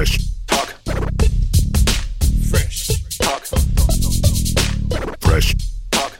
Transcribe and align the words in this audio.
Fresh 0.00 0.18
talk. 0.46 0.68
Fresh 2.50 2.78
talk. 3.22 3.42
Fresh 5.20 5.54
talk. 5.90 6.12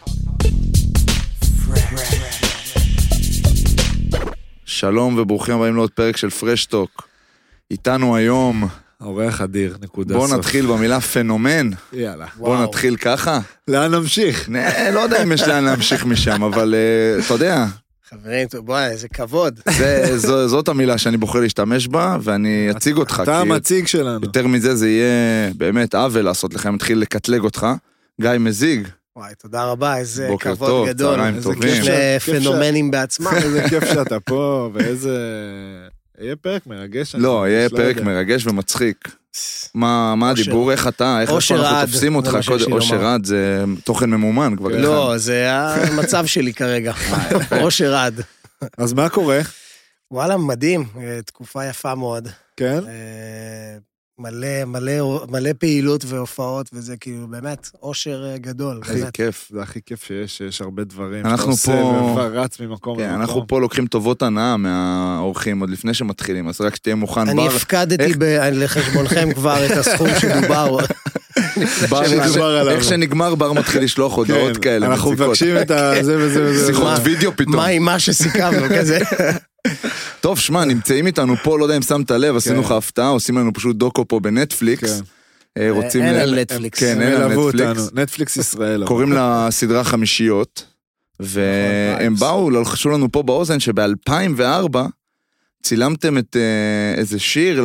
שלום 4.64 5.18
וברוכים 5.18 5.54
הבאים 5.54 5.76
לעוד 5.76 5.90
פרק 5.90 6.16
של 6.16 6.30
פרשטוק. 6.30 7.08
איתנו 7.70 8.16
היום, 8.16 8.68
אורח 9.00 9.40
אדיר, 9.40 9.76
נקודה 9.82 10.14
סוף. 10.14 10.32
נתחיל 10.32 10.66
במילה 10.66 11.00
פנומן. 11.00 11.70
יאללה. 11.92 12.26
בואו 12.36 12.62
נתחיל 12.62 12.96
ככה. 12.96 13.40
לאן 13.68 13.94
נמשיך? 13.94 14.48
לא 14.92 15.00
יודע 15.00 15.22
אם 15.22 15.32
יש 15.32 15.42
לאן 15.42 15.64
להמשיך 15.64 16.04
משם, 16.04 16.42
אבל 16.42 16.74
אה, 16.74 17.24
אתה 17.26 17.34
יודע, 17.34 17.66
חברים, 18.10 18.48
טוב, 18.48 18.66
בואי, 18.66 18.86
איזה 18.86 19.08
כבוד. 19.08 19.60
זה- 19.78 20.18
זו- 20.18 20.48
זאת 20.48 20.68
המילה 20.68 20.98
שאני 20.98 21.16
בוחר 21.16 21.40
להשתמש 21.40 21.88
בה, 21.88 22.16
ואני 22.22 22.68
אציג 22.70 22.96
אותך. 22.96 23.20
אתה 23.22 23.42
כי 23.44 23.50
המציג 23.52 23.86
שלנו. 23.86 24.20
יותר 24.26 24.46
מזה 24.46 24.76
זה 24.76 24.88
יהיה 24.88 25.52
באמת 25.56 25.94
עוול 25.94 26.22
לעשות 26.24 26.54
לך, 26.54 26.66
אם 26.66 26.74
נתחיל 26.74 26.98
לקטלג 26.98 27.40
אותך. 27.40 27.66
גיא 28.20 28.30
מזיג, 28.40 28.88
וואי, 29.16 29.32
תודה 29.42 29.64
רבה, 29.64 29.96
איזה 29.96 30.26
בוקר 30.28 30.54
כבוד 30.54 30.68
טוב, 30.68 30.88
גדול. 30.88 31.14
צהריים 31.16 31.34
איזה 31.34 31.44
טובים. 31.44 31.60
כיף 31.82 31.84
כיף 31.84 32.22
ש- 32.24 32.26
שפנומנים 32.26 32.90
בעצמם. 32.90 33.32
איזה 33.36 33.62
כיף 33.68 33.84
שאתה 33.84 34.20
פה, 34.20 34.70
ואיזה... 34.74 35.18
יהיה 36.20 36.36
פרק 36.36 36.66
מרגש. 36.66 37.14
אני 37.14 37.22
לא, 37.22 37.48
יהיה 37.48 37.62
ממש 37.62 37.72
פרק. 37.72 38.00
מרגש 38.00 38.46
ומצחיק. 38.46 39.08
מה 39.74 40.14
מה. 40.14 40.30
הדיבור, 40.30 40.72
איך 40.72 40.88
אתה, 40.88 41.20
איך 41.20 41.30
אנחנו 41.30 41.86
תופסים 41.86 42.16
אותך 42.16 42.38
קודם, 42.46 42.72
אושר. 42.72 43.04
עד 43.04 43.24
זה 43.24 43.64
תוכן 43.84 44.10
ממומן 44.10 44.56
כבר. 44.56 44.68
לא, 44.68 45.14
זה 45.16 45.52
המצב 45.52 46.26
שלי 46.26 46.54
כרגע. 46.54 46.92
אושר 47.62 47.94
עד. 47.94 48.20
אז 48.78 48.92
מה 48.92 49.08
קורה? 49.08 49.40
וואלה, 50.10 50.36
מדהים, 50.36 50.84
אה, 51.00 51.22
תקופה 51.26 51.66
יפה 51.66 51.94
מאוד. 51.94 52.28
כן? 52.56 52.78
מלא, 54.20 54.64
מלא, 54.66 54.92
מלא 55.28 55.50
פעילות 55.58 56.04
והופעות, 56.06 56.70
וזה 56.72 56.96
כאילו 56.96 57.26
באמת 57.26 57.70
אושר 57.82 58.24
אה, 58.32 58.38
גדול, 58.38 58.78
הכי 58.82 58.92
באמת. 59.00 59.14
כיף. 59.14 59.48
זה 59.54 59.62
הכי 59.62 59.80
כיף 59.86 60.04
שיש, 60.04 60.38
שיש 60.38 60.60
הרבה 60.60 60.84
דברים 60.84 61.26
אנחנו 61.26 61.56
שאתה 61.56 61.72
עושה 61.72 61.82
פה- 61.82 62.06
וכבר 62.10 62.40
רץ 62.40 62.60
ממקום 62.60 62.96
כן, 62.96 63.02
למקום. 63.04 63.20
אנחנו 63.20 63.46
פה 63.46 63.60
לוקחים 63.60 63.86
טובות 63.86 64.22
הנאה 64.22 64.56
מהאורחים 64.56 65.60
עוד 65.60 65.70
לפני 65.70 65.94
שמתחילים, 65.94 66.48
אז 66.48 66.60
רק 66.60 66.74
שתהיה 66.76 66.94
מוכן. 66.94 67.20
אני 67.28 67.36
בר- 67.48 67.56
הפקדתי 67.56 68.04
איך- 68.04 68.16
ב- 68.18 68.24
לחשבונכם 68.52 69.32
כבר 69.34 69.66
את 69.66 69.70
הסכום 69.70 70.08
שדובר. 70.18 70.76
בר- 71.90 72.08
שדובר 72.08 72.70
איך- 72.70 72.84
שנגמר 72.84 73.34
בר 73.34 73.52
מתחיל 73.52 73.82
לשלוח 73.82 74.14
הודעות 74.16 74.56
כן, 74.56 74.62
כאלה. 74.62 74.86
אנחנו. 74.86 75.10
מבקשים 75.12 75.56
את 75.60 75.70
ה... 75.70 75.92
זה 76.02 76.16
וזה 76.18 76.44
וזה. 76.44 76.66
שיחות 76.66 76.98
וידאו 77.02 77.36
פתאום. 77.36 77.56
מה 77.56 77.66
עם 77.66 77.82
מה 77.82 77.98
שסיכמנו 77.98 78.66
כזה? 78.78 78.98
טוב, 80.20 80.38
שמע, 80.38 80.64
נמצאים 80.64 81.06
איתנו 81.06 81.36
פה, 81.36 81.58
לא 81.58 81.64
יודע 81.64 81.76
אם 81.76 81.82
שמת 81.82 82.10
לב, 82.10 82.36
עשינו 82.36 82.56
כן. 82.56 82.64
לך 82.64 82.72
הפתעה, 82.72 83.08
עושים 83.08 83.38
לנו 83.38 83.52
פשוט 83.52 83.76
דוקו 83.76 84.08
פה 84.08 84.20
בנטפליקס. 84.20 85.00
כן. 85.00 85.04
אה, 85.62 85.70
רוצים... 85.70 86.02
אין 86.02 86.14
ל- 86.14 86.18
על 86.18 86.40
נטפליקס. 86.40 86.78
כן, 86.80 87.02
אין 87.02 87.20
על 87.20 87.28
נטפליקס. 87.34 87.90
נטפליקס 87.94 88.36
ישראל. 88.36 88.86
קוראים 88.86 89.12
לסדרה 89.12 89.84
חמישיות, 89.84 90.64
והם 91.20 92.12
נכון, 92.14 92.28
באו, 92.28 92.50
לחשו 92.50 92.90
לנו 92.90 93.12
פה 93.12 93.22
באוזן 93.22 93.60
שב-2004 93.60 94.76
צילמתם 95.62 96.18
את 96.18 96.36
אה, 96.36 97.00
איזה 97.00 97.18
שיר 97.18 97.60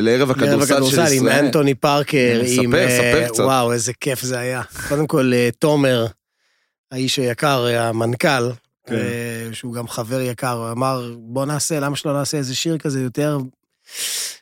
לערב 0.00 0.30
הכדורסל 0.30 0.66
של 0.66 0.74
הכדורסל 0.74 1.00
עם 1.00 1.06
ישראל. 1.12 1.44
אנטוני 1.44 1.74
פארקר, 1.74 2.40
ספר, 2.46 2.62
עם... 2.62 2.74
אה, 2.74 2.88
ספר 2.88 3.28
קצת. 3.28 3.44
וואו, 3.44 3.72
איזה 3.72 3.92
כיף 4.00 4.22
זה 4.22 4.38
היה. 4.38 4.62
קודם 4.88 5.06
כל, 5.06 5.32
אה, 5.34 5.48
תומר, 5.58 6.06
האיש 6.92 7.16
היקר, 7.16 7.66
המנכ"ל, 7.78 8.50
כן. 8.88 9.54
שהוא 9.54 9.74
גם 9.74 9.88
חבר 9.88 10.20
יקר, 10.20 10.52
הוא 10.52 10.70
אמר, 10.72 11.14
בוא 11.18 11.46
נעשה, 11.46 11.80
למה 11.80 11.96
שלא 11.96 12.12
נעשה 12.12 12.36
איזה 12.36 12.54
שיר 12.54 12.78
כזה 12.78 13.00
יותר... 13.00 13.38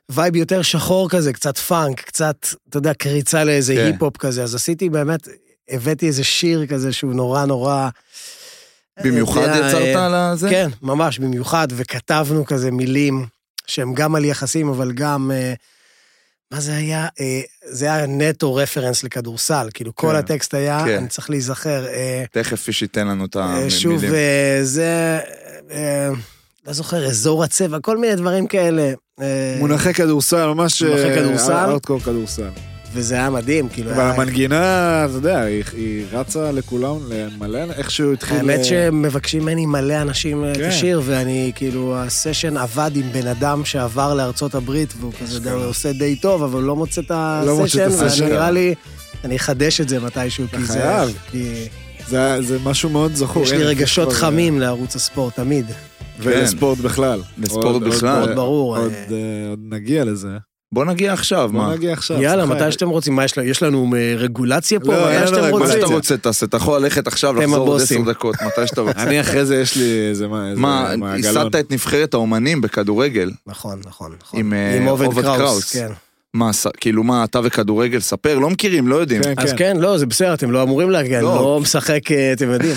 וייב 0.09 0.37
יותר 0.37 0.63
שחור 0.63 1.11
כזה, 1.11 1.33
קצת 1.33 1.59
פאנק, 1.59 2.01
קצת, 2.01 2.47
אתה 2.69 2.77
יודע, 2.77 2.95
קריצה 2.95 3.45
לאיזה 3.45 3.75
כן. 3.75 3.85
היפ-הופ 3.85 4.17
כזה, 4.17 4.43
אז 4.43 4.55
עשיתי 4.55 4.91
באמת, 4.91 5.29
הבאתי 5.71 6.06
איזה 6.06 6.25
שיר 6.25 6.67
כזה 6.67 6.93
שהוא 6.93 7.15
נורא 7.15 7.45
נורא... 7.45 7.89
במיוחד 9.05 9.41
יודע, 9.41 9.69
יצרת 9.69 9.97
אה, 9.97 10.31
על 10.31 10.37
זה? 10.37 10.51
כן, 10.51 10.71
ממש, 10.83 11.19
במיוחד, 11.19 11.69
וכתבנו 11.71 12.45
כזה 12.45 12.71
מילים 12.71 13.27
שהם 13.67 13.95
גם 13.95 14.15
על 14.15 14.25
יחסים, 14.25 14.69
אבל 14.69 14.93
גם... 14.93 15.31
אה, 15.35 15.55
מה 16.51 16.61
זה 16.61 16.77
היה? 16.77 17.09
אה, 17.21 17.41
זה 17.65 17.87
היה 17.87 18.07
נטו 18.07 18.55
רפרנס 18.55 19.05
לכדורסל, 19.05 19.69
כאילו 19.75 19.95
כל 19.95 20.09
כן. 20.11 20.17
הטקסט 20.17 20.55
היה, 20.55 20.83
כן. 20.84 20.97
אני 20.97 21.09
צריך 21.09 21.31
להיזכר. 21.31 21.87
אה, 21.87 22.25
תכף 22.33 22.69
איש 22.69 22.83
ייתן 22.83 23.07
לנו 23.07 23.25
את 23.25 23.37
אה, 23.37 23.45
המילים. 23.45 23.71
שוב, 23.71 24.03
זה... 24.62 25.19
לא 26.67 26.73
זוכר, 26.73 27.06
אזור 27.06 27.45
הצבע, 27.45 27.79
כל 27.81 27.99
מיני 27.99 28.15
דברים 28.15 28.47
כאלה. 28.47 28.93
מונחי 29.59 29.95
כדורסל, 29.95 30.47
ממש... 30.47 30.83
מונחי 30.83 31.15
כדורסל. 31.15 31.53
ארטקור 31.53 32.01
כדורסל. 32.01 32.75
וזה 32.93 33.15
היה 33.15 33.31
מדהים, 33.31 33.69
כאילו... 33.69 33.91
אבל 33.91 34.01
המנגינה, 34.03 34.57
אתה 35.05 35.17
יודע, 35.17 35.41
היא- 35.41 35.63
היא 35.73 36.05
רצה 36.13 36.53
לכולם, 36.53 36.97
למלא, 37.11 37.59
איכשהו 37.77 38.13
התחיל... 38.13 38.37
האמת 38.37 38.59
אה, 38.59 38.65
שמבקשים 38.65 39.43
ממני 39.43 39.67
מלא 39.67 40.03
אנשים 40.03 40.45
אה, 40.45 40.53
את 40.53 40.57
כן. 40.57 40.65
השיר, 40.69 41.03
ואני, 41.05 41.53
כאילו, 41.55 41.97
הסשן 41.99 42.57
עבד 42.57 42.91
עם 42.95 43.13
בן 43.13 43.27
אדם 43.27 43.65
שעבר 43.65 44.15
לארצות 44.15 44.55
הברית, 44.55 44.95
והוא 45.01 45.13
כזה 45.21 45.53
הוא 45.53 45.65
עושה 45.65 45.93
די 45.93 46.17
טוב, 46.17 46.43
אבל 46.43 46.55
הוא 46.61 46.63
לא 46.63 46.77
מוצא 46.77 47.01
את 47.01 47.11
לא 47.47 47.57
מוצא 47.59 47.87
את 47.87 47.93
הסשן, 47.93 48.05
הסשן. 48.07 48.23
ואני 48.23 48.33
נראה 48.35 48.51
לי, 48.51 48.75
אני 49.25 49.37
אחדש 49.37 49.81
את 49.81 49.89
זה 49.89 50.01
מתישהו, 50.01 50.45
כי 50.51 50.65
זה... 50.65 50.73
חייב. 50.73 51.19
כי 51.31 51.69
זה 52.09 52.39
זה 52.43 52.59
משהו 52.65 52.91
מאוד 52.91 53.15
זכור. 53.15 53.43
יש 53.43 53.53
לי 53.53 53.65
רגשות 53.65 54.13
חמים 54.13 54.61
לערוץ 54.61 54.97
הספורט, 54.97 55.37
תמיד. 55.37 55.67
ולספורט 56.21 56.79
בכלל. 56.79 57.21
לספורט 57.39 57.83
בכלל. 57.83 58.21
עוד- 58.21 58.35
ברור, 58.37 58.77
עוד. 58.77 58.93
אה, 59.11 59.17
עוד 59.51 59.59
נגיע 59.71 60.05
לזה. 60.05 60.29
בוא 60.76 60.84
נגיע 60.84 61.12
עכשיו, 61.12 61.48
בוא 61.53 61.60
מה? 61.60 61.75
נגיע 61.75 61.92
עכשיו. 61.92 62.22
יאללה. 62.22 62.47
מתי 62.47 62.72
שאתם 62.72 62.88
רוצים, 62.88 63.16
מה 63.16 63.25
יש 63.25 63.38
לנו? 63.38 63.47
יש 63.48 63.62
לנו 63.62 63.94
אה, 63.97 64.14
רגולציה 64.16 64.81
פה? 64.81 64.92
לא, 64.92 65.10
אין 65.10 65.22
מתי 65.22 65.26
לנו 65.26 65.28
שאתם 65.28 65.41
מה 65.41 65.47
רגולציה. 65.47 65.81
שאתה? 65.81 65.87
רוצה 65.94 66.16
תעשה, 66.16 66.47
אתה 66.47 66.56
יכול 66.56 66.81
ללכת 66.82 67.06
עכשיו, 67.06 67.34
לחזור 67.34 67.56
עוד 67.69 67.81
עשר. 67.81 68.00
דקות, 68.06 68.34
מתי 68.42 68.66
שאתה 68.66 68.81
רוצה. 68.87 69.03
אני 69.03 69.20
אחרי 69.20 69.44
זה 69.47 69.56
יש 69.56 69.76
לי 69.76 70.09
איזה 70.09 70.28
מה, 70.28 70.50
איזה 70.50 70.60
מה. 70.60 71.16
ייסדת 71.16 71.56
את 71.56 71.70
נבחרת 71.72 72.14
האומנים 72.14 72.60
בכדורגל. 72.60 73.31
נכון, 73.47 73.81
נכון, 73.87 74.12
נכון. 74.22 74.41
עם, 74.41 74.53
אה, 74.53 74.76
עם 74.76 74.87
עובד 74.88 75.06
קראוס, 75.22 75.37
קראוס. 75.38 75.72
כן. 75.76 75.88
מה, 76.34 76.53
ס- 76.53 76.66
כאילו 76.81 77.03
מה, 77.04 77.25
אתה 77.25 77.41
וכדורגל, 77.44 78.00
ספר, 78.00 78.38
לא 78.38 78.50
מכירים, 78.50 78.88
לא 78.88 78.97
יודעים. 78.97 79.22
כן, 79.22 79.34
אז 79.37 79.50
כן. 79.50 79.56
כן, 79.58 79.76
לא, 79.76 79.98
זה 79.98 80.06
בסדר, 80.06 80.34
אתם 80.34 80.50
לא 80.50 80.62
אמורים 80.62 80.91
להגיע, 80.91 81.19
אני 81.19 81.25
לא. 81.26 81.34
לא 81.34 81.58
משחק, 81.62 82.12
אה, 82.12 82.32
אתם 82.32 82.50
יודעים. 82.50 82.75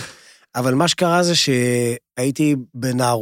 אבל 0.56 0.74
מה 0.74 0.88
שקרה 0.88 1.24
זה 1.24 1.34
שהייתי 1.36 2.56
בנער, 2.74 3.20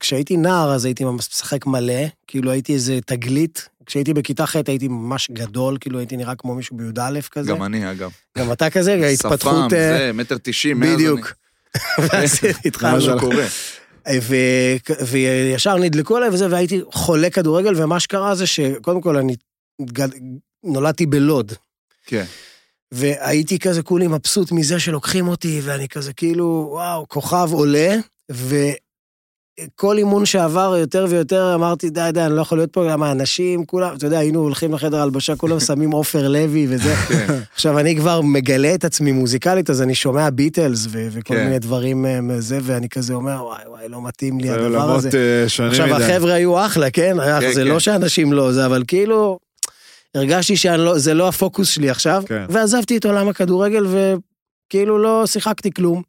כשהייתי 0.00 0.36
נער 0.36 0.72
אז 0.72 0.84
הייתי 0.84 1.04
ממש 1.04 1.28
משחק 1.32 1.66
מלא, 1.66 1.94
כאילו 2.26 2.50
הייתי 2.50 2.72
איזה 2.74 2.98
תגלית. 3.06 3.68
כשהייתי 3.86 4.14
בכיתה 4.14 4.46
ח' 4.46 4.56
הייתי 4.68 4.88
ממש 4.88 5.30
גדול, 5.32 5.76
כאילו 5.80 5.98
הייתי 5.98 6.16
נראה 6.16 6.34
כמו 6.34 6.54
מישהו 6.54 6.76
בי"א 6.76 7.20
כזה. 7.30 7.50
גם 7.50 7.62
אני, 7.62 7.90
אגב. 7.90 8.10
גם 8.38 8.52
אתה 8.52 8.70
כזה, 8.70 8.94
ההתפתחות... 9.06 9.40
שפם, 9.70 9.76
אה, 9.76 9.98
זה, 9.98 10.10
מטר 10.14 10.36
תשעים, 10.42 10.80
מאז 10.80 10.94
בדיוק. 10.94 11.32
ואז 11.98 12.38
אני- 12.44 12.52
התחלנו. 12.64 12.94
מה 12.94 13.00
שקורה. 13.00 13.46
וישר 15.06 15.76
נדלקו 15.76 16.16
עליי 16.16 16.28
וזה, 16.28 16.46
והייתי 16.50 16.80
חולה 16.92 17.30
כדורגל, 17.30 17.82
ומה 17.82 18.00
שקרה 18.00 18.34
זה 18.34 18.46
שקודם 18.46 19.00
כל 19.00 19.16
אני 19.16 19.36
נולדתי 20.64 21.06
בלוד. 21.06 21.52
כן. 22.06 22.24
והייתי 22.92 23.58
כזה 23.58 23.82
כולי 23.82 24.06
מבסוט 24.06 24.52
מזה 24.52 24.80
שלוקחים 24.80 25.28
אותי, 25.28 25.60
ואני 25.64 25.88
כזה 25.88 26.12
כאילו, 26.12 26.68
וואו, 26.72 27.08
כוכב 27.08 27.48
עולה, 27.52 27.96
וכל 29.60 29.98
אימון 29.98 30.26
שעבר 30.26 30.76
יותר 30.78 31.06
ויותר 31.08 31.54
אמרתי, 31.54 31.90
די, 31.90 32.10
די, 32.12 32.20
אני 32.20 32.36
לא 32.36 32.40
יכול 32.40 32.58
להיות 32.58 32.72
פה, 32.72 32.88
גם 32.90 33.02
האנשים, 33.02 33.64
כולם, 33.64 33.96
אתה 33.96 34.06
יודע, 34.06 34.18
היינו 34.18 34.40
הולכים 34.40 34.74
לחדר 34.74 35.02
הלבשה, 35.02 35.36
כולם 35.36 35.60
שמים 35.66 35.90
עופר 35.90 36.28
לוי 36.28 36.66
וזה. 36.70 36.94
כן. 36.94 37.38
עכשיו, 37.54 37.78
אני 37.78 37.96
כבר 37.96 38.20
מגלה 38.20 38.74
את 38.74 38.84
עצמי 38.84 39.12
מוזיקלית, 39.12 39.70
אז 39.70 39.82
אני 39.82 39.94
שומע 39.94 40.30
ביטלס 40.30 40.86
ו- 40.90 41.08
וכל 41.10 41.34
כן. 41.34 41.44
מיני 41.44 41.58
דברים 41.58 42.06
אה, 42.06 42.20
מזה, 42.20 42.58
ואני 42.62 42.88
כזה 42.88 43.14
אומר, 43.14 43.44
וואי, 43.44 43.62
וואי, 43.68 43.88
לא 43.88 44.02
מתאים 44.02 44.40
לי 44.40 44.50
הדבר 44.50 44.94
הזה. 44.94 45.10
אה, 45.14 45.44
עכשיו, 45.44 45.86
מדי. 45.86 46.04
החבר'ה 46.04 46.32
היו 46.34 46.66
אחלה, 46.66 46.90
כן? 46.90 47.16
כן, 47.40 47.52
זה 47.52 47.60
כן. 47.60 47.66
לא 47.66 47.80
שאנשים 47.80 48.32
לא 48.32 48.52
זה, 48.52 48.66
אבל 48.66 48.82
כאילו, 48.88 49.38
הרגשתי 50.14 50.56
שזה 50.56 51.14
לא 51.14 51.28
הפוקוס 51.28 51.68
שלי 51.68 51.90
עכשיו, 51.90 52.22
כן. 52.26 52.44
ועזבתי 52.48 52.96
את 52.96 53.04
עולם 53.04 53.28
הכדורגל, 53.28 53.86
וכאילו 53.86 54.98
לא 54.98 55.26
שיחקתי 55.26 55.70
כלום. 55.72 56.02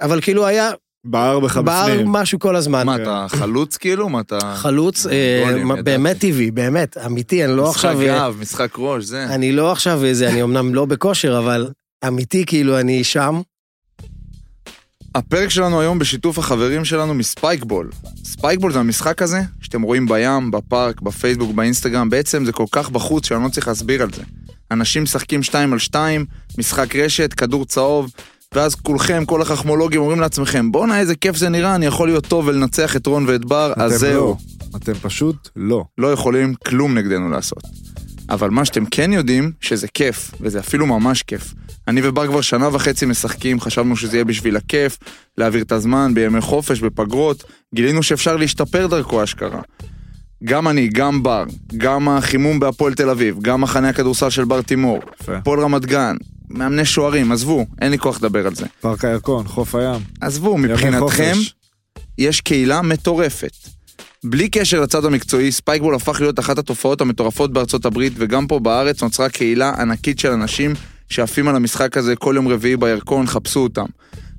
אבל 0.00 0.20
כאילו 0.20 0.46
היה 0.46 0.70
בער 1.04 1.40
בך 1.40 1.56
בער 1.56 1.90
בפנים. 1.90 2.08
משהו 2.12 2.38
כל 2.38 2.56
הזמן. 2.56 2.86
מה, 2.86 2.96
אתה 2.96 3.26
חלוץ 3.28 3.76
כאילו? 3.76 4.08
מה 4.08 4.20
אתה... 4.20 4.38
חלוץ, 4.56 5.06
אה, 5.06 5.42
גולים, 5.46 5.66
מה- 5.68 5.74
ידעתי. 5.74 5.82
באמת 5.84 6.18
טבעי, 6.18 6.50
באמת, 6.50 6.96
אמיתי, 7.06 7.44
אני 7.44 7.56
לא 7.56 7.70
משחק 7.70 7.76
עכשיו... 7.84 8.00
אה, 8.00 8.06
גב, 8.06 8.36
משחק 8.40 8.70
ראש, 8.78 9.04
זה. 9.04 9.24
אני 9.24 9.52
לא 9.52 9.72
עכשיו 9.72 10.04
איזה, 10.04 10.28
אני 10.28 10.42
אמנם 10.42 10.74
לא 10.74 10.84
בכושר, 10.84 11.38
אבל 11.38 11.68
אמיתי, 12.06 12.44
כאילו, 12.46 12.80
אני 12.80 13.04
שם. 13.04 13.40
הפרק 15.14 15.48
שלנו 15.48 15.80
היום 15.80 15.98
בשיתוף 15.98 16.38
החברים 16.38 16.84
שלנו 16.84 17.14
מספייקבול. 17.14 17.90
ספייקבול 18.24 18.72
זה 18.72 18.78
המשחק 18.80 19.22
הזה 19.22 19.40
שאתם 19.60 19.82
רואים 19.82 20.06
בים, 20.08 20.50
בפארק, 20.50 21.00
בפייסבוק, 21.00 21.54
באינסטגרם, 21.54 22.10
בעצם 22.10 22.44
זה 22.44 22.52
כל 22.52 22.66
כך 22.72 22.90
בחוץ 22.90 23.26
שאני 23.26 23.44
לא 23.44 23.48
צריך 23.48 23.68
להסביר 23.68 24.02
על 24.02 24.08
זה. 24.12 24.22
אנשים 24.70 25.02
משחקים 25.02 25.42
שתיים 25.42 25.72
על 25.72 25.78
שתיים, 25.78 26.26
משחק 26.58 26.96
רשת, 26.96 27.32
כדור 27.32 27.64
צהוב, 27.66 28.10
ואז 28.54 28.74
כולכם, 28.74 29.24
כל 29.24 29.42
החכמולוגים 29.42 30.00
אומרים 30.00 30.20
לעצמכם, 30.20 30.72
בואנה 30.72 31.00
איזה 31.00 31.14
כיף 31.14 31.36
זה 31.36 31.48
נראה, 31.48 31.74
אני 31.74 31.86
יכול 31.86 32.08
להיות 32.08 32.26
טוב 32.26 32.46
ולנצח 32.46 32.96
את 32.96 33.06
רון 33.06 33.24
ואת 33.28 33.44
בר, 33.44 33.72
אז 33.76 33.92
זהו. 33.92 34.26
לא. 34.26 34.36
אתם 34.76 34.94
פשוט 34.94 35.48
לא. 35.56 35.84
לא 35.98 36.12
יכולים 36.12 36.54
כלום 36.54 36.98
נגדנו 36.98 37.30
לעשות. 37.30 37.62
אבל 38.30 38.50
מה 38.50 38.64
שאתם 38.64 38.84
כן 38.84 39.12
יודעים, 39.12 39.52
שזה 39.60 39.88
כיף, 39.88 40.30
וזה 40.40 40.60
אפילו 40.60 40.86
ממש 40.86 41.22
כיף. 41.22 41.54
אני 41.88 42.00
ובר 42.04 42.26
כבר 42.26 42.40
שנה 42.40 42.68
וחצי 42.72 43.06
משחקים, 43.06 43.60
חשבנו 43.60 43.96
שזה 43.96 44.16
יהיה 44.16 44.24
בשביל 44.24 44.56
הכיף, 44.56 44.98
להעביר 45.38 45.62
את 45.62 45.72
הזמן 45.72 46.14
בימי 46.14 46.40
חופש, 46.40 46.80
בפגרות, 46.80 47.44
גילינו 47.74 48.02
שאפשר 48.02 48.36
להשתפר 48.36 48.86
דרכו 48.86 49.24
אשכרה. 49.24 49.60
גם 50.44 50.68
אני, 50.68 50.88
גם 50.88 51.22
בר, 51.22 51.44
גם 51.76 52.08
החימום 52.08 52.60
בהפועל 52.60 52.94
תל 52.94 53.10
אביב, 53.10 53.36
גם 53.42 53.60
מחנה 53.60 53.88
הכדורסל 53.88 54.30
של 54.30 54.44
בר 54.44 54.62
תימור. 54.62 55.00
הפועל 55.28 55.60
רמת 55.60 55.86
גן, 55.86 56.16
מאמני 56.54 56.84
שוערים, 56.84 57.32
עזבו, 57.32 57.66
אין 57.80 57.90
לי 57.90 57.98
כוח 57.98 58.16
לדבר 58.16 58.46
על 58.46 58.54
זה. 58.54 58.66
פארק 58.80 59.04
הירקון, 59.04 59.48
חוף 59.48 59.74
הים. 59.74 60.00
עזבו, 60.20 60.58
מבחינתכם. 60.58 61.32
יש 62.18 62.40
קהילה 62.40 62.82
מטורפת. 62.82 63.52
בלי 64.24 64.48
קשר 64.48 64.80
לצד 64.80 65.04
המקצועי, 65.04 65.52
ספייקבול 65.52 65.94
הפך 65.94 66.20
להיות 66.20 66.38
אחת 66.38 66.58
התופעות 66.58 67.00
המטורפות 67.00 67.52
בארצות 67.52 67.84
הברית, 67.84 68.12
וגם 68.16 68.46
פה 68.46 68.58
בארץ 68.58 69.02
נוצרה 69.02 69.28
קהילה 69.28 69.72
ענקית 69.78 70.18
של 70.18 70.30
אנשים 70.30 70.72
שעפים 71.08 71.48
על 71.48 71.56
המשחק 71.56 71.96
הזה 71.96 72.16
כל 72.16 72.32
יום 72.36 72.48
רביעי 72.48 72.76
בירקון, 72.76 73.26
חפשו 73.26 73.60
אותם. 73.60 73.86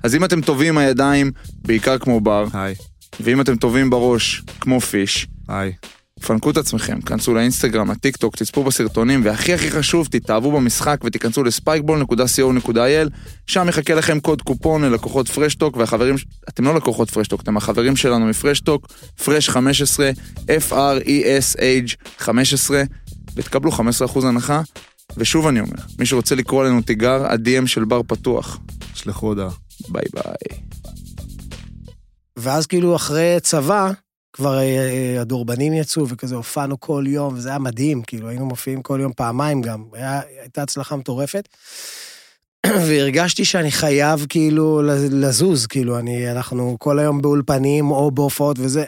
אז 0.02 0.14
אם 0.14 0.24
אתם 0.24 0.40
טובים 0.40 0.78
הידיים, 0.78 1.32
בעיקר 1.64 1.98
כמו 1.98 2.20
בר, 2.20 2.46
היי, 2.52 2.74
ואם 3.20 3.40
אתם 3.40 3.56
טובים 3.56 3.90
בראש, 3.90 4.42
כמו 4.60 4.80
פיש, 4.80 5.26
היי. 5.48 5.72
פנקו 6.20 6.50
את 6.50 6.56
עצמכם, 6.56 7.00
כנסו 7.00 7.34
לאינסטגרם, 7.34 7.90
לטיק 7.90 8.16
טוק, 8.16 8.36
תצפו 8.36 8.64
בסרטונים, 8.64 9.20
והכי 9.24 9.54
הכי 9.54 9.70
חשוב, 9.70 10.08
תתאהבו 10.10 10.52
במשחק 10.52 11.00
ותיכנסו 11.04 11.44
לספייקבול.co.il, 11.44 13.10
שם 13.46 13.68
יחכה 13.68 13.94
לכם 13.94 14.20
קוד 14.20 14.42
קופון 14.42 14.84
ללקוחות 14.84 15.28
פרשטוק, 15.28 15.76
והחברים, 15.76 16.14
אתם 16.48 16.64
לא 16.64 16.74
לקוחות 16.74 17.10
פרשטוק, 17.10 17.40
אתם 17.40 17.56
החברים 17.56 17.96
שלנו 17.96 18.26
מפרשטוק, 18.26 18.86
פרש 19.24 19.48
15, 19.48 20.10
F-R-E-S-H 20.36 21.96
15, 22.18 22.82
ותקבלו 23.36 23.70
15% 23.72 24.26
הנחה. 24.26 24.60
ושוב 25.16 25.46
אני 25.46 25.60
אומר, 25.60 25.82
מי 25.98 26.06
שרוצה 26.06 26.34
לקרוא 26.34 26.62
עלינו 26.62 26.82
תיגר, 26.82 27.26
ה-DM 27.26 27.66
של 27.66 27.84
בר 27.84 28.02
פתוח. 28.02 28.58
שלחו 28.94 29.26
הודעה. 29.26 29.50
ביי 29.88 30.04
ביי. 30.14 30.60
ואז 32.36 32.66
כאילו 32.66 32.96
אחרי 32.96 33.36
צבא, 33.42 33.90
כבר 34.36 34.58
אה, 34.58 34.62
אה, 34.62 35.20
הדורבנים 35.20 35.72
יצאו 35.72 36.08
וכזה 36.08 36.34
הופענו 36.34 36.80
כל 36.80 37.04
יום, 37.06 37.34
וזה 37.34 37.48
היה 37.48 37.58
מדהים, 37.58 38.02
כאילו 38.02 38.28
היינו 38.28 38.46
מופיעים 38.46 38.82
כל 38.82 38.98
יום 39.02 39.12
פעמיים 39.12 39.62
גם, 39.62 39.84
היה, 39.92 40.20
הייתה 40.40 40.62
הצלחה 40.62 40.96
מטורפת. 40.96 41.48
והרגשתי 42.86 43.44
שאני 43.44 43.70
חייב 43.70 44.26
כאילו 44.28 44.82
לזוז, 45.10 45.66
כאילו 45.66 45.98
אני, 45.98 46.30
אנחנו 46.32 46.76
כל 46.78 46.98
היום 46.98 47.22
באולפנים 47.22 47.90
או 47.90 48.10
בהופעות 48.10 48.56
וזה. 48.58 48.84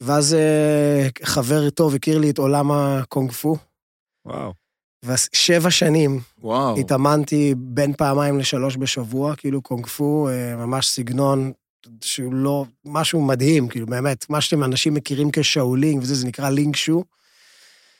ואז 0.00 0.34
אה, 0.34 1.08
חבר 1.24 1.70
טוב 1.70 1.94
הכיר 1.94 2.18
לי 2.18 2.30
את 2.30 2.38
עולם 2.38 2.72
הקונג 2.72 3.32
פו, 3.32 3.56
וואו. 4.26 4.52
ושבע 5.04 5.70
שנים 5.70 6.20
וואו. 6.38 6.76
התאמנתי 6.78 7.54
בין 7.56 7.92
פעמיים 7.92 8.38
לשלוש 8.38 8.76
בשבוע, 8.76 9.36
כאילו 9.36 9.62
קונג 9.62 9.86
פו, 9.86 10.28
ממש 10.56 10.88
סגנון 10.88 11.52
שהוא 12.00 12.34
לא, 12.34 12.64
משהו 12.84 13.22
מדהים, 13.22 13.68
כאילו 13.68 13.86
באמת, 13.86 14.30
מה 14.30 14.40
שאתם 14.40 14.64
אנשים 14.64 14.94
מכירים 14.94 15.30
כשאולין 15.32 16.02
וזה, 16.02 16.14
זה 16.14 16.26
נקרא 16.26 16.50
לינק 16.50 16.76
שו, 16.76 17.04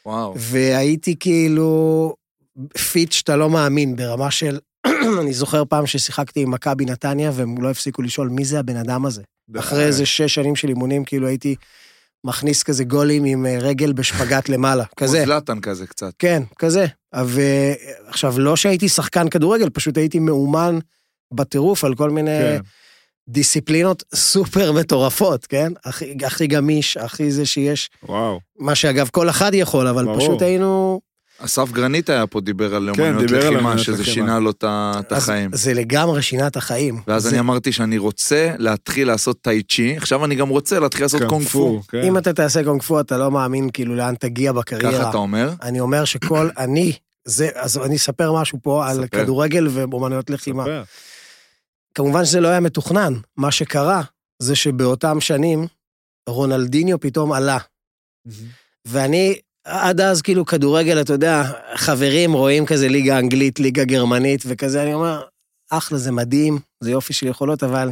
וואו. 0.07 0.35
והייתי 0.37 1.17
כאילו 1.21 2.15
fit 2.93 3.13
שאתה 3.13 3.37
לא 3.37 3.51
מאמין, 3.51 3.97
ברמה 3.97 4.31
של, 4.31 4.59
אני 5.21 5.33
זוכר 5.33 5.65
פעם 5.65 5.87
ששיחקתי 5.87 6.41
עם 6.41 6.51
מכבי 6.51 6.85
נתניה, 6.85 7.31
והם 7.35 7.63
לא 7.63 7.71
הפסיקו 7.71 8.03
לשאול 8.03 8.29
מי 8.29 8.45
זה 8.45 8.59
הבן 8.59 8.77
אדם 8.77 9.07
הזה. 9.07 9.23
אחרי 9.59 9.85
איזה 9.85 10.07
שש 10.07 10.35
שנים 10.35 10.57
של 10.57 10.69
אימונים, 10.69 11.05
כאילו 11.05 11.27
הייתי 11.27 11.57
מכניס 12.25 12.63
כזה 12.63 12.85
גולים 12.85 13.25
עם 13.25 13.47
אה, 13.47 13.59
רגל 13.61 13.93
בשפגאט 13.93 14.49
למעלה, 14.49 14.85
כזה. 14.97 15.17
כמו 15.19 15.27
זלאטן 15.27 15.61
כזה 15.61 15.87
קצת. 15.87 16.13
כן, 16.19 16.43
כזה. 16.59 16.87
ועכשיו, 17.13 18.39
לא 18.39 18.57
שהייתי 18.57 18.89
שחקן 18.89 19.29
כדורגל, 19.29 19.71
פשוט 19.71 19.97
הייתי 19.97 20.19
מאומן 20.19 20.79
בטירוף 21.35 21.85
על 21.85 21.95
כל 21.95 22.11
מיני 22.11 22.39
כן. 22.41 22.61
דיסציפלינות 23.29 24.05
סופר 24.15 24.73
מטורפות, 24.73 25.47
כן? 25.47 25.73
הכי, 25.85 26.15
הכי 26.25 26.47
גמיש, 26.47 26.97
הכי 26.97 27.33
זה 27.33 27.47
שיש, 27.47 27.91
וואו. 28.03 28.41
מה 28.59 28.75
שאגב 28.75 29.09
כל 29.13 29.31
אחד 29.31 29.55
יכול, 29.55 29.87
אבל 29.87 30.05
ברור. 30.05 30.19
פשוט 30.19 30.43
היינו... 30.43 31.01
אסף 31.39 31.73
גרנית 31.73 32.11
היה 32.11 32.27
פה, 32.27 32.41
דיבר 32.41 32.75
על 32.75 32.91
כן, 32.95 33.03
אומנויות 33.03 33.33
על 33.33 33.39
לחימה, 33.39 33.79
שזה 33.79 33.93
לחימה. 33.93 34.15
שינה 34.15 34.39
לו 34.39 34.51
את 34.61 35.13
החיים. 35.13 35.51
זה 35.53 35.75
לגמרי 35.75 36.23
שינה 36.23 36.47
את 36.47 36.57
החיים. 36.57 37.01
ואז 37.07 37.23
זה, 37.23 37.29
אני 37.29 37.39
אמרתי 37.39 37.73
שאני 37.73 37.99
רוצה 37.99 38.51
להתחיל 38.59 39.07
לעשות 39.09 39.41
טאי 39.41 39.63
צ'י, 39.63 39.97
עכשיו 39.97 40.25
אני 40.25 40.35
גם 40.35 40.49
רוצה 40.49 40.81
להתחיל 40.81 41.05
לעשות 41.05 41.23
קונג 41.23 41.47
פו. 41.47 41.81
כן. 41.89 42.03
אם 42.03 42.19
אתה 42.19 42.33
תעשה 42.33 42.65
קונג 42.65 42.83
פו, 42.83 43.01
אתה 43.01 43.19
לא 43.19 43.31
מאמין 43.31 43.71
כאילו 43.73 43.95
לאן 43.95 44.15
תגיע 44.15 44.53
ככה 44.53 44.61
בקריירה. 44.61 45.11
אתה 45.11 45.17
אומר? 45.17 45.51
אני 45.63 45.81
אומר 45.81 46.05
שכל, 46.05 46.49
אני, 46.59 46.93
זה, 47.25 47.49
אז 47.55 47.79
אני 47.79 47.97
אספר 47.97 48.33
משהו 48.33 48.59
פה 48.63 48.89
על 48.89 48.97
ספר. 48.97 49.23
כדורגל 49.23 49.69
ואומנויות 49.71 50.31
לחימה. 50.31 50.63
ספר. 50.63 50.83
כמובן 51.97 52.25
שזה 52.25 52.41
לא 52.41 52.49
היה 52.49 52.61
מתוכנן. 52.61 53.15
מה 53.37 53.51
שקרה 53.51 54.03
זה 54.39 54.57
שבאותם 54.57 55.21
שנים, 55.21 55.67
רונלדיניו 56.29 57.01
פתאום 57.01 57.33
עלה. 57.33 57.59
ואני, 58.85 59.39
עד 59.65 60.01
אז 60.01 60.23
כאילו 60.23 60.47
כדורגל, 60.47 61.01
אתה 61.01 61.13
יודע, 61.13 61.45
חברים 61.75 62.33
רואים 62.33 62.67
כזה 62.67 62.89
ליגה 62.89 63.19
אנגלית, 63.19 63.61
ליגה 63.61 63.85
גרמנית 63.85 64.43
וכזה, 64.47 64.83
אני 64.83 64.95
אומר, 64.95 65.23
אחלה, 65.71 65.99
זה 65.99 66.13
מדהים, 66.13 66.59
זה 66.81 66.91
יופי 66.91 67.13
של 67.13 67.27
יכולות, 67.27 67.63
אבל 67.63 67.91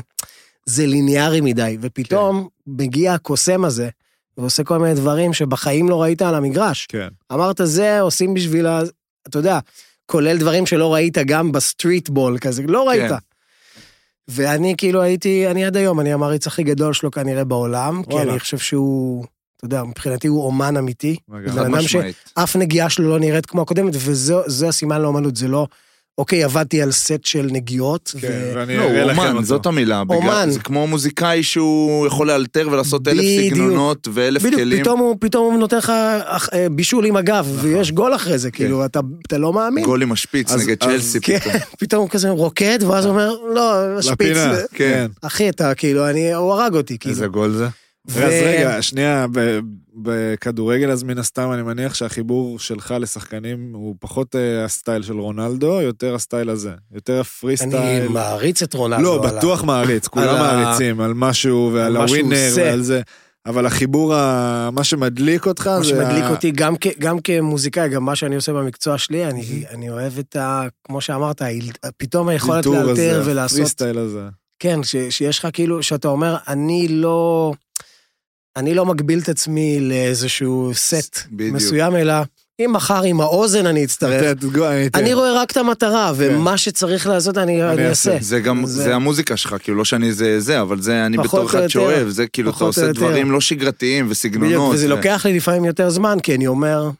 זה 0.67 0.87
ליניארי 0.87 1.41
מדי. 1.41 1.77
ופתאום 1.81 2.49
מגיע 2.67 3.15
הקוסם 3.15 3.65
הזה, 3.65 3.89
ועושה 4.37 4.65
כל 4.65 4.79
מיני 4.79 4.95
דברים 4.95 5.33
שבחיים 5.33 5.89
לא 5.89 6.03
ראית 6.03 6.23
על 6.23 6.35
המגרש. 6.35 6.87
כן. 6.87 7.09
אמרת, 7.33 7.61
זה 7.65 8.01
עושים 8.01 8.35
בשביל 8.35 8.67
ה... 8.67 8.83
אתה 9.29 9.39
יודע, 9.39 9.59
כולל 10.07 10.39
דברים 10.39 10.67
שלא 10.67 10.95
ראית 10.95 11.19
גם 11.19 11.53
ב 11.53 11.61
street 11.61 12.09
ball 12.09 12.39
כזה, 12.39 12.63
לא 12.63 12.89
ראית. 12.89 13.13
ואני 14.29 14.75
כאילו 14.77 15.03
הייתי, 15.03 15.51
אני 15.51 15.65
עד 15.65 15.77
היום, 15.77 16.01
אני 16.01 16.13
המעריץ 16.13 16.47
הכי 16.47 16.63
גדול 16.63 16.93
שלו 16.93 17.11
כנראה 17.11 17.45
בעולם, 17.45 18.03
כי. 18.03 18.19
אני 18.23 18.39
חושב 18.41 18.59
שהוא, 18.59 19.25
אתה 19.57 19.65
יודע, 19.65 19.83
מבחינתי 19.83 20.29
הוא 20.29 20.47
אומן 20.47 20.77
אמיתי. 20.77 21.17
חד 21.49 21.59
אדם 21.59 21.75
משמעית. 21.75 22.17
אף 22.35 22.57
נגיעה 22.57 22.91
שלו 22.91 23.09
לא 23.09 23.19
נראית 23.19 23.47
כמו 23.47 23.63
הקודמת, 23.63 23.93
וזה 23.97 24.69
הסימן 24.69 25.03
לאומנות, 25.03 25.37
זה 25.37 25.49
לא, 25.49 25.67
אוקיי, 26.19 26.45
עבדתי 26.45 26.83
על 26.83 26.93
סט 26.93 27.25
של 27.25 27.49
נגיעות, 27.51 28.15
כן, 28.21 28.29
ו... 28.33 28.53
ואני 28.57 28.77
לא, 28.77 28.83
אראה 28.83 29.05
לכם 29.05 29.19
אומן, 29.21 29.33
אותו. 29.35 29.45
זאת 29.45 29.67
המילה. 29.67 30.05
בגלל- 30.05 30.17
אומן. 30.19 30.51
זה 30.51 30.59
כמו 30.61 30.87
מוזיקאי 30.87 31.43
שהוא 31.43 32.07
יכול 32.07 32.27
לאלתר 32.27 32.69
ולעשות 32.73 33.09
אלף. 33.09 33.25
סגנונות 33.51 34.09
ואלף 34.15 34.43
בדיוק, 34.43 34.61
כלים. 34.61 34.81
פתאום 34.83 35.01
הוא, 35.01 35.17
פתאום 35.21 35.53
הוא 35.53 35.61
נותן 35.61 35.77
לך 35.77 35.91
אה, 35.91 36.67
בישול 36.71 37.07
עם 37.07 37.17
הגב, 37.17 37.59
ויש 37.61 37.93
גול 37.93 38.15
אחרי 38.15 38.39
זה, 38.39 38.51
כאילו, 38.51 38.85
אתה, 38.85 39.01
אתה 39.27 39.39
לא 39.39 39.53
מאמין. 39.53 39.85
גול 39.85 40.03
עם 40.03 40.13
השפיץ 40.13 40.53
אז- 40.53 40.61
נגד 40.63 40.83
צ'לסי 40.85 41.21
כן, 41.21 41.39
פתאום. 41.39 41.55
פתאום 41.81 42.01
הוא 42.03 42.11
כזה 42.11 42.31
רוקד, 42.31 42.79
ואז 42.83 43.05
הוא 43.05 43.13
אומר, 43.13 43.35
לא, 43.55 43.73
שפיץ, 44.03 44.13
לפינה. 44.37 44.55
כן. 44.75 45.07
אחי, 45.23 45.49
אתה 45.49 45.75
כאילו, 45.75 46.09
אני, 46.11 46.35
הוא 46.35 46.53
הרג 46.53 46.75
אותי, 46.75 46.99
כאילו. 46.99 47.15
איזה 47.15 47.27
גול 47.27 47.53
זה? 47.53 47.67
ו- 48.09 48.25
אז 48.27 48.33
רגע, 48.45 48.83
שנייה, 48.83 49.27
בכדורגל 49.97 50.91
אז 50.91 51.03
מן 51.03 51.19
הסתם 51.19 51.53
אני 51.53 51.63
מניח 51.63 51.95
שהחיבור 51.95 52.59
שלך 52.59 52.95
לשחקנים 53.01 53.71
הוא 53.75 53.95
פחות 54.01 54.37
אה, 54.37 54.65
הסטייל 54.65 55.03
של 55.03 55.19
רונלדו, 55.21 55.81
יותר 55.81 56.15
הסטייל 56.15 56.51
הזה. 56.51 56.71
יותר 56.95 57.21
הפרי 57.21 57.55
אני 57.61 57.71
style. 57.71 58.09
מעריץ 58.09 58.63
את 58.63 58.75
רונלדו. 58.75 59.03
לא, 59.03 59.23
על 59.29 59.35
ה- 59.35 59.39
בטוח 59.39 59.65
מעריץ, 59.65 60.09
כולם 60.09 60.39
מעריצים 60.39 61.01
על 61.01 61.15
משהו 61.15 61.71
ועל 61.75 61.93
מה 61.93 61.99
ה 62.03 62.07
winner. 62.07 62.37
ועל 62.57 62.83
זה. 62.83 63.01
אבל 63.47 63.67
החיבור, 63.67 64.15
ה- 64.15 64.71
מה 64.73 64.85
שמדליק 64.85 65.47
אותך 65.47 65.67
מה 65.67 65.79
זה... 65.83 65.85
שמדליק 65.89 66.25
ה- 66.25 66.31
אותי 66.31 66.51
גם, 66.51 66.75
כ, 66.81 66.87
גם 66.99 67.19
כמוזיקאי, 67.19 67.89
גם 67.89 68.05
מה 68.05 68.17
שאני 68.17 68.37
עושה 68.37 68.53
במקצוע 68.53 68.99
שלי, 68.99 69.27
אני, 69.27 69.43
אני 69.71 69.91
אוהב 69.91 70.19
את 70.19 70.37
ה... 70.37 70.63
כמו 70.85 71.01
שאמרת, 71.01 71.43
פתאום 71.97 72.29
היכולת 72.29 72.67
לאלתר 72.67 72.91
הזה, 72.91 73.23
ולעשות... 73.25 73.59
ה 73.59 73.61
free 73.61 73.69
style 73.71 73.99
הזה. 73.99 74.23
כן, 74.59 74.83
ש, 74.83 74.97
שיש 75.11 75.39
לך 75.39 75.49
כאילו, 75.53 75.83
שאתה 75.83 76.09
אומר, 76.09 76.37
אני 76.49 76.89
לא... 76.89 77.53
אני 78.57 78.75
לא 78.75 78.87
מגביל 78.87 79.19
את 79.19 79.29
עצמי 79.29 79.81
לאיזשהו 79.81 80.71
סט 80.75 81.19
בדיוק. 81.33 81.55
מסוים, 81.57 81.97
אלא 81.97 82.15
אם 82.61 82.71
מחר 82.73 83.03
עם 83.03 83.21
האוזן 83.21 83.67
אני 83.67 83.85
אצטרך, 83.85 84.43
גו- 84.53 84.65
אני 84.95 85.15
רואה 85.15 85.43
רק 85.43 85.51
את 85.51 85.57
המטרה, 85.57 86.13
ומה 86.17 86.57
שצריך 86.57 87.07
לעשות 87.07 87.39
אני, 87.39 87.63
אעשה. 87.89 88.17
זה 88.21 88.41
גם, 88.41 88.67
זה- 88.67 88.83
זה 88.83 88.95
המוזיקה 88.95 89.37
שלך, 89.37 89.55
כאילו 89.63 89.79
לא 89.79 89.85
שאני 89.85 90.13
זה 90.13 90.41
זה, 90.41 90.61
אבל 90.61 90.81
זה 90.81 91.07
אני 91.07 91.17
בתור 91.19 91.47
אחד. 91.47 91.67
שאוהב, 91.67 92.09
זה 92.09 92.27
כאילו 92.27 92.51
אתה 92.51 92.65
עושה. 92.65 92.93
דברים 92.93 93.31
לא 93.31 93.41
שגרתיים 93.41 94.07
וסגנונות. 94.11 94.49
בדיוק, 94.49 94.75
וזה 94.75 94.87
ו- 94.87 94.89
לוקח 94.89 95.27
לי 95.27 95.37
לפעמים 95.37 95.65
יותר 95.65 95.91
זמן, 95.91 96.19
כי 96.23 96.35
אני 96.35 96.47
אומר... 96.47 96.91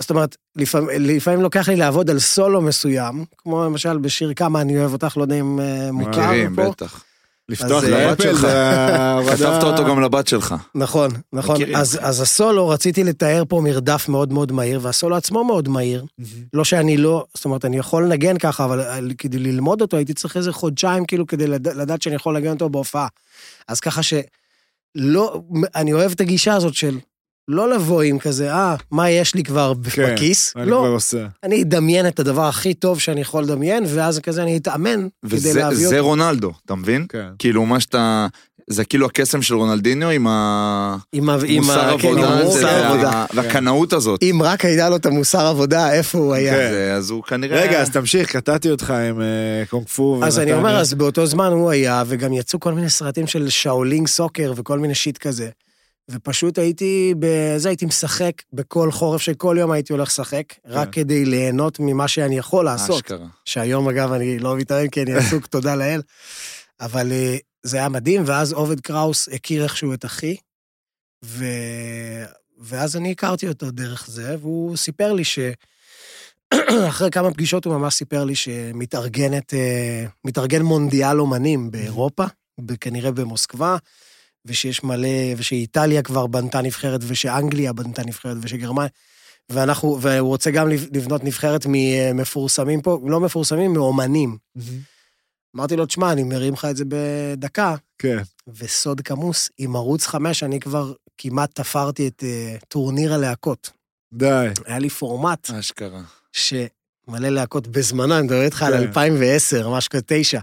זאת 0.00 0.10
אומרת, 0.10 0.36
לפעמים, 0.56 0.88
לפעמים 1.00 1.40
לוקח 1.42 1.68
לי 1.68 1.76
לעבוד 1.76 2.10
על 2.10 2.18
סולו 2.18 2.60
מסוים, 2.60 3.24
כמו 3.38 3.64
למשל 3.64 3.98
בשיר 3.98 4.32
כמה 4.36 4.60
אני 4.60 4.78
אוהב 4.78 4.92
אותך, 4.92 5.16
לא 5.16 5.22
יודע 5.22 5.34
אם 5.34 5.60
אה, 5.60 5.92
מוכר 5.92 6.10
מכירים. 6.10 6.56
בטח. 6.56 7.04
לפתוח 7.48 7.84
אה, 7.84 7.88
לאפל 7.88 8.22
שלך. 8.22 8.46
כתבת 9.36 9.62
אותו 9.62 9.84
גם 9.84 10.00
לבת 10.00 10.28
שלך. 10.28 10.54
נכון, 10.74 11.10
נכון. 11.32 11.56
אז, 11.76 11.98
אז 12.02 12.20
הסולו, 12.20 12.68
רציתי 12.68 13.04
לתאר 13.04 13.42
פה 13.48 13.60
מרדף 13.64 14.08
מאוד 14.08 14.32
מאוד 14.32 14.52
מהיר, 14.52 14.80
והסולו 14.82 15.16
עצמו 15.16 15.44
מאוד 15.44 15.68
מהיר. 15.68 16.04
לא 16.52 16.64
שאני 16.64 16.96
לא, 16.96 17.24
זאת 17.34 17.44
אומרת, 17.44 17.64
אני 17.64 17.78
יכול 17.78 18.04
לנגן 18.04 18.38
ככה, 18.38 18.64
אבל 18.64 18.80
על- 18.80 19.12
כדי 19.18 19.38
ללמוד 19.38 19.80
אותו 19.80 19.96
הייתי 19.96 20.14
צריך 20.14 20.36
איזה 20.36 20.52
חודשיים, 20.52 21.04
כאילו, 21.04 21.26
כדי 21.26 21.46
לד- 21.46 21.68
לדעת 21.68 22.02
שאני 22.02 22.14
יכול 22.14 22.36
לנגן 22.36 22.50
אותו 22.50 22.68
בהופעה. 22.68 23.08
אז 23.68 23.80
ככה 23.80 24.02
ש... 24.02 24.14
לא, 24.94 25.40
אני 25.74 25.92
אוהב 25.92 26.10
את 26.12 26.20
הגישה 26.20 26.54
הזאת 26.54 26.74
של 26.74 26.98
לא 27.48 27.70
לבוא 27.74 28.02
עם 28.02 28.18
כזה, 28.18 28.52
אה, 28.52 28.74
מה 28.90 29.10
יש 29.10 29.34
לי 29.34 29.42
כבר 29.42 29.72
כן, 29.92 30.14
בכיס? 30.14 30.52
אני 30.56 30.70
לא, 30.70 30.76
כבר 30.76 30.88
עושה. 30.88 31.26
אני 31.44 31.62
אדמיין 31.62 32.06
את 32.08 32.20
הדבר 32.20 32.44
הכי 32.44 32.74
טוב 32.74 33.00
שאני 33.00 33.20
יכול 33.20 33.42
לדמיין, 33.42 33.84
ואז 33.94 34.18
כזה 34.18 34.42
אני 34.42 34.56
אתאמן 34.56 35.00
כדי 35.26 35.36
וזה 35.36 35.60
להביא 35.60 35.76
זה 35.88 35.96
אותו. 35.98 36.06
רונלדו, 36.08 36.52
אתה 36.66 36.74
מבין? 36.74 37.06
כן. 37.08 37.26
כאילו, 37.38 37.66
מה 37.66 37.80
שאתה... 37.80 38.26
זה 38.70 38.84
כאילו 38.84 39.06
הקסם 39.06 39.42
של 39.42 39.54
רונלדיניו 39.54 40.08
עם 40.10 40.26
ה... 40.26 40.96
עם 41.12 41.28
ה- 41.30 41.36
עם 41.46 41.62
מוסר 41.62 41.94
ה- 41.94 41.98
כן, 41.98 42.08
עבודה, 42.08 42.28
המוסר 42.40 42.96
והקנאות 43.34 43.92
הזאת. 43.92 44.22
אם 44.22 44.40
רק 44.44 44.64
היה 44.64 44.88
לו 44.90 44.96
את 44.96 45.06
המוסר 45.06 45.46
עבודה, 45.46 45.92
איפה 45.92 46.18
הוא 46.18 46.34
היה? 46.34 46.52
כן. 46.54 46.68
זה- 46.72 46.94
אז 46.94 47.10
הוא 47.10 47.22
כנראה... 47.22 47.60
רגע, 47.62 47.80
אז 47.80 47.90
תמשיך, 47.90 48.36
קטעתי 48.36 48.70
אותך 48.70 48.90
עם 48.90 49.20
אה, 49.20 49.26
קונג 49.70 49.86
פו. 49.88 50.20
אז 50.24 50.38
אני. 50.38 50.52
אומר, 50.52 50.76
אז 50.76 50.94
באותו 50.94 51.26
זמן 51.26 51.52
הוא 51.52 51.70
היה, 51.70 52.02
וגם 52.06 52.32
יצאו 52.32 52.60
כל 52.60 52.72
מיני 52.72 52.90
סרטים 52.90 53.26
של 53.26 53.48
שאולינג 53.48 54.08
סוקר 54.08 54.52
וכל 54.56 54.78
מיני 54.78 54.94
שיט 54.94 55.18
כזה. 55.18 55.48
ופשוט 56.10 56.58
הייתי, 56.58 57.14
בזה 57.18 57.68
הייתי 57.68 57.86
משחק 57.86 58.32
בכל 58.52 58.90
חורף 58.90 59.20
שכל 59.20 59.56
יום 59.60 59.70
הייתי 59.70 59.92
הולך 59.92 60.08
לשחק, 60.08 60.44
רק 60.66 60.92
כדי 60.92 61.24
ליהנות 61.24 61.80
ממה 61.80 62.08
שאני 62.08 62.38
יכול 62.38 62.64
לעשות. 62.64 62.96
אשכרה. 62.96 63.26
שהיום 63.44 63.88
אגב 63.88 64.12
אני 64.12 64.38
לא 64.38 64.56
מתאם 64.56 64.88
כי 64.88 65.02
אני 65.02 65.14
עסוק, 65.14 65.46
תודה 65.56 65.74
לאל. 65.74 66.02
אבל 66.80 67.12
אה, 67.12 67.36
זה 67.62 67.76
היה 67.76 67.88
מדהים, 67.88 68.22
ואז 68.26 68.52
עובד 68.52 68.80
קראוס 68.80 69.28
הכיר 69.32 69.62
איכשהו 69.62 69.94
את 69.94 70.04
אחי, 70.04 70.36
ו... 71.24 71.44
ואז 72.58 72.96
אני 72.96 73.12
הכרתי 73.12 73.48
אותו 73.48 73.70
דרך 73.70 74.06
זה, 74.08 74.36
והוא 74.40 74.76
סיפר 74.76 75.12
לי 75.12 75.24
ש... 75.24 75.38
אחרי 76.88 77.10
כמה 77.10 77.30
פגישות 77.30 77.64
הוא 77.64 77.74
ממש 77.74 77.94
סיפר 77.94 78.24
לי 78.24 78.34
שמתארגנת, 78.34 79.54
אה, 79.54 80.04
מתארגן 80.24 80.62
מונדיאל 80.62 81.20
אומנים 81.20 81.70
באירופה, 81.70 82.24
כנראה 82.80 83.12
במוסקבה, 83.12 83.76
ושיש 84.46 84.84
מלא, 84.84 85.08
ושאיטליה 85.36 86.02
כבר 86.02 86.26
בנתה 86.26 86.60
נבחרת, 86.60 87.00
ושאנגליה 87.06 87.72
בנתה 87.72 88.02
נבחרת, 88.04 88.36
ושגרמניה, 88.42 88.88
ואנחנו, 89.50 89.98
והוא 90.00 90.28
רוצה 90.28 90.50
גם 90.50 90.68
לבנות 90.68 91.24
נבחרת 91.24 91.66
ממפורסמים 91.68 92.82
פה, 92.82 93.00
לא 93.06 93.20
מפורסמים, 93.20 93.72
מאומנים. 93.72 94.36
אמרתי 95.56 95.76
לו, 95.76 95.86
תשמע, 95.86 96.12
אני 96.12 96.22
מרים 96.22 96.52
לך 96.52 96.64
את 96.64 96.76
זה 96.76 96.84
בדקה, 96.88 97.74
כן. 97.98 98.18
וסוד 98.48 99.00
כמוס, 99.00 99.50
עם 99.58 99.76
ערוץ 99.76 100.06
5 100.06 100.42
אני 100.42 100.60
כבר 100.60 100.92
כמעט 101.18 101.54
תפרתי 101.54 102.08
את 102.08 102.22
uh, 102.22 102.64
טורניר 102.68 103.14
הלהקות. 103.14 103.70
די. 104.12 104.48
היה 104.66 104.78
לי 104.78 104.88
פורמט 104.88 105.50
אשכרה. 105.50 106.02
שמלא 106.32 107.28
להקות 107.28 107.66
בזמנו, 107.66 108.14
אני 108.14 108.22
מדבר 108.22 108.42
איתך 108.42 108.62
על 108.62 108.72
כן. 108.72 108.82
2010, 108.82 109.68
משהו 109.70 109.90
כזה 109.90 110.02
תשע, 110.06 110.40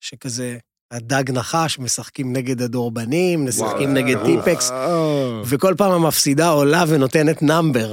שכזה 0.00 0.58
הדג 0.94 1.30
נחש, 1.30 1.78
משחקים 1.78 2.32
נגד 2.32 2.62
הדורבנים, 2.62 3.46
משחקים 3.46 3.90
וואו. 3.90 4.02
נגד 4.02 4.16
טיפקס, 4.24 4.70
וואו. 4.70 5.42
וכל 5.46 5.74
פעם 5.76 5.92
המפסידה 5.92 6.48
עולה 6.48 6.84
ונותנת 6.88 7.42
נאמבר. 7.42 7.92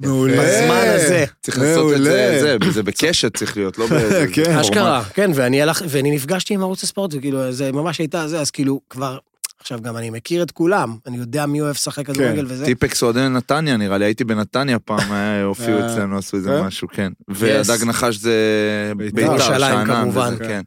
מעולה. 0.00 0.32
בזמן 0.32 0.94
הזה. 0.94 1.24
צריך 1.42 1.58
לעשות 1.58 1.92
את 1.96 2.02
זה. 2.02 2.38
זה, 2.40 2.72
זה 2.72 2.82
בקשת 2.82 3.36
צריך 3.36 3.56
להיות, 3.56 3.78
לא 3.78 3.86
באיזה... 3.86 4.26
כן. 4.34 4.58
אשכרה, 4.58 5.04
כן, 5.04 5.30
ואני 5.34 5.62
הלך, 5.62 5.82
ואני 5.88 6.10
נפגשתי 6.10 6.54
עם 6.54 6.62
ערוץ 6.62 6.82
הספורט, 6.82 7.14
וכאילו, 7.14 7.52
זה 7.52 7.72
ממש 7.72 7.98
הייתה 7.98 8.28
זה, 8.28 8.40
אז 8.40 8.50
כאילו, 8.50 8.80
כבר, 8.90 9.18
עכשיו 9.60 9.80
גם 9.82 9.96
אני 9.96 10.10
מכיר 10.10 10.42
את 10.42 10.50
כולם, 10.50 10.96
אני 11.06 11.16
יודע 11.16 11.46
מי 11.46 11.60
אוהב 11.60 11.74
לשחק 11.74 12.06
כדורגל 12.06 12.44
וזה. 12.48 12.64
טיפקס 12.64 13.02
אוהדי 13.02 13.28
נתניה 13.28 13.76
נראה 13.76 13.98
לי, 13.98 14.04
הייתי 14.04 14.24
בנתניה 14.24 14.78
פעם, 14.78 15.12
אה, 15.12 15.42
הופיעו 15.42 15.78
אה, 15.80 15.86
אצלנו, 15.86 16.18
עשו 16.18 16.36
איזה 16.36 16.50
כן? 16.50 16.66
משהו, 16.66 16.88
כן. 16.88 17.12
והדג 17.28 17.84
נחש 17.84 18.16
זה 18.16 18.32
בית"ר. 18.96 19.16
בית"ר, 19.16 19.32
ירושלים, 19.32 19.86
שאנן, 19.86 20.02
כמובן. 20.02 20.34
כן. 20.38 20.62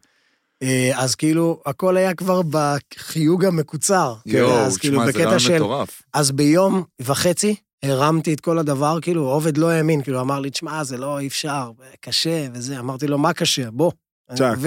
אה, 0.63 0.91
אז 0.96 1.15
כאילו, 1.15 1.62
הכל 1.65 1.98
היה 1.98 2.13
כבר 2.13 2.41
בחיוג 2.50 3.46
המקוצר. 3.46 4.15
יואו, 4.25 4.51
אז 4.51 4.77
כאילו, 4.77 5.00
תשמע, 5.00 5.12
זה 5.12 5.25
רעיון 5.25 5.39
של... 5.39 5.56
מטורף. 5.56 6.01
אז 6.13 6.32
ביום 6.32 6.84
וחצי 7.01 7.56
הרמתי 7.84 8.34
את 8.34 8.39
כל 8.39 8.60
הדבר, 8.60 8.98
כאילו, 9.01 9.30
עובד 9.30 9.58
לא 9.58 9.70
האמין, 9.70 10.01
כאילו, 10.01 10.22
אמר 10.22 10.39
לי, 10.39 10.50
תשמע, 10.50 10.84
זה 10.84 10.98
לא, 10.98 11.20
אי 11.20 11.27
אפשר, 11.27 11.72
קשה 12.01 12.48
וזה. 12.53 12.80
אמרתי 12.80 13.08
לו, 13.08 13.18
מה 13.18 13.34
קשה? 13.34 13.72
בוא. 13.72 13.91
צ'אק. 14.36 14.58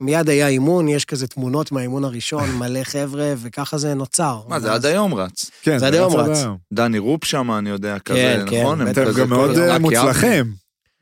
ומיד 0.00 0.28
היה 0.28 0.48
אימון, 0.48 0.88
יש 0.88 1.04
כזה 1.04 1.26
תמונות 1.26 1.72
מהאימון 1.72 2.04
הראשון, 2.04 2.50
מלא 2.58 2.84
חבר'ה, 2.84 3.34
וככה 3.36 3.78
זה 3.78 3.94
נוצר. 3.94 4.40
מה, 4.48 4.60
זה 4.60 4.72
עד 4.72 4.86
היום 4.86 5.14
רץ. 5.14 5.50
כן, 5.62 5.78
זה 5.78 5.86
עד 5.86 5.94
היום 5.94 6.16
רץ. 6.16 6.38
דני 6.72 6.98
רופ 6.98 7.24
שם, 7.24 7.50
אני 7.50 7.70
יודע, 7.70 7.98
כזה, 7.98 8.18
כן, 8.18 8.50
כן, 8.50 8.60
נכון? 8.60 8.80
הם 8.80 8.88
בטח. 8.88 9.02
אתם 9.02 9.20
גם 9.20 9.28
מאוד 9.28 9.58
אה, 9.58 9.78
מוצלחים. 9.78 10.52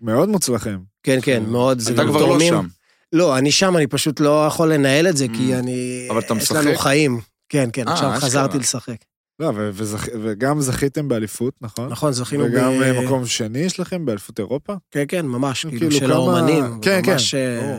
מאוד 0.00 0.28
מוצלחים. 0.28 0.78
כן, 1.02 1.18
כן, 1.22 1.42
מאוד. 1.46 1.80
אתה 1.94 2.04
כבר 2.04 2.26
לא. 2.26 2.40
שם. 2.40 2.66
לא, 3.12 3.38
אני 3.38 3.52
שם, 3.52 3.76
אני 3.76 3.86
פשוט 3.86 4.20
לא 4.20 4.44
יכול 4.46 4.72
לנהל 4.72 5.08
את 5.08 5.16
זה, 5.16 5.26
כי 5.36 5.54
Mm. 5.54 5.58
אני... 5.58 6.06
אבל 6.10 6.18
אתה 6.18 6.34
יש 6.36 6.52
לנו 6.52 6.70
משחק? 6.70 6.82
חיים. 6.82 7.20
כן, 7.48 7.68
כן, 7.72 7.88
אה, 7.88 7.92
עכשיו. 7.92 8.12
חזרתי 8.16 8.58
לשחק. 8.58 8.96
לא, 9.40 9.52
ו- 9.56 9.70
וזכ- 9.78 10.08
וגם 10.22 10.60
זכיתם 10.60 11.08
באליפות, 11.08 11.54
נכון? 11.60 11.88
נכון, 11.88 12.12
זכינו 12.12 12.44
ב... 12.44 12.48
וגם 12.52 12.82
אה, 12.82 13.02
מקום 13.04 13.26
שני 13.26 13.58
יש 13.58 13.80
לכם 13.80 14.04
באליפות 14.06 14.38
אירופה? 14.38 14.74
כן, 14.90 15.04
כן, 15.08 15.26
ממש, 15.26 15.62
כאילו, 15.66 15.78
כאילו 15.78 15.92
של 15.92 16.06
כמה- 16.06 16.14
האומנים. 16.14 16.80
כן, 16.82 17.00
כן, 17.04 17.12
ממש 17.12 17.34
אה. 17.34 17.78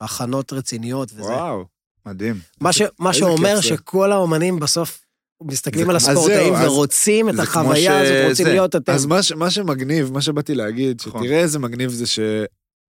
הכנות 0.00 0.52
רציניות 0.52 1.12
וזה. 1.14 1.22
וואו. 1.22 1.64
מדהים. 2.06 2.34
מה 2.60 2.72
ש- 2.72 2.82
מה 2.98 3.12
שאומר. 3.12 3.60
שכל 3.60 4.12
האומנים 4.12 4.60
בסוף 4.60 5.00
מסתכלים 5.42 5.90
על 5.90 5.96
הספורטאים 5.96 6.54
ורוצים 6.64 7.28
את 7.28 7.38
החוויה 7.38 8.00
הזאת, 8.00 8.28
רוצים 8.28 8.46
להיות 8.46 8.76
אתם. 8.76 8.92
אז 8.92 9.06
מה, 9.06 9.22
ש- 9.22 9.32
מה 9.32 9.50
שמגניב, 9.50 10.12
מה 10.12 10.20
שבאתי 10.20 10.54
להגיד, 10.54 11.02
נכון. 11.06 11.22
שתראה 11.24 11.38
איזה 11.40 11.58
מגניב 11.58 11.90
זה 11.90 12.06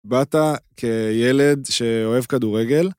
שבאת 0.06 0.34
כילד 0.76 1.66
שאוהב 1.70 2.24
כדורגל, 2.24 2.90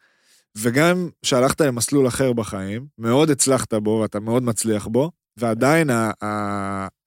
וגם 0.58 1.10
שהלכת 1.24 1.62
למסלול 1.62 2.08
אחר 2.08 2.34
בחיים, 2.34 2.86
מאוד 2.98 3.30
הצלחת 3.30 3.74
בו 3.74 4.00
ואתה 4.02 4.20
מאוד 4.20 4.44
מצליח 4.44 4.88
בו, 4.88 5.12
ועדיין 5.38 5.90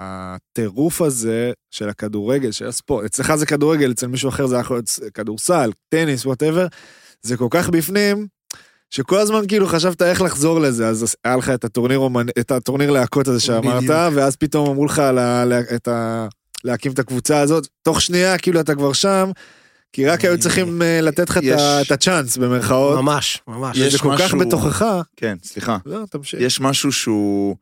הטירוף 0.00 1.02
הזה 1.02 1.52
של 1.70 1.88
הכדורגל, 1.88 2.52
של 2.52 2.66
הספורט, 2.66 3.04
אצלך 3.04 3.34
זה 3.34 3.46
כדורגל, 3.46 3.90
אצל 3.90 4.06
מישהו 4.06 4.28
אחר 4.28 4.46
זה 4.46 4.56
יכול 4.56 4.76
להיות 4.76 4.98
כדורסל, 5.14 5.70
טניס, 5.88 6.26
whatever, 6.26 6.66
זה 7.22 7.36
כל 7.36 7.48
כך 7.50 7.68
בפנים, 7.68 8.26
שכל 8.90 9.18
הזמן 9.18 9.46
כאילו 9.48 9.66
חשבת 9.66 10.02
איך 10.02 10.22
לחזור 10.22 10.60
לזה, 10.60 10.88
אז 10.88 11.16
היה 11.24 11.36
לך 11.36 11.50
את 11.50 11.64
הטורניר. 11.64 12.00
את 12.40 12.50
הטורניר 12.50 12.90
להקות 12.90 13.28
הזה 13.28 13.40
שאמרת, 13.40 13.82
בדיוק. 13.82 13.94
ואז 14.14 14.36
פתאום 14.36 14.70
אמרו 14.70 14.84
לך 14.84 14.98
לה... 14.98 15.44
לה... 15.44 15.60
את 15.74 15.88
ה... 15.88 16.26
להקים 16.64 16.92
את 16.92 16.98
הקבוצה 16.98 17.40
הזאת, 17.40 17.66
תוך 17.82 18.00
שנייה 18.00 18.38
כאילו 18.38 18.60
אתה 18.60 18.74
כבר 18.74 18.92
שם, 18.92 19.30
כי 19.92 20.06
רק 20.06 20.24
היו 20.24 20.38
צריכים 20.38 20.82
אה, 20.82 21.00
לתת 21.00 21.30
לך 21.30 21.38
את 21.86 21.90
הצ'אנס 21.90 22.36
במרכאות, 22.36 22.98
ממש, 22.98 23.42
ממש. 23.48 23.78
יש 23.78 23.92
זה 23.92 23.98
כל 23.98 24.16
כך 24.18 24.34
בתוכך, 24.34 24.84
כן, 25.16 25.36
סליחה. 25.42 25.78
לא, 25.86 26.00
תמשיך. 26.10 26.40
יש 26.40 26.60
משהו 26.60 26.92
שהוא 26.92 27.56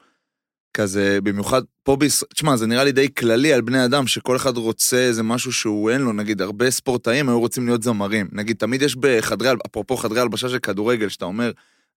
כזה, 0.75 1.19
במיוחד 1.23 1.63
פה 1.83 1.97
בישראל, 1.97 2.29
תשמע, 2.35 2.57
זה 2.57 2.67
נראה 2.67 2.85
לי 2.85 2.93
די 2.93 3.15
כללי 3.15 3.53
על 3.53 3.61
בני 3.61 3.85
אדם, 3.85 4.07
שכל 4.07 4.37
אחד 4.37 4.57
רוצה 4.57 4.97
איזה 4.97 5.23
משהו 5.23 5.53
שהוא 5.53 5.91
אין 5.91 6.01
לו, 6.01 6.13
נגיד, 6.13 6.43
הרבה 6.43 6.71
ספורטאים 6.71 7.29
היו 7.29 7.41
רוצים 7.41 7.67
להיות 7.67 7.83
זמרים. 7.83 8.29
נגיד, 8.33 8.57
תמיד 8.57 8.83
יש 8.83 8.97
בחדרי, 8.97 9.51
אפרופו 9.67 9.97
חדרי 9.97 10.21
הלבשה 10.21 10.49
של 10.49 10.59
כדורגל, 10.59 11.09
שאתה 11.09 11.25
אומר, 11.25 11.51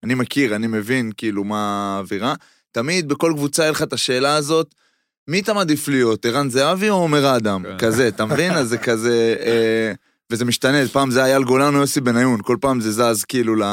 אני 0.03 0.13
מכיר, 0.13 0.55
אני 0.55 0.67
מבין, 0.67 1.11
כאילו, 1.17 1.43
מה 1.43 1.95
האווירה. 1.97 2.33
תמיד 2.71 3.07
בכל 3.07 3.33
קבוצה 3.35 3.63
יהיה 3.63 3.71
לך 3.71 3.81
את 3.81 3.93
השאלה 3.93 4.35
הזאת, 4.35 4.75
מי 5.27 5.39
אתה 5.39 5.53
מעדיף 5.53 5.87
להיות, 5.87 6.25
ערן 6.25 6.49
זהבי 6.49 6.89
או 6.89 6.95
עומר 6.95 7.37
אדם? 7.37 7.63
כן. 7.63 7.77
כזה, 7.77 8.07
אתה 8.07 8.25
מבין? 8.25 8.51
אז 8.51 8.69
זה 8.69 8.77
כזה... 8.77 9.35
אה, 9.39 9.93
וזה 10.31 10.45
משתנה, 10.45 10.87
פעם 10.87 11.11
זה 11.11 11.23
היה 11.23 11.33
אייל 11.33 11.43
גולן 11.43 11.75
או 11.75 11.79
יוסי 11.79 12.01
בניון, 12.01 12.39
כל 12.43 12.57
פעם 12.61 12.81
זה 12.81 12.91
זז 12.91 13.25
כאילו 13.25 13.55
ל... 13.55 13.63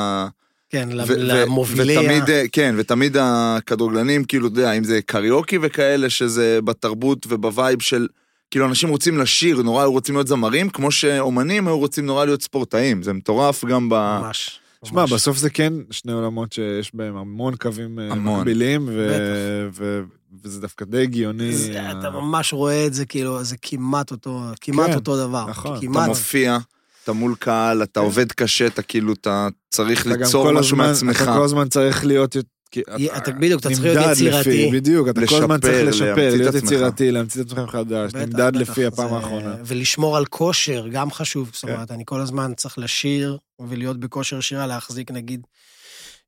כן, 0.70 0.88
ו- 1.06 1.14
למובילי 1.16 1.96
ה... 1.96 2.00
ותמיד, 2.00 2.30
אה, 2.30 2.44
כן, 2.52 2.74
ותמיד 2.78 3.16
הכדורגלנים, 3.20 4.24
כאילו, 4.24 4.48
אתה 4.48 4.60
יודע, 4.60 4.72
אם 4.72 4.84
זה 4.84 5.00
קריוקי 5.06 5.58
וכאלה, 5.62 6.10
שזה 6.10 6.58
בתרבות 6.64 7.26
וב 7.28 7.46
vibe 7.46 7.82
של, 7.82 8.06
כאילו, 8.50 8.66
אנשים 8.66 8.88
רוצים 8.88 9.18
לשיר, 9.18 9.62
נורא 9.62 9.82
היו 9.82 9.92
רוצים 9.92 10.14
להיות 10.14 10.26
זמרים, 10.26 10.70
כמו 10.70 10.90
שאומנים 10.90 11.68
היו 11.68 11.78
רוצים 11.78 12.06
נורא 12.06 12.24
להיות 12.24 12.42
ספורטאים, 12.42 13.02
זה 13.02 13.12
מטורף 13.12 13.64
גם 13.64 13.88
ב... 13.88 13.94
ממש. 13.94 14.60
שמע. 14.84 15.06
בסוף 15.06 15.36
זה 15.36 15.50
כן 15.50 15.72
שני 15.90 16.12
עולמות 16.12 16.52
שיש 16.52 16.94
בהם 16.94 17.16
המון 17.16 17.56
קווים 17.56 17.98
אה, 17.98 18.08
המון. 18.10 18.40
מקבילים, 18.40 18.88
ו- 18.88 19.08
בטח. 19.08 19.78
ו- 19.82 20.02
וזה 20.44 20.60
דווקא 20.60 20.84
די 20.84 21.02
הגיוני. 21.02 21.52
זה- 21.52 21.90
אתה 21.90 22.10
ממש 22.10 22.52
רואה 22.52 22.86
את 22.86 22.94
זה, 22.94 23.06
כאילו, 23.06 23.44
זה 23.44 23.56
כמעט 23.62 24.10
אותו, 24.10 24.40
כמעט 24.60 24.86
כן, 24.90 24.94
אותו 24.94 25.16
דבר. 25.26 25.46
נכון. 25.48 25.70
אתה 25.70 25.78
אתה 25.78 25.86
כמעט. 25.86 26.08
מופיע, 26.08 26.58
אתה 27.04 27.12
מול 27.12 27.34
קהל, 27.38 27.82
אתה 27.82 28.00
כן. 28.00 28.06
עובד 28.06 28.32
קשה, 28.32 28.66
אתה 28.66 28.82
כאילו, 28.82 29.12
אתה 29.12 29.48
צריך 29.70 30.06
אתה 30.06 30.16
ליצור 30.16 30.44
כל 30.44 30.54
משהו 30.54 30.76
הזמן- 30.76 30.86
מעצמך. 30.88 31.22
אתה 31.22 31.34
כל 31.36 31.44
הזמן 31.44 31.68
צריך 31.68 32.04
להיות... 32.04 32.36
כי 32.70 32.80
אתה- 33.16 33.32
בדיוק, 33.32 33.60
אתה 33.60 33.68
צריך 33.68 33.82
להיות 33.82 34.06
יצירתי. 34.12 34.50
לפי- 34.66 34.70
בדיוק, 34.72 35.08
אתה 35.08 35.26
כל 35.26 35.34
הזמן 35.34 35.56
לשפר, 35.56 35.68
צריך 35.68 35.88
לשפר, 35.88 36.30
להיות 36.36 36.54
עצמך. 36.54 36.62
יצירתי, 36.72 37.10
להמציא 37.10 37.42
את 37.42 37.46
עצמך 37.46 37.58
מחדש, 37.58 38.14
נמדד 38.14 38.52
בטח, 38.56 38.60
לפי 38.70 38.86
הפעם 38.86 39.14
האחרונה. 39.14 39.54
ולשמור 39.64 40.16
על 40.16 40.24
כושר, 40.26 40.88
גם 40.92 41.10
חשוב. 41.10 41.50
זאת 41.52 41.64
כן. 41.64 41.72
אומרת, 41.74 41.90
אני 41.90 42.02
כל 42.06 42.20
הזמן 42.20 42.52
צריך 42.56 42.78
לשיר 42.78 43.38
ולהיות 43.68 44.00
בכושר 44.00 44.40
שירה, 44.40 44.66
להחזיק 44.66 45.10
נגיד 45.10 45.40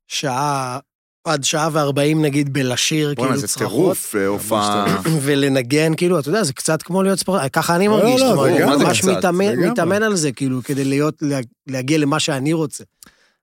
שעה, 0.07 0.79
עד 1.23 1.43
שעה 1.43 1.69
וארבעים 1.71 2.21
נגיד 2.21 2.53
בלשיר, 2.53 3.13
בואנה, 3.15 3.29
כאילו 3.29 3.41
זה 3.41 3.47
צרחות. 3.47 3.69
טירוף, 3.69 4.15
אה, 4.15 4.27
הופעה... 4.27 5.01
ולנגן, 5.21 5.95
כאילו, 5.95 6.19
אתה 6.19 6.29
יודע, 6.29 6.43
זה 6.43 6.53
קצת 6.53 6.81
כמו 6.81 7.03
להיות 7.03 7.19
ספורט, 7.19 7.41
ככה 7.53 7.75
אני 7.75 7.87
לא, 7.87 7.97
מרגיש, 7.97 8.21
לא, 8.21 8.43
זה 8.53 8.57
גם 8.61 8.69
ממש 8.69 9.03
מתאמן, 9.03 10.03
על 10.03 10.15
זה, 10.15 10.31
כאילו, 10.31 10.63
כדי 10.63 10.83
להיות, 10.85 11.15
לה- 11.21 11.39
להגיע 11.67 11.97
למה 11.97 12.19
שאני 12.19 12.53
רוצה. 12.53 12.83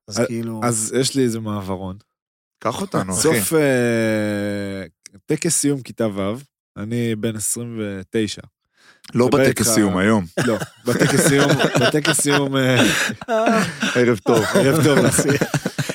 אז 0.09 0.21
אז- 0.21 0.27
כאילו, 0.27 0.61
אז 0.65 0.95
יש 1.01 1.15
לי 1.15 1.23
איזה 1.23 1.41
מעברון. 1.41 1.97
קח 2.59 2.81
אותנו, 2.81 3.13
אחי. 3.13 3.23
סוף 3.23 3.53
אה, 3.53 3.59
טקס 5.27 5.57
סיום 5.57 5.81
כיתה 5.83 6.07
ו', 6.15 6.35
אני 6.77 7.17
בן 7.17 7.37
29. 7.37 8.43
לא 9.15 9.29
בטקס 9.29 9.69
סיום 9.69 9.97
היום. 9.97 10.25
לא, 10.47 10.57
בטקס 10.87 11.29
סיום, 11.29 11.51
בטקס 11.81 12.21
סיום, 12.21 12.57
אה, 12.57 12.83
ערב 13.97 14.19
טוב. 14.19 14.45
ערב 14.55 14.85
טוב. 14.85 14.99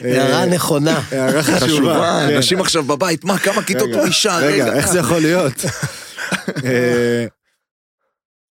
הערה 0.04 0.40
אה, 0.40 0.46
נכונה. 0.46 1.02
הערה 1.12 1.44
חשובה. 1.44 2.26
כן. 2.30 2.36
אנשים 2.36 2.60
עכשיו 2.62 2.84
בבית, 2.84 3.24
מה, 3.24 3.38
כמה 3.38 3.64
כיתות 3.64 3.90
הוא 3.94 4.08
נשאר? 4.08 4.44
רגע, 4.44 4.74
איך 4.74 4.88
זה 4.88 5.00
יכול 5.00 5.20
להיות? 5.20 5.54
אה, 6.66 7.26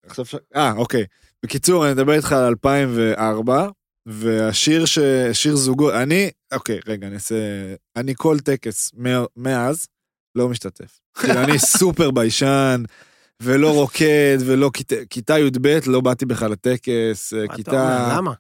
עכשיו 0.06 0.24
ש... 0.24 0.34
אה, 0.56 0.72
אוקיי. 0.72 1.04
בקיצור, 1.44 1.84
אני 1.86 1.92
מדבר 1.94 2.12
איתך 2.12 2.32
על 2.32 2.44
2004, 2.44 3.68
והשיר 4.06 4.84
ש... 4.84 4.98
שיר 5.32 5.56
זוגות, 5.56 5.94
אני, 5.94 6.30
אוקיי, 6.52 6.80
רגע, 6.88 7.06
אני 7.06 7.14
אעשה... 7.14 7.34
אני 7.96 8.14
כל 8.16 8.38
טקס 8.38 8.90
מא- 8.96 9.24
מאז 9.36 9.86
לא 10.34 10.48
משתתף. 10.48 11.00
כאילו, 11.20 11.40
אני 11.42 11.58
סופר 11.58 12.10
ביישן, 12.10 12.82
ולא 13.42 13.70
רוקד, 13.70 14.38
ולא 14.46 14.70
כיתה- 15.10 15.38
י"ב, 15.38 15.78
לא 15.86 16.00
באתי 16.00 16.26
בכלל 16.26 16.50
לטקס, 16.50 17.34
אה, 17.34 17.56
כיתה... 17.56 18.08
למה? 18.16 18.32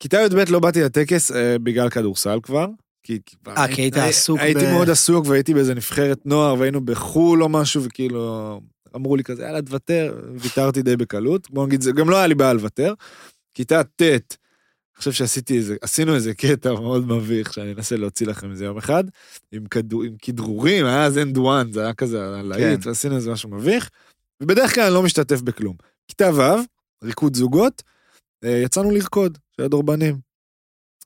כיתה 0.00 0.16
י"ב 0.16 0.50
לא 0.50 0.58
באתי 0.60 0.82
לטקס 0.82 1.32
אה, 1.32 1.58
בגלל 1.58 1.90
כדורסל 1.90 2.38
כבר. 2.42 2.66
כי, 3.02 3.18
אה, 3.48 3.68
כי 3.68 3.82
היית 3.82 3.96
הי- 3.96 4.08
עסוק 4.08 4.38
הייתי 4.40 4.60
ב- 4.66 4.70
מאוד 4.70 4.90
עסוק 4.90 5.26
והייתי 5.26 5.54
באיזה 5.54 5.74
נבחרת 5.74 6.26
נוער 6.26 6.54
והיינו 6.58 6.80
בחו"ל 6.84 7.42
או 7.42 7.48
משהו 7.48 7.82
וכאילו 7.82 8.60
אמרו 8.96 9.16
לי 9.16 9.24
כזה 9.24 9.42
יאללה 9.42 9.62
תוותר 9.62 10.20
ויתרתי 10.36 10.82
די 10.82 10.96
בקלות 10.96 11.50
בוא 11.50 11.66
נגיד 11.66 11.80
זה 11.82 11.92
גם 11.92 12.10
לא 12.10 12.16
היה 12.16 12.26
לי 12.26 12.34
בעיה 12.34 12.52
לוותר. 12.52 12.94
כיתה 13.54 13.82
ט' 13.84 14.02
אני 14.02 14.18
חושב 15.00 15.12
שעשיתי 15.12 15.56
איזה 15.56 15.76
עשינו 15.82 16.14
איזה 16.14 16.34
קטע 16.34 16.72
מאוד 16.72 17.06
מביך 17.06 17.52
שאני 17.52 17.72
אנסה 17.72 17.96
להוציא 17.96 18.26
לכם 18.26 18.50
איזה 18.50 18.64
יום 18.64 18.76
אחד 18.78 19.04
עם, 19.52 19.66
כדור, 19.66 20.02
עם 20.02 20.12
כדרורים 20.22 20.86
היה 20.86 21.04
אז 21.04 21.18
And 21.18 21.38
One 21.38 21.72
זה 21.72 21.82
היה 21.82 21.94
כזה 21.94 22.18
להיט 22.44 22.82
כן. 22.82 22.88
ועשינו 22.88 23.16
איזה 23.16 23.30
משהו 23.32 23.50
מביך. 23.50 23.90
ובדרך 24.42 24.74
כלל 24.74 24.84
אני 24.84 24.94
לא 24.94 25.02
משתתף 25.02 25.40
בכלום. 25.40 25.76
כיתה 26.08 26.30
ו' 26.34 26.42
ריקוד 27.04 27.36
זוגות 27.36 27.82
יצאנו 28.44 28.90
לרקוד 28.90 29.38
של 29.56 29.62
הדורבנים. 29.62 30.18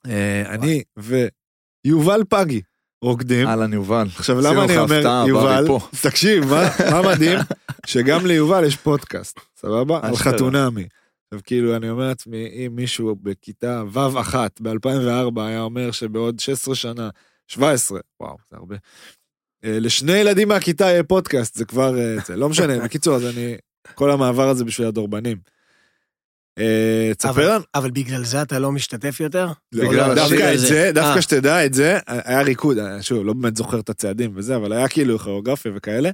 אה, 0.07 0.43
אני 0.55 0.83
ויובל 0.97 2.23
פגי 2.29 2.61
רוקדים. 3.03 3.47
אהלן 3.47 3.73
יובל. 3.73 4.07
עכשיו 4.15 4.41
למה 4.41 4.63
אני 4.63 4.77
אומר 4.77 5.25
יובל. 5.27 5.65
תקשיב, 6.01 6.43
מה 6.91 7.01
מדהים? 7.01 7.39
שגם 7.85 8.25
ליובל 8.25 8.63
יש 8.63 8.75
פודקאסט, 8.75 9.39
סבבה? 9.57 9.99
על. 10.03 10.15
חתונמי. 10.15 10.87
עכשיו 11.33 11.43
כאילו 11.43 11.75
אני 11.75 11.89
אומר 11.89 12.07
לעצמי, 12.07 12.47
אם 12.47 12.75
מישהו 12.75 13.15
בכיתה 13.15 13.83
ו' 13.93 14.19
אחת 14.19 14.61
ב-2004 14.61 15.41
היה 15.41 15.61
אומר 15.61 15.91
שבעוד 15.91 16.39
16 16.39 16.75
שנה, 16.75 17.09
17, 17.47 17.99
וואו, 18.19 18.37
זה 18.51 18.57
הרבה. 18.57 18.75
אה, 19.65 19.79
לשני 19.79 20.17
ילדים 20.17 20.47
מהכיתה 20.47 20.85
יהיה 20.85 21.03
פודקאסט, 21.03 21.55
זה 21.55 21.65
כבר, 21.65 21.99
אה, 21.99 22.15
זה 22.25 22.35
לא 22.35 22.49
משנה, 22.49 22.79
בקיצור, 22.79 23.15
אז 23.15 23.25
אני, 23.25 23.55
כל 23.95 24.11
המעבר 24.11 24.49
הזה 24.49 24.65
בשביל 24.65 24.87
הדורבנים. 24.87 25.37
אה, 26.59 27.11
תספר 27.17 27.29
אבל- 27.31 27.49
לנו, 27.53 27.63
אבל 27.75 27.91
בגלל 27.91 28.23
זה 28.23 28.41
אתה 28.41 28.59
לא 28.59 28.71
משתתף 28.71 29.19
יותר? 29.19 29.47
לא, 29.71 29.93
לא, 29.93 30.01
השיר 30.01 30.15
דווקא 30.15 30.53
את. 30.53 30.59
זה, 30.59 30.91
דווקא 30.93 31.15
אה. 31.15 31.21
שתדע 31.21 31.65
את 31.65 31.73
זה, 31.73 31.97
היה 32.07 32.41
ריקוד, 32.41 32.77
אה, 32.77 33.01
שוב, 33.01 33.25
לא 33.25 33.33
באמת 33.33 33.55
זוכר 33.57 33.79
את 33.79 33.89
הצעדים 33.89 34.31
וזה, 34.35 34.55
אבל 34.55 34.73
היה 34.73 34.87
כאילו 34.87 35.19
כוריאוגרפיה 35.19 35.71
וכאלה. 35.75 36.09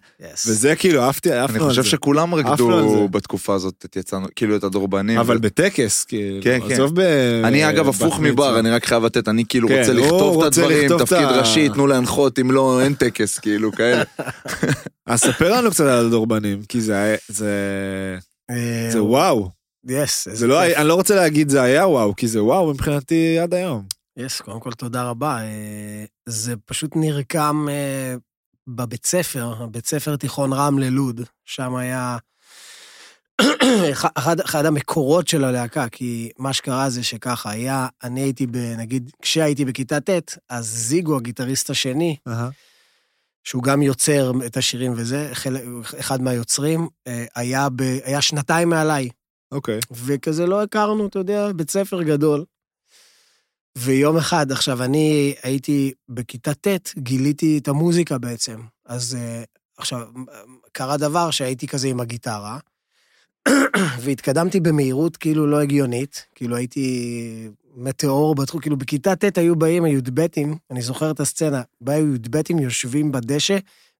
וזה 0.48 0.76
כאילו, 0.76 1.02
עפתי, 1.04 1.32
עפנו 1.32 1.56
אני 1.56 1.64
על 1.64 1.70
חושב 1.70 1.82
זה. 1.84 1.90
שכולם 1.90 2.34
עפנו 2.36 2.48
על 2.78 2.84
רקדו. 2.86 3.08
בתקופה 3.10 3.56
הזאת, 3.56 3.86
את 3.86 3.96
יצאנו, 3.96 4.28
כאילו 4.36 4.56
את 4.56 4.64
הדורבנים. 4.64 5.20
אבל 5.20 5.38
בטקס, 5.38 6.04
כאילו, 6.04 6.44
כן, 6.44 6.60
כן. 6.68 6.74
עזוב 6.74 6.92
ב... 6.96 7.00
אני 7.44 7.70
אגב 7.70 7.88
הפוך. 7.90 8.20
מבר, 8.20 8.60
אני 8.60 8.70
רק 8.70 8.86
חייב 8.86 9.06
לתת, 9.06 9.28
אני 9.28 9.44
כאילו 9.50 9.68
כן, 9.68 9.80
רוצה 9.80 9.94
לכתוב 9.94 10.44
את 10.44 10.48
הדברים, 10.48 10.98
תפקיד 10.98 11.18
ראשי, 11.28 11.70
תנו 11.70 11.88
להנחות, 11.88 12.40
אם 12.40 12.52
לא, 12.52 12.82
אין 12.82 12.94
טקס, 12.94 13.40
כאילו, 13.40 13.72
כאלה. 13.72 14.04
אז 15.08 15.20
ספר 15.20 15.54
לנו 15.58 15.72
קצת 15.72 15.84
על 15.86 16.06
הדורבנים, 16.06 16.62
כי 16.70 16.82
זה 16.82 17.16
זה 18.90 19.04
וואו. 19.04 19.59
יס. 19.88 20.28
זה 20.32 20.48
לא, 20.48 20.66
אני 20.66 20.88
לא 20.88 20.94
רוצה 20.94 21.16
להגיד 21.16 21.50
זה 21.50 21.62
היה 21.62 21.88
וואו, 21.88 22.16
כי 22.16 22.28
זה 22.28 22.44
וואו 22.44 22.74
מבחינתי 22.74 23.40
עד 23.40 23.54
היום. 23.54 23.84
יס, 24.18 24.42
קודם 24.42 24.60
כל 24.60 24.72
תודה 24.72 25.04
רבה. 25.04 25.38
אה, 25.42 26.06
זה 26.26 26.54
פשוט 26.66 26.92
נרקם 26.96 27.66
אה, 27.70 28.16
בבית 28.68 29.06
ספר, 29.06 29.66
בית 29.72 29.86
ספר 29.88 30.16
תיכון 30.16 30.54
רמלה 30.54 30.90
לוד, 30.90 31.22
שם 31.46 31.76
היה 31.76 32.18
אחד- 33.92 34.40
אחד, 34.40 34.66
המקורות 34.66 35.28
של 35.28 35.44
הלהקה, 35.44 35.90
כי 35.90 36.32
מה 36.38 36.54
שקרה 36.54 36.90
זה 36.90 37.04
שככה, 37.04 37.52
היה, 37.52 37.88
אני 38.04 38.22
הייתי, 38.22 38.48
ב, 38.48 38.58
נגיד, 38.58 39.12
כשהייתי 39.22 39.66
בכיתה 39.66 40.00
ט', 40.00 40.10
אז 40.50 40.66
זיגו, 40.66 41.18
הגיטריסט 41.18 41.70
השני, 41.70 42.16
שהוא 43.44 43.64
גם 43.64 43.82
יוצר 43.82 44.32
את 44.46 44.58
השירים 44.58 44.94
וזה, 44.96 45.30
חלק, 45.34 45.62
אחד 46.00 46.22
מהיוצרים, 46.22 46.88
אה, 47.08 47.26
היה, 47.36 47.68
ב, 47.76 47.82
היה 48.04 48.22
שנתיים 48.22 48.70
מעליי. 48.70 49.10
אוקיי. 49.52 49.80
וכזה 49.92 50.46
לא 50.46 50.64
הכרנו, 50.64 51.08
אתה 51.08 51.20
יודע, 51.20 51.52
בית 51.52 51.72
ספר 51.72 52.04
גדול. 52.04 52.46
ויום 53.78 54.18
אחד, 54.18 54.52
עכשיו, 54.52 54.84
אני 54.84 55.36
הייתי 55.44 55.94
בכיתה 56.10 56.54
ט', 56.54 56.94
גיליתי 56.98 57.58
את 57.58 57.68
המוזיקה 57.68 58.18
בעצם. 58.18 58.60
אז 58.86 59.16
אה, 59.20 59.44
עכשיו, 59.78 60.08
קרה 60.72 60.98
דבר 60.98 61.32
שהייתי 61.32 61.68
כזה 61.68 61.88
עם 61.88 62.00
הגיטרה, 62.00 62.60
והתקדמתי 64.04 64.60
במהירות 64.60 65.18
כאילו 65.18 65.48
לא 65.48 65.62
הגיונית, 65.62 66.26
כאילו 66.36 66.56
הייתי 66.56 67.50
מטאור 67.76 68.36
בתחום, 68.36 68.62
כאילו 68.62 68.78
בכיתה 68.78 69.16
ט' 69.16 69.38
היו 69.38 69.56
באים 69.56 69.84
הי"בתים, 69.84 70.58
אני 70.72 70.82
זוכר 70.82 71.12
את 71.12 71.20
הסצנה, 71.20 71.62
באו 71.82 72.16
י"בתים 72.16 72.60
יושבים 72.60 73.12
בדשא, 73.12 73.58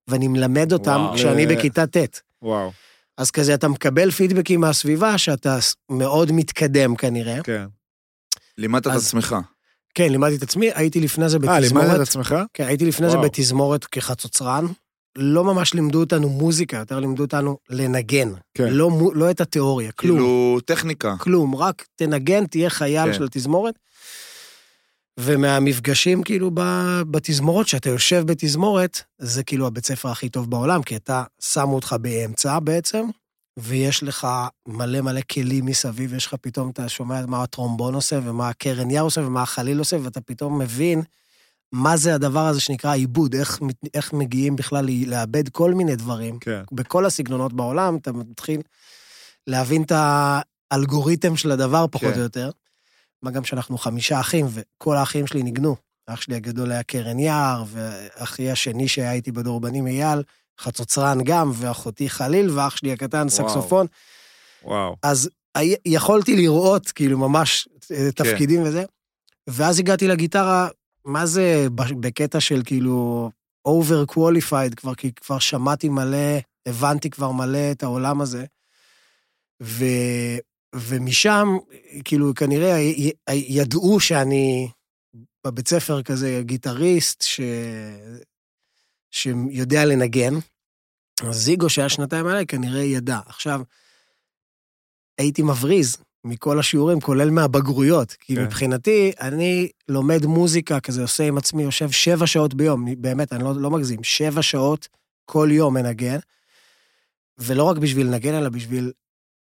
ואני 0.08 0.28
מלמד 0.28 0.72
אותם 0.72 1.00
וואו. 1.00 1.14
כשאני 1.14 1.46
אה. 1.46 1.56
בכיתה 1.56 1.86
ט'. 1.86 2.20
וואו. 2.42 2.70
אז 3.20 3.30
כזה 3.30 3.54
אתה 3.54 3.68
מקבל 3.68 4.10
פידבקים 4.10 4.60
מהסביבה 4.60 5.18
שאתה 5.18 5.58
מאוד 5.90 6.32
מתקדם 6.32 6.96
כנראה. 6.96 7.42
כן. 7.42 7.66
לימדת 8.58 8.86
את 8.86 8.92
עצמך. 8.92 9.36
כן, 9.94 10.12
לימדתי 10.12 10.36
את 10.36 10.42
עצמי, 10.42 10.70
הייתי 10.74 11.00
לפני 11.00 11.28
זה 11.28 11.38
אה, 11.48 11.60
לימדת 11.60 11.84
את 11.84 11.90
בתזמורת. 11.90 12.00
עצמך? 12.00 12.34
כן, 12.54 12.64
הייתי 12.64 12.84
לפני 12.84 13.10
זה 13.10 13.16
וואו. 13.16 13.28
בתזמורת 13.28 13.84
כחצוצרן. 13.84 14.66
לא 15.16 15.44
ממש 15.44 15.74
לימדו 15.74 16.00
אותנו 16.00 16.28
מוזיקה, 16.28 16.76
יותר 16.76 17.00
לימדו 17.00 17.22
אותנו 17.22 17.58
לנגן. 17.70 18.32
כן. 18.54 18.68
לא, 18.68 18.90
לא 19.14 19.30
את 19.30 19.40
התיאוריה, 19.40 19.92
כלום. 19.92 20.16
כאילו, 20.18 20.58
טכניקה. 20.64 21.14
כלום, 21.18 21.56
רק 21.56 21.86
תנגן, 21.96 22.46
תהיה 22.46 22.70
חייל 22.70 23.06
כן. 23.06 23.12
של 23.12 23.24
התזמורת. 23.24 23.74
ומהמפגשים 25.18 26.22
כאילו 26.22 26.50
ב- 26.54 27.02
בתזמורת, 27.10 27.68
שאתה 27.68 27.88
יושב 27.88 28.22
בתזמורת, 28.26 29.02
זה 29.18 29.42
כאילו 29.42 29.66
הבית 29.66 29.86
ספר 29.86 30.08
הכי 30.08 30.28
טוב 30.28 30.50
בעולם, 30.50 30.82
כי 30.82 30.96
אתה, 30.96 31.24
שמו 31.40 31.74
אותך 31.74 31.96
באמצע 32.00 32.58
בעצם, 32.58 33.06
ויש 33.58 34.02
לך 34.02 34.26
מלא 34.68 35.00
מלא 35.00 35.20
כלים 35.32 35.66
מסביב, 35.66 36.14
יש 36.14 36.26
לך 36.26 36.34
פתאום, 36.40 36.70
אתה 36.70 36.88
שומע 36.88 37.26
מה 37.26 37.42
הטרומבון 37.42 37.94
עושה, 37.94 38.18
ומה 38.24 38.48
הקרן 38.48 38.90
יר 38.90 39.02
עושה, 39.02 39.20
ומה 39.20 39.42
החליל 39.42 39.78
עושה, 39.78 39.96
ואתה 40.02 40.20
פתאום 40.20 40.58
מבין 40.58 41.02
מה 41.72 41.96
זה 41.96 42.14
הדבר 42.14 42.46
הזה 42.46 42.60
שנקרא 42.60 42.94
עיבוד, 42.94 43.34
איך, 43.34 43.60
איך 43.94 44.12
מגיעים 44.12 44.56
בכלל 44.56 44.86
לאבד 45.06 45.48
כל 45.48 45.74
מיני 45.74 45.96
דברים. 45.96 46.38
כן. 46.38 46.62
בכל 46.72 47.06
הסגנונות 47.06 47.52
בעולם, 47.52 47.96
אתה 47.96 48.12
מתחיל 48.12 48.60
להבין 49.46 49.82
את 49.82 49.92
האלגוריתם 50.72 51.36
של 51.36 51.50
הדבר, 51.50 51.86
פחות 51.90 52.12
כן. 52.12 52.18
או 52.18 52.22
יותר. 52.22 52.50
מה 53.22 53.30
גם 53.30 53.44
שאנחנו 53.44 53.78
חמישה 53.78 54.20
אחים, 54.20 54.46
וכל 54.50 54.96
האחים 54.96 55.26
שלי 55.26 55.42
ניגנו. 55.42 55.76
אח 56.06 56.20
שלי 56.20 56.36
הגדול 56.36 56.72
היה 56.72 56.82
קרן 56.82 57.18
יער, 57.18 57.64
ואחי 57.68 58.50
השני 58.50 58.88
שהיה 58.88 59.12
איתי 59.12 59.32
בדורבנים 59.32 59.86
אייל, 59.86 60.22
חצוצרן 60.60 61.18
גם, 61.24 61.50
ואחותי 61.54 62.10
חליל, 62.10 62.50
ואח 62.50 62.76
שלי 62.76 62.92
הקטן 62.92 63.28
סקסופון. 63.28 63.86
וואו. 64.64 64.96
אז 65.02 65.30
יכולתי 65.84 66.36
לראות, 66.36 66.90
כאילו, 66.90 67.18
ממש 67.18 67.68
אה, 67.90 68.12
תפקידים 68.12 68.62
וזה. 68.62 68.84
ואז 69.46 69.78
הגעתי 69.78 70.08
לגיטרה, 70.08 70.68
מה 71.04 71.26
זה 71.26 71.66
בקטע 72.00 72.40
של 72.40 72.62
כאילו 72.64 73.30
over 73.68 74.12
qualified, 74.12 74.74
כבר, 74.76 74.94
כי 74.94 75.12
כבר 75.12 75.38
שמעתי 75.38 75.88
מלא, 75.88 76.38
הבנתי 76.66 77.10
כבר 77.10 77.30
מלא 77.30 77.70
את 77.70 77.82
העולם 77.82 78.20
הזה. 78.20 78.44
ו, 79.62 79.84
ומשם, 80.74 81.48
כאילו, 82.04 82.34
כנראה 82.34 82.78
י- 82.78 83.12
י- 83.30 83.46
ידעו 83.48 84.00
שאני 84.00 84.68
בבית 85.46 85.68
ספר 85.68 86.02
כזה 86.02 86.40
גיטריסט, 86.44 87.22
ש... 87.22 87.40
שיודע 89.10 89.84
לנגן. 89.84 90.34
אז 91.28 91.36
זיגו, 91.36 91.68
שהיה 91.68 91.88
שנתיים 91.88 92.26
עליי, 92.26 92.46
כנראה 92.46 92.82
ידע. 92.82 93.18
עכשיו, 93.26 93.60
הייתי 95.18 95.42
מבריז 95.42 95.96
מכל 96.24 96.58
השיעורים, 96.58 97.00
כולל 97.00 97.30
מהבגרויות. 97.30 98.12
כי 98.12 98.36
כן. 98.36 98.44
מבחינתי, 98.44 99.12
אני 99.20 99.68
לומד 99.88 100.26
מוזיקה, 100.26 100.80
כזה 100.80 101.02
עושה 101.02 101.24
עם 101.24 101.38
עצמי, 101.38 101.62
יושב 101.62 101.90
שבע 101.90 102.26
שעות 102.26 102.54
ביום, 102.54 102.84
באמת, 102.98 103.32
אני 103.32 103.44
לא, 103.44 103.54
לא 103.56 103.70
מגזים, 103.70 104.04
שבע 104.04 104.42
שעות 104.42 104.88
כל 105.24 105.48
יום 105.52 105.74
מנגן. 105.74 106.18
ולא 107.38 107.64
רק 107.64 107.76
בשביל 107.76 108.06
לנגן, 108.06 108.34
אלא 108.34 108.48
בשביל 108.48 108.92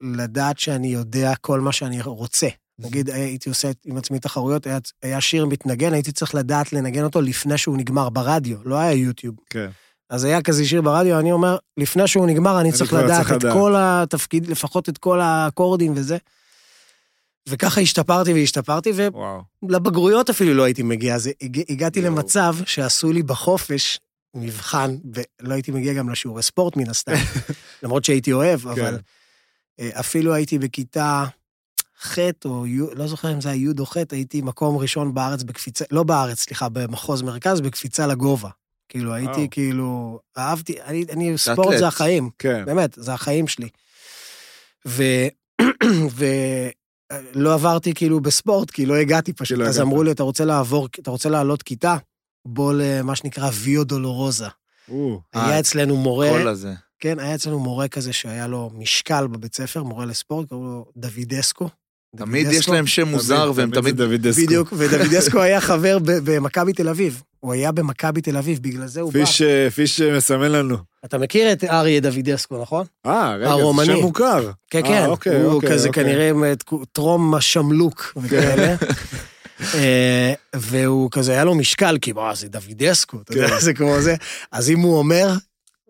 לדעת 0.02 0.60
שאני 0.60 0.88
יודע 0.88 1.34
כל 1.42 1.60
מה 1.60 1.72
שאני 1.72 2.02
רוצה. 2.02 2.48
נגיד 2.80 3.10
הייתי 3.10 3.50
עושה 3.50 3.72
עם 3.86 3.98
עצמי 3.98 4.20
תחרויות, 4.20 4.68
היה, 4.68 4.78
היה 5.04 5.22
שיר 5.22 5.46
מתנגן, 5.46 5.94
הייתי 5.94 6.12
צריך 6.12 6.36
לדעת 6.36 6.74
לנגן 6.74 7.04
אותו 7.04 7.22
לפני 7.22 7.58
שהוא 7.58 7.78
נגמר 7.78 8.10
ברדיו, 8.10 8.58
לא 8.66 8.76
היה 8.76 8.92
יוטיוב. 8.94 9.36
כן. 9.50 9.70
אז 10.10 10.24
היה 10.24 10.42
כזה 10.42 10.66
שיר 10.66 10.82
ברדיו, 10.82 11.20
אני 11.20 11.32
אומר, 11.32 11.58
לפני 11.78 12.08
שהוא 12.08 12.28
נגמר, 12.28 12.60
אני 12.62 12.70
אני 12.70 12.78
צריך 12.78 12.94
לדעת 12.94 13.12
צריך 13.22 13.32
את 13.32 13.44
לדעת. 13.44 13.54
כל 13.54 13.74
התפקיד, 13.78 14.48
לפחות 14.48 14.90
את 14.90 14.98
כל 14.98 15.22
האקורדים 15.22 15.94
וזה. 15.96 16.18
וככה 17.50 17.82
השתפרתי 17.82 18.34
והשתפרתי. 18.34 18.92
ולבגרויות 19.64 20.30
אפילו 20.30 20.54
לא 20.54 20.64
הייתי 20.64 20.84
מגיע. 20.84 21.16
אז 21.16 21.30
הג- 21.42 21.72
הגעתי 21.72 22.00
יואו. 22.00 22.12
למצב 22.12 22.56
שעשו 22.66 23.12
לי 23.12 23.24
בחופש 23.24 24.00
מבחן, 24.36 24.96
ולא 25.14 25.54
הייתי 25.54 25.72
מגיע 25.72 25.94
גם 25.94 26.10
לשיעורי 26.10 26.42
ספורט 26.44 26.78
מן 26.78 26.90
הסתם, 26.90 27.14
למרות 27.84 28.04
שהייתי 28.06 28.32
אוהב, 28.34 28.68
אבל 28.68 28.94
אה, 28.96 29.00
אפילו 29.90 30.34
הייתי 30.34 30.60
בכיתה 30.60 31.26
ח' 32.04 32.18
או 32.46 32.68
י', 32.68 32.80
לא 32.96 33.08
זוכר 33.08 33.34
אם 33.34 33.42
זה 33.42 33.50
היה 33.50 33.64
י' 33.64 33.80
או 33.80 33.86
ח', 33.86 33.98
הייתי 34.12 34.42
מקום 34.42 34.78
ראשון 34.78 35.14
בארץ 35.14 35.44
בקפיצה, 35.44 35.86
לא 35.92 36.04
בארץ, 36.04 36.40
סליחה, 36.40 36.70
במחוז 36.70 37.22
מרכז, 37.22 37.62
בקפיצה 37.62 38.08
לגובה. 38.08 38.50
כאילו, 38.90 39.14
הייתי 39.14 39.32
וואו. 39.32 39.48
כאילו, 39.52 40.20
אהבתי, 40.38 40.82
אני, 40.82 41.06
אני 41.10 41.38
ספורט 41.38 41.68
אתלט. 41.68 41.80
זה 41.80 41.88
החיים, 41.88 42.30
כן. 42.40 42.66
באמת, 42.66 42.94
זה 42.98 43.14
החיים 43.14 43.48
שלי. 43.48 43.70
ו... 44.88 45.04
ולא 46.16 47.54
עברתי 47.54 47.94
כאילו 47.94 48.20
בספורט, 48.20 48.72
כי 48.72 48.86
לא 48.86 48.96
הגעתי 48.96 49.34
פשוט. 49.34 49.58
לא 49.58 49.64
אז 49.64 49.76
הגעת. 49.76 49.88
אמרו 49.88 50.04
לי, 50.04 50.12
אתה 50.12 50.24
רוצה 50.24 50.46
לעבור, 50.46 50.88
אתה 51.00 51.12
רוצה 51.12 51.30
לעלות 51.30 51.64
כיתה? 51.64 51.98
בוא 52.46 52.74
למה 52.78 53.16
שנקרא 53.16 53.50
ויו 53.54 53.84
דולורוזה. 53.84 54.48
או, 54.90 55.22
היה 55.34 55.44
אה, 55.44 55.60
אצלנו 55.60 55.98
מורה, 55.98 56.30
כל 56.30 56.48
הזה. 56.48 56.74
כן, 57.02 57.20
היה 57.20 57.36
אצלנו 57.36 57.60
מורה 57.60 57.88
כזה 57.88 58.14
שהיה 58.14 58.48
לו 58.48 58.72
משקל 58.78 59.28
בבית 59.28 59.56
ספר, 59.56 59.84
מורה 59.84 60.06
לספורט, 60.06 60.50
קראו 60.50 60.64
לו 60.64 60.86
דוידסקו. 60.98 61.70
תמיד 62.18 62.46
יש 62.46 62.52
דוידסקו. 62.52 62.74
להם 62.74 62.88
שם 62.88 63.08
מוזר, 63.08 63.52
והם 63.56 63.72
תמיד... 63.72 63.98
זה 63.98 64.06
דוד 64.06 64.28
דסקו. 64.28 64.42
בדיוק, 64.46 64.74
ודוידסקו 64.78 65.42
היה 65.42 65.62
חבר 65.62 65.98
במכבי 66.04 66.74
תל 66.74 66.90
אביב. 66.90 67.22
הוא 67.40 67.54
היה 67.54 67.72
במכבי 67.72 68.22
תל 68.22 68.38
אביב, 68.38 68.60
בגלל 68.62 68.88
זה 68.88 69.02
הוא 69.02 69.14
בא. 69.14 69.26
פיש, 69.26 69.42
אה, 69.42 69.70
פיש 69.70 70.02
אה, 70.02 70.18
מסמן 70.18 70.52
לנו. 70.52 70.78
אתה 71.06 71.18
מכיר 71.18 71.52
את 71.52 71.64
אריה 71.64 72.00
דוידסקו, 72.00 72.62
נכון? 72.62 72.86
אה, 73.06 73.36
רגע, 73.36 73.46
זה 73.46 73.52
הרומני. 73.52 73.86
שם 73.86 73.94
מוכר. 73.94 74.52
כן, 74.70 74.80
אה, 74.80 74.84
כן. 74.84 75.06
אוקיי, 75.06 75.42
הוא 75.42 75.54
אוקיי, 75.54 75.70
כזה 75.70 75.88
אוקיי. 75.88 76.04
כנראה 76.04 76.32
אה, 76.44 76.54
טרום 76.92 77.36
השמלוק 77.36 78.14
וכאלה. 78.18 78.76
אה, 79.76 80.34
והוא 80.56 81.12
כזה, 81.12 81.32
היה 81.32 81.44
לו 81.44 81.56
משקל, 81.56 81.98
כי 82.02 82.14
בוא, 82.14 82.34
זה 82.34 82.48
דוידסקו, 82.48 83.22
אתה 83.22 83.34
יודע, 83.34 83.48
כן. 83.48 83.60
זה 83.60 83.74
כמו 83.74 84.02
זה. 84.02 84.16
אז 84.52 84.70
אם 84.70 84.80
הוא 84.80 84.98
אומר, 84.98 85.28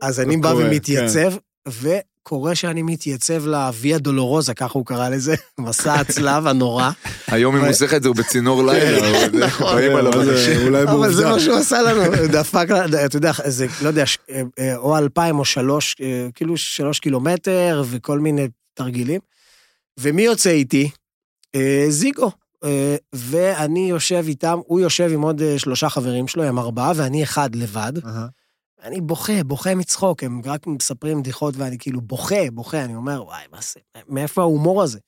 אז 0.02 0.20
אני 0.20 0.38
בא 0.38 0.52
קורה, 0.52 0.64
כן. 0.64 0.70
ומתייצב, 0.70 1.34
וקורה 1.68 2.56
שאני 2.56 2.82
מתייצב 2.82 3.48
לוויה 3.48 3.98
דולורוזה, 3.98 4.54
ככה 4.54 4.74
הוא 4.74 4.86
קרא 4.86 5.10
לזה, 5.10 5.36
מסע 5.60 5.94
הצלב 5.94 6.48
הנורא. 6.48 6.90
היום 7.28 7.56
אם 7.56 7.62
הוא 7.62 7.70
עושה 7.70 7.98
את 7.98 8.04
זה, 8.04 8.08
הוא 8.10 8.16
בצינור 8.16 8.64
לילה. 8.64 9.08
הוא- 9.08 9.40
נכון. 9.40 9.78
אבל 9.84 10.12
זה 10.74 10.86
בעובדה. 10.86 11.30
מה 11.32 11.40
שהוא 11.40 11.56
עשה 11.58 11.82
לנו, 11.82 12.02
דפק, 12.40 12.68
אתה 13.06 13.18
יודע, 13.18 13.32
זה, 13.48 13.66
לא 13.82 13.88
יודע, 13.88 14.04
אה, 14.30 14.42
אה, 14.60 14.76
או 14.76 14.98
אלפיים 14.98 15.40
או 15.40 15.46
שלוש, 15.46 15.96
אה, 16.02 16.28
כאילו 16.36 16.58
שלוש 16.58 17.00
קילומטר 17.00 17.84
וכל 17.90 18.20
מיני 18.20 18.48
תרגילים. 18.74 19.22
ומי 20.00 20.22
יוצא 20.22 20.50
איתי? 20.50 20.90
זיגו. 21.90 22.32
ואני 23.14 23.90
יושב 23.90 24.24
איתם, 24.28 24.60
הוא 24.66 24.80
יושב 24.80 25.10
עם 25.14 25.22
עוד 25.22 25.42
שלושה 25.58 25.90
חברים 25.90 26.28
שלו, 26.28 26.44
הם 26.44 26.60
ארבעה, 26.60 26.92
ואני 26.96 27.24
אחד 27.24 27.56
לבד. 27.56 27.94
אהה. 28.06 28.28
אני 28.82 29.02
בוכה, 29.02 29.44
בוכה 29.44 29.76
מצחוק, 29.76 30.24
הם 30.24 30.42
רק 30.46 30.68
מספרים 30.68 31.22
בדיחות 31.22 31.56
ואני 31.58 31.78
כאילו 31.78 32.02
בוכה, 32.02 32.52
בוכה, 32.54 32.84
אני 32.84 32.96
אומר, 32.96 33.24
וואי, 33.26 33.46
מה 33.52 33.60
זה, 33.62 33.80
מאיפה 34.08 34.42
ההומור 34.42 34.84
הזה? 34.84 35.00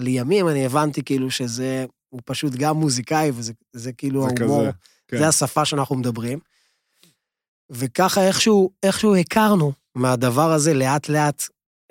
לימים 0.00 0.48
אני 0.48 0.66
הבנתי 0.66 1.02
כאילו 1.02 1.30
שזה, 1.30 1.84
הוא 2.08 2.20
פשוט 2.24 2.52
גם 2.52 2.76
מוזיקאי, 2.76 3.30
וזה 3.34 3.52
זה 3.72 3.92
כאילו 3.92 4.22
זה 4.22 4.28
ההומור. 4.40 4.60
כזה, 4.60 4.70
כן. 5.08 5.18
זה 5.18 5.28
השפה 5.28 5.64
שאנחנו 5.64 5.96
מדברים. 5.96 6.38
וככה 7.70 8.26
איכשהו, 8.26 8.70
איכשהו 8.82 9.16
הכרנו 9.16 9.72
מהדבר 9.94 10.52
הזה 10.52 10.74
לאט 10.74 11.08
לאט 11.08 11.42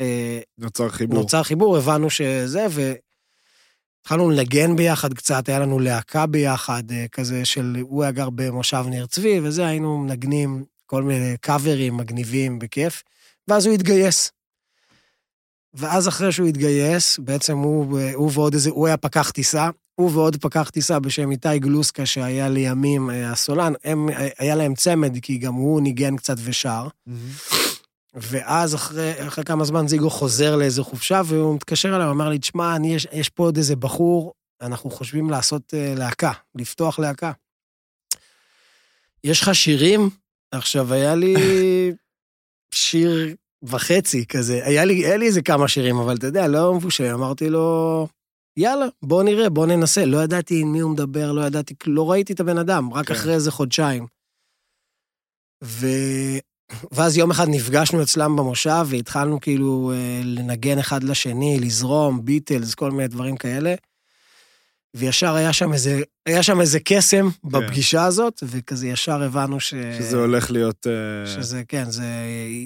אה, 0.02 0.40
נוצר 0.58 0.90
חיבור. 0.90 1.20
נוצר 1.20 1.44
חיבור, 1.44 1.78
הבנו 1.78 2.10
שזה, 2.10 2.68
והתחלנו 2.70 4.30
לנגן 4.30 4.76
ביחד 4.76 5.14
קצת, 5.14 5.50
היה 5.50 5.60
לנו 5.60 5.80
להקה 5.80 6.26
ביחד, 6.26 6.92
אה, 6.92 7.06
כזה 7.12 7.46
של, 7.46 7.78
הוא 7.82 8.04
היה 8.04 8.12
גר 8.12 8.30
במושב 8.30 8.86
ניר 8.90 9.06
צבי, 9.06 9.40
וזה, 9.44 9.68
היינו 9.68 9.98
מנגנים 9.98 10.66
כל 10.90 11.04
מיני 11.04 11.38
קאברים 11.42 11.98
מגניבים 11.98 12.60
בכיף, 12.60 13.04
ואז 13.48 13.66
הוא 13.66 13.76
התגייס. 13.76 14.32
ואז 15.74 16.08
אחרי 16.08 16.32
שהוא 16.32 16.48
התגייס, 16.48 17.20
בעצם 17.20 17.58
הוא, 17.58 18.00
הוא 18.14 18.32
ועוד 18.34 18.54
איזה, 18.54 18.70
הוא 18.70 18.88
היה 18.88 18.98
פקח 18.98 19.30
טיסה, 19.30 19.70
הוא 19.96 20.12
ועוד 20.14 20.36
פקח 20.36 20.70
טיסה 20.70 21.00
בשם 21.00 21.32
איתי 21.32 21.60
גלוסקה, 21.60 22.06
שהיה 22.06 22.50
לימים 22.50 23.10
אה, 23.10 23.32
הסולן, 23.32 23.74
הם, 23.84 24.10
אה, 24.10 24.28
היה 24.38 24.56
להם 24.56 24.76
צמד, 24.76 25.20
כי 25.22 25.38
גם 25.38 25.54
הוא 25.54 25.82
ניגן 25.82 26.18
קצת 26.18 26.36
ושר. 26.44 26.88
מהמם. 27.08 27.20
ואז 28.14 28.76
אחרי, 28.76 29.28
אחרי 29.28 29.44
כמה 29.44 29.66
זמן 29.66 29.88
זיגו 29.88 30.10
חוזר 30.10 30.56
לאיזה 30.56 30.84
חופשה, 30.84 31.22
והוא 31.26 31.56
מתקשר 31.56 31.96
אליי, 31.96 32.06
הוא 32.06 32.12
אמר 32.12 32.30
לי, 32.30 32.40
תשמע, 32.40 32.76
אני, 32.76 32.96
יש, 32.96 33.08
יש 33.12 33.30
פה 33.30 33.44
עוד 33.44 33.58
איזה 33.58 33.76
בחור, 33.76 34.34
אנחנו 34.62 34.90
חושבים 34.90 35.30
לעשות 35.30 35.74
uh, 35.74 36.00
להקה, 36.00 36.32
לפתוח 36.56 37.00
להקה. 37.00 37.32
יש 39.24 39.42
לך 39.42 39.56
שירים? 39.56 40.10
עכשיו, 40.52 40.94
היה 40.94 41.16
לי 41.16 41.34
שיר 42.76 43.36
וחצי 43.64 44.26
כזה, 44.26 44.66
היה 44.66 44.86
לי, 44.86 45.06
היה 45.06 45.18
לי 45.18 45.26
איזה 45.26 45.42
כמה 45.42 45.68
שירים, 45.68 45.98
אבל 45.98 46.16
אתה 46.16 46.28
יודע, 46.28 46.48
לא 46.48 46.74
מבושל, 46.74 47.14
אמרתי 47.14 47.50
לו, 47.50 48.08
יאללה, 48.58 48.86
בוא 49.02 49.24
נראה, 49.24 49.50
בוא 49.50 49.66
ננסה. 49.66 50.06
לא 50.06 50.24
ידעתי 50.24 50.62
עם 50.62 50.72
מי 50.72 50.80
הוא 50.80 50.92
מדבר, 50.92 51.32
לא 51.32 51.42
ידעתי, 51.42 51.74
לא 51.88 52.12
ראיתי 52.12 52.34
את 52.34 52.40
הבן 52.40 52.58
אדם, 52.58 52.94
רק 52.94 53.08
כן. 53.08 53.14
אחרי 53.14 53.34
איזה 53.34 53.52
חודשיים. 53.52 54.08
ו... 55.64 55.88
ואז 56.92 57.18
יום 57.18 57.32
אחד 57.32 57.46
נפגשנו 57.50 58.04
אצלם 58.04 58.36
במושב, 58.36 58.86
והתחלנו 58.86 59.40
כאילו 59.40 59.92
אה, 59.96 60.22
לנגן 60.24 60.80
אחד 60.80 61.04
לשני, 61.04 61.60
לזרום, 61.60 62.26
ביטלס, 62.26 62.76
כל 62.76 62.92
מיני 62.92 63.08
דברים 63.08 63.38
כאלה. 63.38 63.76
וישר 64.96 65.36
היה 65.36 65.54
שם 65.54 65.74
איזה, 65.74 66.02
היה 66.26 66.44
שם 66.44 66.62
איזה 66.62 66.80
קסם 66.86 67.30
בפגישה 67.44 68.06
הזאת, 68.06 68.44
וכזה 68.44 68.88
ישר 68.88 69.24
הבנו 69.24 69.60
ש... 69.60 69.74
שזה 69.98 70.18
הולך 70.18 70.52
להיות... 70.52 70.88
אה, 70.88 71.32
שזה, 71.32 71.62
כן, 71.68 71.90
זה 71.90 72.06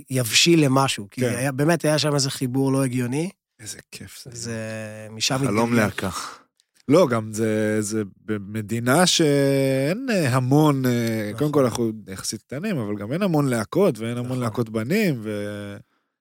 יבשיל 0.09 0.65
למשהו. 0.65 1.07
כי 1.11 1.21
כן. 1.21 1.33
היה, 1.37 1.51
באמת 1.51 1.85
היה 1.85 1.99
שם 1.99 2.13
איזה 2.15 2.31
חיבור 2.31 2.71
לא 2.71 2.83
הגיוני, 2.83 3.29
איזה 3.59 3.77
כיף 3.91 4.23
זה. 4.25 4.29
זה 4.33 4.57
משם... 5.11 5.37
חלום. 5.45 5.73
להקה. 5.73 6.09
לא, 6.87 7.07
גם 7.07 7.33
זה, 7.33 7.77
זה 7.81 8.03
במדינה 8.25 9.07
שאין 9.07 10.07
אה, 10.11 10.35
המון, 10.35 10.85
אה, 10.85 10.91
נכון. 11.29 11.39
קודם 11.39 11.51
כל 11.51 11.63
אנחנו 11.65 11.91
יחסית 12.07 12.41
קטנים, 12.41 12.77
אבל 12.77 12.95
גם 12.95 13.11
אין 13.13 13.21
המון 13.21 13.47
להקות, 13.47 13.99
ואין 13.99 14.17
המון 14.17 14.25
נכון. 14.25 14.39
להקות 14.39 14.69
בנים, 14.69 15.19
ו... 15.23 15.29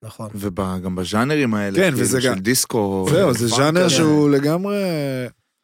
נכון. 0.04 0.30
וגם 0.34 0.96
בז'אנרים 0.96 1.54
האלה, 1.54 1.76
כן, 1.76 1.82
כאילו, 1.82 1.98
וזה 1.98 2.20
של 2.20 2.28
גם- 2.28 2.38
דיסקו. 2.38 3.06
זהו, 3.10 3.34
זה 3.34 3.46
ז'אנר. 3.46 3.88
שהוא 3.88 4.30
לגמרי... 4.30 4.76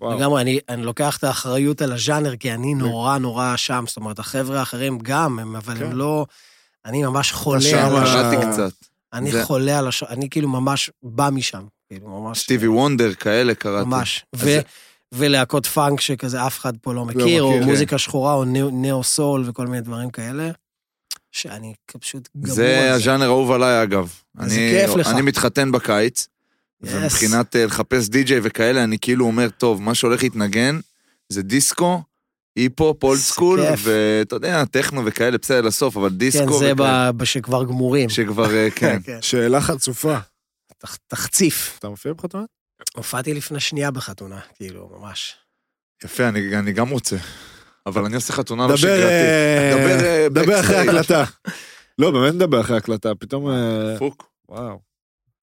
וואו. 0.00 0.18
לגמרי, 0.18 0.42
אני, 0.42 0.58
אני 0.68 0.82
לוקח 0.82 1.16
את 1.16 1.24
האחריות 1.24 1.82
על 1.82 1.92
הז'אנר, 1.92 2.37
כי 2.37 2.52
אני 2.52 2.74
נורא 2.74 3.18
נורא 3.18 3.56
שם, 3.56 3.84
זאת 3.88 3.96
אומרת, 3.96 4.18
החבר'ה 4.18 4.58
האחרים 4.61 4.98
גם, 5.02 5.38
הם, 5.38 5.56
אבל 5.56 5.74
כן. 5.78 5.84
הם 5.84 5.92
לא... 5.92 6.26
אני 6.84 7.02
ממש 7.02 7.32
חולה 7.32 7.87
על 7.87 7.96
השחור. 7.96 8.52
קצת. 8.52 8.72
אני 9.12 9.32
זה- 9.32 9.44
חולה 9.44 9.78
על 9.78 9.88
השחור, 9.88 10.08
אני 10.08 10.30
כאילו 10.30 10.48
ממש 10.48 10.90
בא 11.02 11.28
משם. 11.32 11.62
כאילו, 11.88 12.08
ממש... 12.22 12.38
סטיבי 12.42 12.68
וונדר, 12.68 13.14
כאלה 13.14 13.54
קראתי. 13.54 13.87
ממש. 13.88 14.24
ו... 14.37 14.44
זה- 14.44 14.61
ולהקות 15.12 15.66
פאנק 15.66 16.00
שכזה 16.00 16.46
אף 16.46 16.58
אחד 16.58 16.72
פה 16.76 16.94
לא 16.94 17.04
מכיר, 17.04 17.42
או 17.42 17.48
מכיר, 17.50 17.62
כן. 17.64 17.70
מוזיקה 17.70 17.98
שחורה, 17.98 18.34
או 18.34 18.44
ניאו- 18.44 18.70
ניאו 18.70 19.04
סול 19.04 19.44
וכל 19.46 19.66
מיני 19.66 19.80
דברים 19.82 20.11
כאלה, 20.11 20.50
שאני 21.32 21.74
פשוט 22.00 22.28
גמור 22.40 22.54
זה 22.56 22.78
על 22.78 22.88
זה. 22.88 22.94
הז'אנר 22.94 23.24
האהוב 23.24 23.50
עליי, 23.52 23.82
אגב. 23.82 24.12
אני- 24.38 24.48
כיף 24.80 24.96
לך. 24.96 25.06
אני 25.08 25.22
מתחתן 25.22 25.72
בקיץ, 25.72 26.26
Yes. 26.84 26.88
ומבחינת 26.92 27.56
אה, 27.56 27.66
לחפש 27.66 28.08
די-ג'יי 28.08 28.40
וכאלה, 28.42 28.84
אני 28.84 28.98
כאילו 28.98 29.24
אומר, 29.26 29.48
טוב, 29.48 29.82
מה 29.82 29.94
שהולך 29.94 30.22
להתנגן 30.22 30.80
זה 31.28 31.42
דיסקו, 31.42 32.02
היפ-הופ, 32.56 33.04
אולד 33.04 33.18
סקול. 33.20 33.60
ואתה 33.78 34.36
יודע, 34.36 34.64
טכנו 34.64 35.02
וכאלה, 35.06 35.38
בסדר 35.38 35.60
לסוף, 35.60 35.96
אבל 35.96 36.08
כן, 36.08 36.14
דיסקו, 36.16 36.58
זה 36.58 36.72
וכאלה, 36.72 37.12
ב- 37.12 37.24
שכבר 37.24 37.64
גמורים. 37.64 38.08
שכבר, 38.08 38.54
אה, 38.54 38.68
כן. 38.76 38.98
כן. 39.04 39.18
שאלה 39.22 39.60
חצופה. 39.60 40.18
תח- 40.78 40.96
תחציף. 41.06 41.76
אתה 41.78 41.88
מופיע 41.88 42.12
בחתונה? 42.12 42.44
הופעתי 42.96 43.34
לפני 43.34 43.60
שנייה 43.60 43.90
בחתונה, 43.90 44.40
כאילו, 44.54 44.90
ממש. 45.00 45.34
יפה, 46.04 46.28
אני 46.28 46.58
אני 46.58 46.72
גם 46.72 46.88
רוצה. 46.88 47.16
אבל 47.86 48.04
אני 48.04 48.14
עושה 48.14 48.32
חתונה 48.32 48.62
לא 48.62 48.68
דבר, 48.68 48.76
שגרתית. 48.76 49.02
אה, 49.02 49.70
דבר, 49.74 50.04
אה, 50.06 50.28
דבר 50.28 50.60
אחרי 50.60 50.76
backstage. 50.76 50.88
הקלטה. 50.88 51.24
לא, 51.98 52.10
באמת 52.10 52.34
נדבר 52.34 52.60
אחרי 52.60 52.76
הקלטה, 52.76 53.14
פתאום... 53.14 53.48
פוק. 53.98 54.26
וואו. 54.48 54.88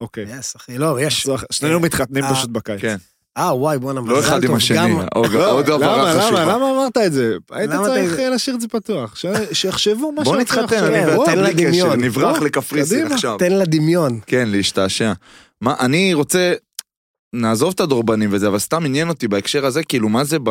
אוקיי. 0.06 0.26
יס, 0.40 0.56
אחי, 0.56 0.78
לא, 0.78 1.02
יש... 1.02 1.28
שנינו 1.52 1.80
מתחתנים 1.80 2.24
אה, 2.24 2.36
פשוט 2.36 2.50
בקיץ. 2.50 2.82
כן. 2.82 2.96
אה, 3.38 3.56
וואי, 3.56 3.80
בואנה, 3.80 4.00
לא 4.00 4.18
מזל 4.18 4.20
אחד 4.28 4.44
עם 4.44 4.48
טוב, 4.48 4.56
השני, 4.58 4.94
עוד- 5.16 5.32
לא, 5.32 5.52
עוד 5.52 5.68
למה, 5.68 5.86
הבהרה 5.86 6.32
למה. 6.32 6.46
למה 6.46 6.72
אמרת 6.72 6.98
את 6.98 7.14
זה? 7.14 7.36
היית 7.52 7.72
צריך 7.72 8.20
להשאיר 8.20 8.56
את 8.56 8.62
זה 8.62 8.68
פתוח. 8.68 9.16
שיחשבו 9.52 10.12
מה 10.12 10.24
בוא 10.24 10.32
שאתה 10.34 10.42
נתחתן, 10.42 10.64
עכשיו. 10.64 10.86
אני 10.88 11.06
כן, 11.06 11.20
ואתה 11.20 11.32
תן 11.32 11.38
לה 11.40 11.44
בלי 11.44 11.54
קשר, 11.54 11.68
דמיון. 11.70 12.02
נברח 12.04 12.38
בוא, 12.38 12.46
לקפריסין. 12.46 13.12
עכשיו. 13.12 13.38
תן 13.40 13.52
לה 13.52 13.66
דמיון. 13.66 14.20
כן, 14.28 14.50
להשתעשע. 14.50 15.14
מה, 15.62 15.76
אני 15.80 16.14
רוצה 16.14 16.54
נעזוב 17.36 17.72
את 17.76 17.80
הדורבנים 17.80 18.30
וזה, 18.34 18.48
אבל 18.48 18.60
סתם 18.60 18.86
עניין 18.86 19.10
אותי 19.10 19.28
בהקשר 19.28 19.66
הזה, 19.66 19.84
כאילו, 19.84 20.10
מה 20.10 20.24
זה 20.24 20.38
ב... 20.44 20.50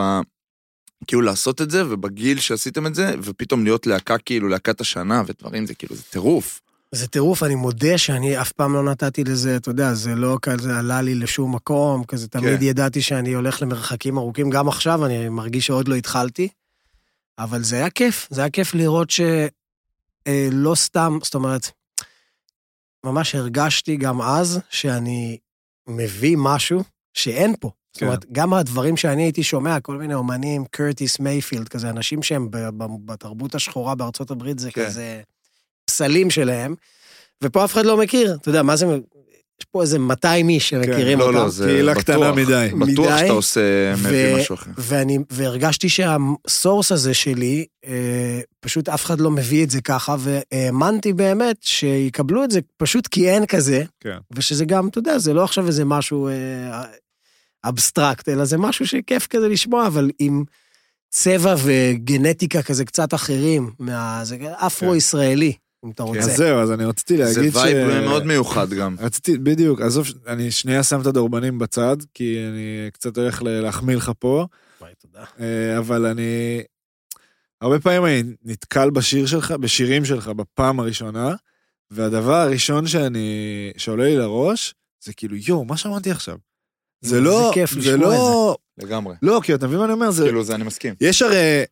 כאילו 1.06 1.22
לעשות 1.22 1.62
את 1.62 1.70
זה, 1.70 1.82
ובגיל 1.88 2.40
שעשיתם 2.40 2.86
את 2.86 2.94
זה, 2.94 3.14
ופתאום 3.22 3.64
להיות 3.64 3.86
להקה, 3.86 4.18
כאילו, 4.18 4.48
להקת 4.48 4.80
השנה 4.80 5.22
ודברים, 5.26 5.66
זה 5.66 5.74
כאילו, 5.74 5.96
זה 5.96 6.02
טירוף. 6.10 6.60
זה 6.94 7.06
טירוף, 7.06 7.42
אני 7.42 7.54
מודה 7.54 7.98
שאני 7.98 8.40
אף 8.40 8.52
פעם 8.52 8.72
לא 8.72 8.82
נתתי 8.82 9.24
לזה, 9.24 9.56
אתה 9.56 9.70
יודע, 9.70 9.94
זה 9.94 10.14
לא 10.14 10.38
כזה 10.42 10.78
עלה 10.78 11.02
לי 11.02 11.14
לשום 11.14 11.54
מקום, 11.54 12.04
כזה 12.04 12.28
תמיד 12.28 12.58
כן. 12.58 12.64
ידעתי 12.64 13.02
שאני 13.02 13.32
הולך 13.32 13.62
למרחקים 13.62 14.18
ארוכים, 14.18 14.50
גם 14.50 14.68
עכשיו 14.68 15.06
אני 15.06 15.28
מרגיש 15.28 15.66
שעוד 15.66 15.88
לא 15.88 15.94
התחלתי, 15.94 16.48
אבל 17.38 17.62
זה 17.62 17.76
היה 17.76 17.90
כיף, 17.90 18.28
זה 18.30 18.40
היה 18.40 18.50
כיף 18.50 18.74
לראות 18.74 19.10
שלא 19.10 20.74
סתם, 20.74 21.18
זאת 21.22 21.34
אומרת, 21.34 21.70
ממש 23.04 23.34
הרגשתי 23.34 23.96
גם 23.96 24.22
אז 24.22 24.60
שאני 24.70 25.38
מביא 25.88 26.36
משהו 26.38 26.82
שאין 27.14 27.54
פה. 27.60 27.70
זאת 27.92 28.00
כן. 28.00 28.06
אומרת, 28.06 28.24
גם 28.32 28.54
הדברים 28.54 28.96
שאני 28.96 29.22
הייתי 29.22 29.42
שומע, 29.42 29.80
כל 29.80 29.96
מיני 29.96 30.14
אומנים, 30.14 30.64
קרטיס 30.70 31.20
מייפילד, 31.20 31.68
כזה 31.68 31.90
אנשים 31.90 32.22
שהם 32.22 32.48
בתרבות 33.04 33.54
השחורה 33.54 33.94
בארצות 33.94 34.30
הברית, 34.30 34.58
זה 34.58 34.70
כן. 34.70 34.86
כזה 34.86 35.22
פסלים 35.94 36.30
שלהם, 36.30 36.74
ופה 37.42 37.64
אף 37.64 37.72
אחד 37.72 37.86
לא 37.86 37.96
מכיר, 37.96 38.34
אתה 38.40 38.48
יודע, 38.48 38.62
מה 38.62 38.76
זה, 38.76 38.86
יש 39.60 39.66
פה 39.70 39.82
איזה 39.82 39.98
200 39.98 40.48
איש 40.48 40.68
שמכירים 40.68 41.18
לא, 41.18 41.24
אותם. 41.24 41.36
לא, 41.36 41.48
זה 41.48 41.66
קהילה 41.66 41.92
בטוח. 41.92 42.02
קטנה 42.02 42.32
מדי. 42.32 42.68
בטוח 42.72 43.06
מדי, 43.06 43.18
שאתה 43.18 43.32
עושה, 43.32 43.92
מביא 43.96 44.34
ו- 44.34 44.38
משהו 44.38 44.54
אחר. 44.54 44.70
ואני, 44.78 45.18
והרגשתי 45.30 45.88
שה 45.88 46.23
source 46.23 46.92
הזה 46.92 47.14
שלי, 47.14 47.66
אה, 47.86 48.40
פשוט 48.60 48.88
אף 48.88 49.04
אחד 49.04 49.20
לא 49.20 49.30
מביא 49.30 49.64
את 49.64 49.70
זה 49.70 49.80
ככה, 49.80 50.16
והאמנתי 50.18 51.12
באמת 51.12 51.56
שיקבלו 51.60 52.44
את 52.44 52.50
זה 52.50 52.60
פשוט 52.76 53.06
כי 53.06 53.30
אין 53.30 53.46
כזה, 53.46 53.84
כן. 54.00 54.18
ושזה 54.32 54.64
גם, 54.64 54.88
אתה 54.88 54.98
יודע, 54.98 55.18
זה 55.18 55.32
לא 55.32 55.44
עכשיו 55.44 55.66
איזה 55.66 55.84
משהו 55.84 56.28
אה, 56.28 56.82
אבסטרקט, 57.64 58.28
אלא 58.28 58.44
זה 58.44 58.58
משהו 58.58 58.86
שכיף 58.86 59.26
כזה 59.26 59.48
לשמוע, 59.48 59.86
אבל 59.86 60.10
עם 60.18 60.44
צבע 61.10 61.54
וגנטיקה 61.64 62.62
כזה 62.62 62.84
קצת 62.84 63.14
אחרים, 63.14 63.70
מה... 63.78 64.20
זה 64.22 64.36
אפרו-ישראלי, 64.54 65.52
אם 65.84 65.90
אתה 65.90 66.02
רוצה. 66.02 66.20
אז 66.20 66.36
זהו, 66.36 66.58
אז 66.58 66.72
אני 66.72 66.84
רציתי 66.84 67.16
זה 67.16 67.22
להגיד 67.40 67.52
ש... 67.52 67.56
vibe 67.56 68.04
מאוד 68.04 68.26
מיוחד 68.26 68.70
גם. 68.70 68.96
רציתי, 69.00 69.38
בדיוק, 69.38 69.80
עזוב, 69.80 70.06
אני 70.26 70.50
שנייה 70.50 70.82
שם 70.82 71.00
את 71.00 71.06
הדורבנים 71.06 71.58
בצד, 71.58 71.96
כי 72.14 72.38
אני 72.48 72.90
קצת 72.92 73.18
הולך 73.18 73.42
להחמיא 73.42 73.96
לך 73.96 74.12
פה, 74.18 74.46
וואי, 74.80 74.92
תודה. 74.98 75.24
אה, 75.40 75.78
אבל 75.78 76.06
אני... 76.06 76.62
הרבה 77.60 77.80
פעמים 77.80 78.04
אני 78.04 78.22
נתקל 78.44 78.90
בשיר 78.90 79.26
שלך, 79.26 79.50
בשירים 79.50 80.04
שלך 80.04 80.28
בפעם 80.28 80.80
הראשונה, 80.80 81.34
והדבר 81.90 82.34
הראשון 82.34 82.86
שאני, 82.86 83.72
שעולה 83.76 84.04
לי 84.04 84.16
לראש, 84.16 84.74
זה 85.04 85.12
כאילו, 85.12 85.36
יואו, 85.36 85.64
מה 85.64 85.76
שמעתי 85.76 86.10
עכשיו? 86.10 86.36
זה 87.00 87.10
זה 87.10 87.20
לא, 87.20 87.50
כיף 87.54 87.70
זה 87.72 87.78
לשמוע 87.78 88.08
לא, 88.08 88.56
לגמרי. 88.78 89.14
לא, 89.22 89.40
כי 89.44 89.54
אתה 89.54 89.66
מבין 89.66 89.78
מה 89.78 89.84
אני 89.84 89.92
אומר? 89.92 90.10
זה, 90.10 90.24
כאילו, 90.24 90.44
זה 90.44 90.54
אני 90.54 90.64
מסכים. 90.64 90.94
יש 91.00 91.22
הרי, 91.22 91.64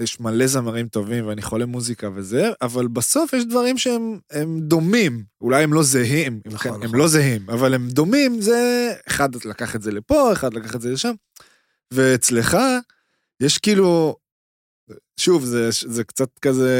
יש 0.00 0.20
מלא 0.20 0.46
זמרים 0.46 0.88
טובים 0.88 1.26
ואני 1.26 1.42
חולה 1.42 1.66
מוזיקה 1.66 2.08
וזה, 2.14 2.50
אבל 2.62 2.88
בסוף 2.88 3.32
יש 3.32 3.44
דברים 3.44 3.78
שהם 3.78 4.18
הם 4.30 4.60
דומים. 4.60 5.24
אולי 5.40 5.62
הם 5.64 5.72
לא 5.72 5.82
זהים, 5.82 6.40
הם, 6.46 6.52
נכון, 6.52 6.58
כן, 6.58 6.68
נכון. 6.68 6.82
הם 6.82 6.94
לא 6.94 7.08
זהים, 7.08 7.50
אבל 7.50 7.74
הם 7.74 7.88
דומים, 7.88 8.40
זה... 8.40 8.92
אחד 9.08 9.28
לקח 9.44 9.76
את 9.76 9.82
זה 9.82 9.92
לפה, 9.92 10.32
אחד 10.32 10.54
לקח 10.54 10.74
את 10.74 10.80
זה 10.80 10.90
לשם. 10.92 11.12
ואצלך, 11.90 12.56
יש 13.42 13.58
כאילו... 13.58 14.16
שוב, 15.20 15.44
זה, 15.44 15.68
זה 15.86 16.04
קצת 16.04 16.28
כזה 16.42 16.70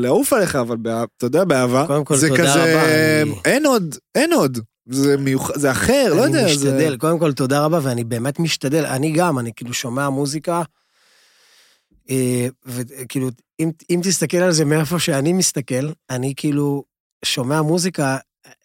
לעוף 0.00 0.32
עליך, 0.32 0.56
אבל 0.56 0.76
בא, 0.76 1.04
אתה 1.16 1.26
יודע, 1.26 1.44
באהבה. 1.44 1.84
קודם 1.86 2.04
כל, 2.04 2.16
זה 2.16 2.28
תודה 2.28 2.40
כזה, 2.42 2.72
רבה, 2.72 3.22
אני- 3.22 3.34
אין 3.44 3.66
עוד, 3.66 3.96
אין 4.14 4.32
עוד. 4.32 4.58
זה 4.88 5.16
מיוחד, 5.16 5.58
זה 5.58 5.70
אחר, 5.70 6.14
לא 6.16 6.22
יודע. 6.22 6.44
אני 6.44 6.56
זה... 6.56 6.68
משתדל, 6.72 6.96
קודם 6.96 7.18
כל 7.18 7.32
תודה 7.32 7.64
רבה, 7.64 7.80
ואני 7.82 8.04
באמת 8.04 8.38
משתדל, 8.38 8.84
אני 8.86 9.12
גם, 9.12 9.38
אני 9.38 9.52
כאילו 9.56 9.74
שומע 9.74 10.08
מוזיקה, 10.08 10.62
וכאילו, 12.66 13.28
אם, 13.60 13.70
אם 13.90 14.00
תסתכל 14.02 14.36
על 14.36 14.52
זה 14.52 14.64
מאיפה 14.64 14.98
שאני 14.98 15.32
מסתכל, 15.32 15.90
אני 16.10 16.32
כאילו 16.36 16.84
שומע 17.24 17.62
מוזיקה, 17.62 18.16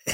אה, 0.08 0.14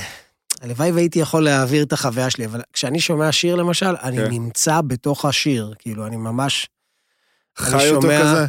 הלוואי 0.62 0.92
והייתי 0.92 1.20
יכול 1.20 1.44
להעביר 1.44 1.84
את 1.84 1.94
החוויה 1.94 2.30
שלי, 2.30 2.46
אבל 2.46 2.62
כשאני 2.74 3.00
שומע 3.00 3.32
שיר 3.32 3.56
למשל, 3.56 3.96
אני 4.04 4.18
כן. 4.18 4.28
נמצא 4.32 4.82
בתוך 4.82 5.26
השיר, 5.26 5.74
כאילו, 5.80 6.08
אני 6.08 6.16
ממש... 6.18 6.68
חי 7.58 7.76
אני 7.76 7.90
אותו 7.90 8.02
שומע- 8.02 8.22
כזה. 8.22 8.46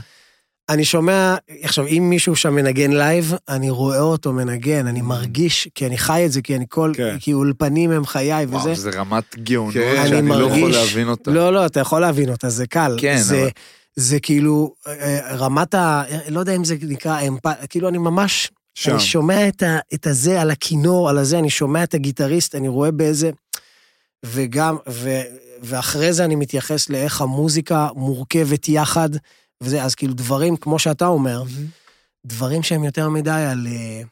אני 0.69 0.85
שומע, 0.85 1.37
עכשיו, 1.63 1.87
אם 1.87 2.07
מישהו 2.11 2.37
שם 2.37 2.55
מנגן 2.55 2.93
live, 2.93 3.35
אני 3.49 3.71
רואה 3.71 4.01
אותו 4.01 4.33
מנגן, 4.33 4.87
אני 4.87 5.03
מרגיש, 5.03 5.69
כי 5.75 5.87
אני 5.87 5.99
חי 5.99 6.23
את 6.27 6.33
זה, 6.33 6.43
כי 6.43 6.57
אני 6.57 6.65
כל, 6.69 6.91
Mm. 6.95 6.97
כן. 6.97 7.17
כי 7.21 7.33
אולפנים 7.33 7.91
הם 7.91 8.07
חיי 8.07 8.45
וזה. 8.47 8.57
וואו, 8.57 8.75
זה 8.75 8.91
רמת 8.91 9.37
גאונות 9.39 9.75
כן, 9.75 10.03
שאני 10.07 10.19
אני 10.19 10.29
לא 10.29 10.35
יכול 10.35 10.49
מרגיש- 10.61 10.77
להבין 10.77 11.09
אותה. 11.09 11.31
לא, 11.31 11.53
לא, 11.53 11.67
אתה 11.67 11.81
יכול 11.81 12.01
להבין 12.01 12.29
אותה, 12.31 12.49
זה 12.49 12.67
קל. 12.67 12.97
כן, 13.01 13.17
זה, 13.19 13.41
אבל- 13.43 13.49
זה 13.97 14.21
כאילו, 14.21 14.75
אה, 14.87 15.37
רמת 15.37 15.75
ה... 15.75 16.03
לא 16.29 16.41
יודע 16.41 16.57
אם 16.57 16.65
זה 16.65 16.77
נקרא 16.83 17.21
אמפ... 17.21 17.43
כאילו, 17.69 17.89
אני 17.89 17.99
ממש... 17.99 18.51
שם. 18.77 18.91
אני 18.91 19.01
שומע 19.01 19.49
את, 19.49 19.63
ה, 19.63 19.79
את 19.95 20.07
הזה 20.07 20.41
על 20.41 20.51
הכינור, 20.51 21.11
על 21.11 21.19
הזה, 21.19 21.39
אני 21.39 21.51
שומע 21.51 21.85
את 21.85 21.95
הגיטריסט, 21.95 22.55
אני 22.55 22.69
רואה 22.69 22.91
באיזה... 22.91 23.31
וגם, 24.25 24.77
ו, 24.89 25.21
ואחרי 25.63 26.13
זה 26.13 26.25
אני 26.25 26.35
מתייחס 26.35 26.89
לאיך 26.89 27.21
המוזיקה 27.21 27.89
מורכבת 27.95 28.69
יחד, 28.69 29.09
וזה, 29.61 29.83
אז 29.83 29.95
כאילו 29.95 30.15
דברים, 30.15 30.57
כמו 30.57 30.79
שאתה 30.79 31.07
אומר, 31.07 31.43
דברים 32.27 32.63
שהם 32.63 32.85
יותר 32.85 33.09
מדי 33.09 33.31
על... 33.31 33.67
אה, 33.67 34.03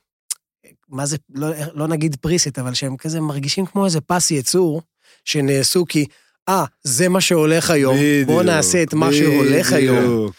מה 0.88 1.06
זה, 1.06 1.16
לא, 1.34 1.48
לא 1.74 1.88
נגיד 1.88 2.16
פריסט, 2.20 2.58
אבל 2.58 2.74
שהם 2.74 2.96
כזה 2.96 3.20
מרגישים 3.20 3.66
כמו 3.66 3.84
איזה 3.84 4.00
פס 4.00 4.30
ייצור, 4.30 4.82
שנעשו 5.24 5.84
כי, 5.88 6.04
אה, 6.48 6.64
זה 6.83 7.09
מה 7.09 7.20
שהולך 7.20 7.70
היום, 7.70 7.96
בוא 8.26 8.35
בדיוק, 8.40 8.54
נעשה 8.54 8.83
את 8.83 8.94
מה 8.94 9.12
שהולך 9.12 9.72
היום. 9.72 9.98
בדיוק. 9.98 10.35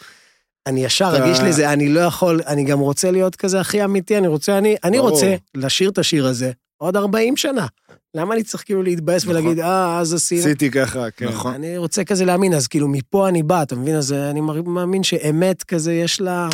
אני 0.68 0.86
ישר 0.86 1.10
רגיש 1.10 1.40
לזה, 1.40 1.74
אני 1.74 1.90
לא 1.90 2.00
יכול, 2.00 2.42
אני 2.48 2.64
גם 2.64 2.80
רוצה 2.80 3.12
להיות 3.12 3.36
כזה 3.36 3.60
הכי 3.60 3.84
אמיתי, 3.84 4.18
אני 4.18 4.28
רוצה, 4.28 4.58
אני, 4.58 4.76
אני. 4.84 5.00
רוצה 5.00 5.36
לשיר 5.56 5.90
את 5.90 5.98
השיר 5.98 6.26
הזה 6.26 6.52
עוד 6.78 6.96
40 6.96 7.38
שנה. 7.38 7.68
למה 8.16 8.34
אני 8.34 8.44
צריך 8.44 8.64
כאילו 8.64 8.84
להתבאס 8.84 9.24
נכון. 9.24 9.36
ולהגיד, 9.36 9.60
אה, 9.60 10.00
אז 10.00 10.14
עשינו? 10.14 10.42
עשיתי 10.42 10.72
ככה, 10.72 11.12
כן. 11.12 11.28
נכון. 11.28 11.54
אני 11.54 11.78
רוצה 11.78 12.04
כזה 12.04 12.26
להאמין, 12.26 12.54
אז 12.54 12.68
כאילו 12.68 12.88
מפה 12.88 13.28
אני 13.28 13.44
בא, 13.44 13.62
אתה 13.62 13.76
מבין? 13.76 13.96
אז 13.96 14.14
אני 14.14 14.42
מאמין 14.66 15.04
שאמת 15.04 15.64
כזה, 15.64 15.94
יש 15.94 16.22
לה, 16.22 16.50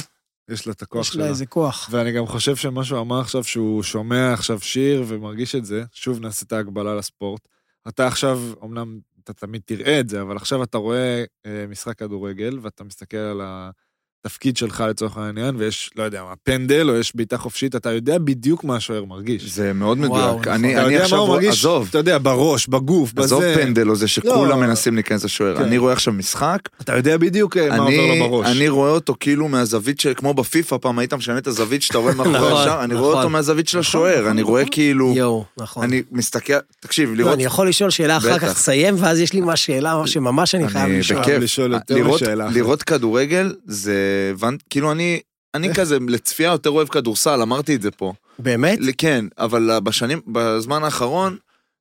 יש 0.50 0.68
לה 0.68 0.74
את 0.74 0.82
הכוח 0.82 1.02
יש 1.02 1.16
לה 1.16 1.24
שלה. 1.24 1.30
איזה 1.30 1.46
כוח. 1.46 1.90
ואני 1.92 2.12
גם 2.12 2.28
חושב 2.28 2.56
שמה 2.56 2.84
שהוא 2.84 3.00
אמר 3.00 3.20
עכשיו, 3.20 3.44
שהוא 3.44 3.84
שומע 3.84 4.34
עכשיו 4.34 4.60
שיר 4.60 5.04
ומרגיש 5.08 5.56
את 5.56 5.66
זה, 5.66 5.84
שוב 5.92 6.20
נעשה 6.20 6.46
את 6.46 6.52
ההגבלה 6.52 6.96
לספורט. 6.96 7.42
אתה 7.88 8.08
עכשיו, 8.08 8.42
אמנם 8.64 9.00
אתה 9.24 9.34
תמיד 9.34 9.62
תראה 9.66 10.00
את 10.00 10.10
זה, 10.10 10.22
אבל 10.22 10.36
עכשיו 10.38 10.64
אתה 10.64 10.78
רואה 10.78 11.24
אה, 11.46 11.66
משחק 11.70 11.98
כדורגל, 12.00 12.60
ואתה 12.62 12.84
מסתכל 12.84 13.18
על 13.18 13.42
התפקיד 14.26 14.58
שלך 14.58 14.84
לצורך 14.90 15.18
העניין, 15.18 15.56
ויש, 15.58 15.90
לא 15.96 16.04
יודע 16.04 16.24
מה, 16.24 16.34
פנדל, 16.44 16.90
או 16.90 16.96
יש 16.96 17.16
בעיטה 17.16 17.38
חופשית, 17.38 17.76
אתה 17.76 17.92
יודע 17.92 18.18
בדיוק 18.18 18.64
מה 18.64 18.76
השוער 18.76 19.06
מרגיש. 19.06 19.56
זה 19.56 19.74
מאוד 19.74 19.98
וואו, 20.00 20.10
מדויק. 20.10 20.48
נכון. 20.48 20.54
אני 20.54 20.74
אתה 20.74 20.86
אני 20.86 20.94
יודע 20.94 20.98
מה 20.98 21.04
עכשיו, 21.04 21.20
הוא 21.20 21.30
מרגיש, 21.30 21.50
עזוב, 21.50 21.88
אתה 21.90 21.98
יודע, 21.98 22.18
בראש, 22.18 22.68
בגוף, 22.68 23.18
עזוב 23.18 23.44
בזה. 23.44 23.56
פנדל 23.56 23.90
או 23.90 23.96
זה 23.96 24.08
שכולם 24.08 24.50
לא. 24.50 24.68
מנסים 24.68 24.96
להיכנס 24.96 25.24
לשוער. 25.24 25.58
כן. 25.58 25.64
אני 25.64 25.78
רואה 25.78 25.94
עכשיו 25.94 26.14
משחק, 26.14 26.60
אתה 26.82 26.96
יודע 26.98 27.18
בדיוק 27.18 27.58
אה, 27.58 27.70
מה 27.70 27.78
עובר 27.78 27.88
אני, 27.88 28.20
לו 28.20 28.30
בראש. 28.30 28.48
אני 28.48 28.70
רואה 28.70 28.92
אותו 28.92 29.16
כאילו 29.20 29.48
מהזווית 29.48 30.00
של, 30.00 30.14
כמו 30.16 30.34
בפיפא 30.34 30.78
פעם 30.82 31.00
היית 31.00 31.14
משנה 31.14 31.38
את 31.38 31.48
הזווית 31.48 31.82
שאתה 31.82 31.98
רואה 31.98 32.14
מאחורי 32.14 32.38
נכון, 32.38 32.54
השער, 32.54 32.84
אני 32.84 32.94
רואה 32.96 33.10
נכון. 33.10 33.18
אותו 33.18 33.30
מהזווית 33.30 33.68
של 33.68 33.78
נכון, 33.80 33.88
השוער, 33.88 34.20
נכון, 34.20 34.30
אני 34.32 34.42
רואה 34.42 34.62
נכון. 34.62 34.74
כאילו, 34.74 35.14
יואו, 35.18 35.46
נכון. 35.58 35.84
אני 35.84 36.02
מסתכל, 36.12 36.54
תקשיב, 36.80 37.10
לא, 37.10 37.16
לראות, 37.16 37.34
אני 37.34 37.44
יכול 37.44 37.68
לשאול 37.68 37.90
שאלה 37.90 38.18
אחר. 38.18 38.40
כך, 38.40 38.54
תסיים, 38.54 38.96
ואז 38.98 39.20
יש 39.20 39.34
לי 39.34 39.42
מה 39.42 39.56
שאלה 39.56 40.02
שממש 40.06 40.56
אני 40.56 40.68
חייב 40.68 40.86
אני 40.86 41.00
לשאול. 41.40 41.76
לראות, 42.50 42.84
כדורגל 42.84 43.54
זה, 43.66 44.11
כאילו 44.70 44.92
אני, 44.92 45.20
אני 45.56 45.74
כזה 45.76 45.98
לצפייה 46.08 46.52
יותר 46.52 46.70
אוהב 46.70 46.88
כדורסל, 46.88 47.42
אמרתי 47.42 47.76
את 47.76 47.82
זה 47.82 47.92
פה. 47.92 48.14
באמת? 48.40 48.80
כן, 48.98 49.26
אבל 49.38 49.80
בשנים, 49.84 50.22
בזמן 50.28 50.84
האחרון, 50.84 51.38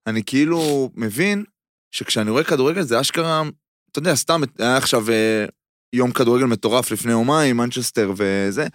אני 0.07 0.23
כאילו 0.27 0.91
מבין 0.95 1.45
שכשאני 1.93 2.31
רואה 2.31 2.45
כדורגל 2.45 2.83
זה 2.83 3.01
אשכרה, 3.01 3.43
אתה 3.91 3.99
יודע, 3.99 4.15
סתם 4.15 4.41
היה 4.59 4.77
עכשיו 4.77 5.11
אה, 5.11 5.45
יום 5.93 6.13
כדורגל 6.13 6.45
מטורף 6.45 6.91
לפני 6.91 7.13
יומיים, 7.13 7.57
מנצ'סטר 7.57 8.13
וזה, 8.17 8.67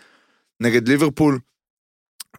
נגד 0.59 0.87
ליברפול. 0.87 1.39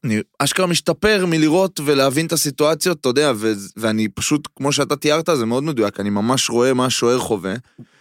אני 0.04 0.20
אשכרה 0.38 0.66
משתפר 0.66 1.24
מלראות 1.26 1.80
ולהבין 1.85 2.26
את 2.26 2.32
הסיטואציות, 2.32 3.00
אתה 3.00 3.09
יודע, 3.09 3.32
ו- 3.37 3.52
ואני 3.76 4.09
פשוט, 4.09 4.48
כמו 4.56 4.72
שאתה 4.72 4.96
תיארת, 4.96 5.28
זה 5.35 5.46
מאוד 5.46 5.64
מדויק, 5.64 6.00
אני 6.00 6.11
ממש 6.11 6.50
רואה 6.50 6.74
מה 6.74 6.87
השוער 6.87 7.18
חווה, 7.18 7.54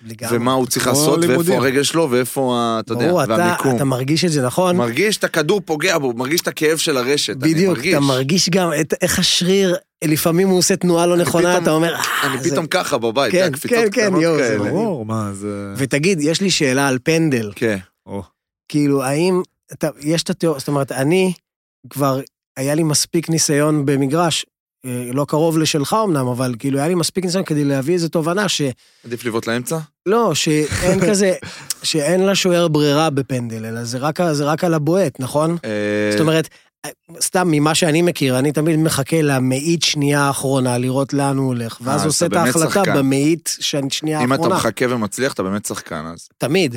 לגמרי. 0.07 0.37
ומה 0.37 0.53
הוא 0.53 0.67
צריך 0.67 0.87
לעשות, 0.87 1.19
לימודים. 1.19 1.39
ואיפה 1.51 1.63
הרגל 1.65 1.83
שלו, 1.83 2.07
ואיפה, 2.11 2.55
ה- 2.57 2.79
אתה 2.79 2.93
יודע, 2.93 3.05
אתה, 3.23 3.33
והמיקום. 3.37 3.75
אתה 3.75 3.83
מרגיש 3.85 4.25
את 4.25 4.31
זה, 4.31 4.41
נכון? 4.45 4.77
מרגיש 4.77 5.17
את 5.17 5.23
הכדור 5.23 5.61
פוגע 5.65 5.97
בו, 5.97 6.13
מרגיש 6.13 6.41
את 6.41 6.47
הכאב 6.47 6.77
של 6.77 6.97
הרשת, 6.97 7.43
אני 7.43 7.53
בדיוק. 7.53 7.77
אתה 7.89 7.99
מרגיש 7.99 8.49
גם 8.49 8.69
את, 8.81 8.93
איך 9.01 9.19
השריר, 9.19 9.75
לפעמים 10.03 10.47
הוא 10.47 10.57
עושה 10.57 10.75
תנועה 10.75 11.05
לא 11.05 11.17
נכונה, 11.17 11.49
פתאום- 11.49 11.63
אתה 11.63 11.71
אומר, 11.71 11.95
אני 12.23 12.37
"אה, 12.37 12.43
זה-" 12.43 12.49
פתאום 12.51 12.67
ככה 12.67 12.97
בבית, 12.97 13.31
כן, 13.31 13.51
כן, 13.61 13.67
כן, 13.69 13.89
קטנות 14.07 14.21
יואו, 14.21 14.37
זה. 14.37 14.57
ברור, 14.59 15.05
מה, 15.05 15.29
זה... 15.33 15.73
ותגיד, 15.77 16.19
יש 16.21 16.41
לי 16.41 16.51
שאלה 16.51 16.87
על 16.87 16.97
פנדל. 17.03 17.51
כן. 17.55 17.77
או, 18.05 18.23
כאילו, 18.69 19.03
האם, 19.03 19.41
אתה, 19.73 19.89
יש 20.01 20.23
את 20.23 20.29
התיאוריה, 20.29 20.59
זאת 20.59 20.67
אומרת, 20.67 20.91
אני 20.91 21.33
כבר, 21.89 22.19
היה 22.57 22.75
לי 22.75 22.83
מספיק 22.83 23.29
ניסיון 23.29 23.85
במגרש, 23.85 24.45
אה, 24.85 25.09
לא 25.13 25.25
קרוב 25.27 25.57
לשלך 25.57 25.95
אמנם, 26.03 26.27
אבל 26.27 26.55
כאילו 26.59 26.79
היה 26.79 26.87
לי 26.87 26.95
מספיק 26.95 27.25
ניסיון 27.25 27.43
כדי 27.43 27.63
להביא 27.63 27.93
איזו 27.93 28.09
תובנה 28.09 28.49
ש... 28.49 28.61
עדיף 29.05 29.25
לבעוט 29.25 29.47
לאמצע? 29.47 29.77
לא, 30.05 30.35
שאין 30.35 30.99
כזה, 31.09 31.33
שאין 31.83 32.25
לשוער 32.25 32.67
ברירה 32.67 33.09
בפנדל, 33.09 33.65
אלא 33.65 33.83
זה 33.83 33.97
רק, 33.97 34.19
זה 34.31 34.45
רק 34.45 34.63
על 34.63 34.73
הבועט, 34.73 35.19
נכון? 35.19 35.57
אה, 35.65 36.09
זאת 36.11 36.21
אומרת, 36.21 36.49
סתם 37.21 37.47
ממה 37.51 37.75
שאני 37.75 38.01
מכיר, 38.01 38.39
אני 38.39 38.51
תמיד 38.51 38.79
מחכה 38.79 39.21
למאית 39.21 39.83
שנייה 39.83 40.21
האחרונה, 40.21 40.77
לראות 40.77 41.13
לאן 41.13 41.37
הוא 41.37 41.47
הולך, 41.47 41.77
ואז 41.81 42.01
אה, 42.01 42.05
עושה 42.05 42.25
את 42.25 42.33
ההחלטה. 42.33 42.83
במאית 42.95 43.57
שנייה 43.89 44.19
אם 44.23 44.33
אתה 44.33 44.41
האחרונה. 44.41 44.55
מחכה 44.55 44.85
ומצליח, 44.89 45.33
אתה 45.33 45.43
באמת 45.43 45.65
שחקן 45.65 46.05
אז. 46.13 46.27
תמיד. 46.37 46.75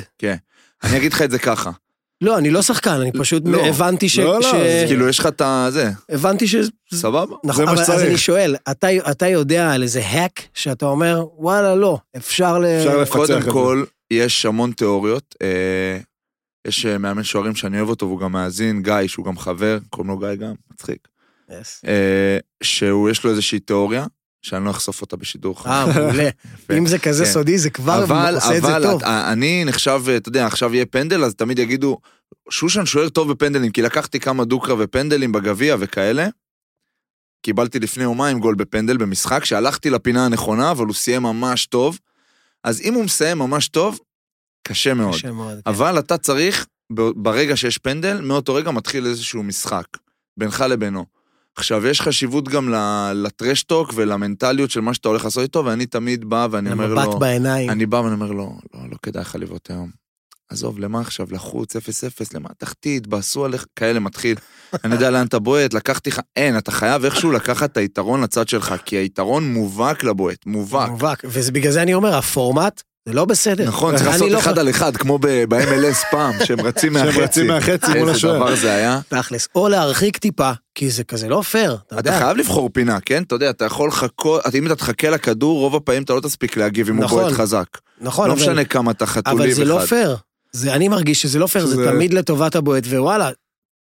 אני 0.83 0.97
אגיד 0.97 1.13
לך 1.13 1.21
את 1.21 1.31
זה 1.31 1.39
ככה. 1.39 1.71
לא, 2.21 2.37
אני 2.37 2.49
לא 2.49 2.61
שחקן, 2.61 2.91
אני 2.91 3.11
פשוט 3.11 3.43
לא. 3.45 3.65
הבנתי 3.65 4.09
ש... 4.09 4.19
לא, 4.19 4.33
לא, 4.33 4.41
ש- 4.41 4.51
זה 4.51 4.83
כאילו, 4.87 5.09
יש 5.09 5.19
לך 5.19 5.27
את 5.27 5.41
הזה, 5.45 5.91
הבנתי 6.09 6.47
ש... 6.47 6.55
סבבה? 6.93 7.35
נכון, 7.43 7.65
מה 7.65 7.71
אבל 7.71 7.79
אז 7.79 7.85
שצריך. 7.87 8.07
אני 8.09 8.17
שואל, 8.17 8.55
אתה, 8.71 8.87
אתה 9.11 9.27
יודע 9.27 9.71
על 9.71 9.83
איזה 9.83 10.01
האק 10.05 10.41
שאתה 10.53 10.85
אומר, 10.85 11.25
וואלה, 11.37 11.75
לא, 11.75 11.97
אפשר 12.17 12.59
ל... 12.59 12.65
אפשר 12.65 12.97
לפצח 12.97 13.15
את 13.15 13.27
קודם 13.27 13.41
זה. 13.41 13.51
כל, 13.51 13.83
יש 14.11 14.45
המון 14.45 14.71
תיאוריות. 14.71 15.35
אה, 15.41 15.97
יש 16.67 16.85
אה, 16.85 16.97
מאמן 16.97 17.23
שוערים 17.23 17.55
שאני 17.55 17.77
אוהב 17.77 17.89
אותו, 17.89 18.05
והוא 18.05 18.19
גם 18.19 18.31
מאזין, 18.31 18.81
גיא, 18.83 18.93
שהוא 19.07 19.25
גם 19.25 19.37
חבר, 19.37 19.77
קוראים 19.89 20.09
לו 20.11 20.17
גיא 20.17 20.35
גם, 20.35 20.53
מצחיק. 20.73 21.07
Yes. 21.49 21.53
אה, 21.87 22.37
שהוא, 22.63 23.09
יש 23.09 23.23
לו 23.23 23.29
איזושהי 23.31 23.59
תיאוריה, 23.59 24.05
שאני 24.41 24.65
לא 24.65 24.71
אחשוף 24.71 25.01
אותה 25.01 25.17
בשידור. 25.17 25.55
אה, 25.65 25.85
מעולה. 25.95 26.29
אם 26.77 26.85
זה 26.85 26.99
כזה 26.99 27.25
כן. 27.25 27.31
סודי, 27.31 27.57
זה 27.57 27.69
כבר 27.69 28.03
אבל, 28.03 28.35
עושה 28.35 28.57
את 28.57 28.61
זה 28.61 28.67
אבל, 28.77 28.83
טוב. 28.83 29.01
את- 29.03 29.07
אני 29.07 29.65
נחשב, 29.65 30.01
אתה 30.17 30.29
יודע, 30.29 30.45
עכשיו 30.47 30.75
יהיה 30.75 30.85
פנדל, 30.85 31.23
אז 31.23 31.35
תמיד 31.35 31.59
יגידו, 31.59 31.97
שושן 32.49 32.85
שוער 32.85 33.09
טוב 33.09 33.31
בפנדלים, 33.31 33.71
כי 33.71 33.81
לקחתי 33.81 34.19
כמה 34.19 34.45
דוקרה 34.45 34.75
ופנדלים 34.79 35.31
בגביע 35.31 35.75
וכאלה. 35.79 36.27
קיבלתי 37.45 37.79
לפני 37.79 38.03
יומיים 38.03 38.39
גול 38.39 38.55
בפנדל 38.55 38.97
במשחק, 38.97 39.45
שהלכתי 39.45 39.89
לפינה 39.89 40.25
הנכונה, 40.25 40.71
אבל 40.71 40.85
הוא 40.85 40.93
סיים 40.95 41.23
ממש 41.23 41.65
טוב. 41.65 41.99
אז 42.63 42.81
אם 42.81 42.93
הוא 42.93 43.03
מסיים 43.03 43.37
ממש 43.37 43.67
טוב, 43.67 43.99
קשה 44.67 44.93
מאוד. 44.93 45.13
קשה 45.15 45.31
מאוד. 45.31 45.53
כן. 45.65 45.69
אבל 45.69 45.99
אתה 45.99 46.17
צריך, 46.17 46.65
ברגע 47.15 47.57
שיש 47.57 47.77
פנדל, 47.77 48.21
מאותו 48.21 48.53
רגע 48.53 48.71
מתחיל 48.71 49.05
איזשהו 49.05 49.43
משחק, 49.43 49.85
בינך 50.37 50.61
לבינו. 50.69 51.05
עכשיו, 51.59 51.87
יש 51.87 52.01
חשיבות 52.01 52.49
גם 52.49 52.73
לטרשטוק 53.13 53.93
ולמנטליות 53.95 54.71
של 54.71 54.81
מה 54.81 54.93
שאתה 54.93 55.09
הולך 55.09 55.23
לעשות 55.23 55.43
איתו, 55.43 55.65
ואני 55.65 55.85
תמיד 55.85 56.25
בא 56.25 56.47
ואני 56.51 56.71
אומר 56.71 56.93
לו... 56.93 57.01
המבט 57.01 57.19
בעיניים. 57.19 57.69
אני 57.69 57.85
בא 57.85 57.97
ואני 57.97 58.13
אומר 58.13 58.31
לו, 58.31 58.57
לא, 58.73 58.79
לא 58.91 58.95
כדאי 59.03 59.21
לך 59.21 59.35
לבעוט 59.35 59.71
היום. 59.71 59.89
עזוב, 60.49 60.79
למה 60.79 61.01
עכשיו? 61.01 61.27
לחוץ, 61.31 61.75
0-0, 61.75 61.79
למה? 62.33 62.49
תחתית, 62.57 63.07
בעשו 63.07 63.45
עליך, 63.45 63.65
כאלה 63.75 63.99
מתחיל. 63.99 64.35
אני 64.83 64.93
יודע 64.93 65.09
לאן 65.09 65.27
אתה 65.27 65.39
בועט, 65.39 65.73
לקחתי 65.73 66.09
לך, 66.09 66.21
אין, 66.35 66.57
אתה 66.57 66.71
חייב 66.71 67.05
איכשהו 67.05 67.31
לקחת 67.31 67.71
את 67.71 67.77
היתרון 67.77 68.21
לצד 68.21 68.47
שלך, 68.47 68.75
כי 68.85 68.95
היתרון 68.95 69.53
מובהק 69.53 70.03
לבועט, 70.03 70.45
מובהק. 70.45 70.89
מובהק. 70.89 71.23
ובגלל 71.23 71.71
זה 71.71 71.81
אני 71.81 71.93
אומר, 71.93 72.15
הפורמט, 72.15 72.81
זה 73.05 73.13
לא 73.13 73.25
בסדר. 73.25 73.67
נכון, 73.67 73.95
צריך 73.95 74.07
אני 74.07 74.13
לעשות 74.13 74.31
לא 74.31 74.39
אחד 74.39 74.59
על 74.59 74.69
אחד, 74.69 74.97
כמו 74.97 75.17
ב- 75.21 75.43
ב-MLS 75.49 76.05
פעם, 76.11 76.33
שהם 76.45 76.61
רצים 76.61 76.93
שהם 76.93 77.05
מהחצי. 77.05 77.21
רצים 77.21 77.47
מהחצי 77.47 77.87
מול 77.87 77.97
איזה 77.99 78.11
השוער. 78.11 78.35
דבר 78.35 78.55
זה 78.55 78.73
היה. 78.73 78.99
תכלס. 79.09 79.47
או 79.55 79.67
להרחיק 79.69 80.17
טיפה, 80.17 80.51
כי 80.75 80.89
זה 80.89 81.03
כזה 81.03 81.27
לא 81.29 81.41
פייר, 81.41 81.73
אתה 81.75 81.99
אתה 81.99 82.09
יודע. 82.09 82.19
חייב 82.19 82.37
לבחור 82.37 82.69
פינה, 82.73 82.99
כן? 82.99 83.23
אתה 83.23 83.35
יודע, 83.35 83.49
אתה 83.49 83.65
יכול 83.65 83.87
לחכות, 83.87 84.41
אם 84.55 84.65
אתה 84.65 84.75
תחכה 84.75 85.09
לכדור, 85.09 85.59
רוב 85.59 85.75
הפעמים 85.75 86.03
אתה 86.03 86.13
לא 86.13 86.19
תספיק 86.21 86.57
להגיב 86.57 86.89
אם 86.89 86.95
הוא 86.95 87.03
נכון. 87.05 87.21
בועט 87.23 87.33
חזק. 87.33 87.65
נכון, 88.01 88.27
לא 88.27 88.33
אבל- 88.33 88.41
משנה 88.41 88.65
כמה 88.65 88.91
אתה 88.91 89.05
חתולי 89.05 89.45
אבל 89.45 89.53
זה 89.53 89.65
לא 89.65 89.77
אחד. 89.77 89.85
פייר. 89.85 90.15
זה, 90.51 90.73
אני 90.73 90.87
מרגיש 90.87 91.21
שזה 91.21 91.39
לא 91.39 91.47
פייר, 91.47 91.65
זה 91.65 91.85
תמיד 91.91 92.13
לטובת 92.13 92.55
הבועט, 92.55 92.83
ווואלה, 92.87 93.29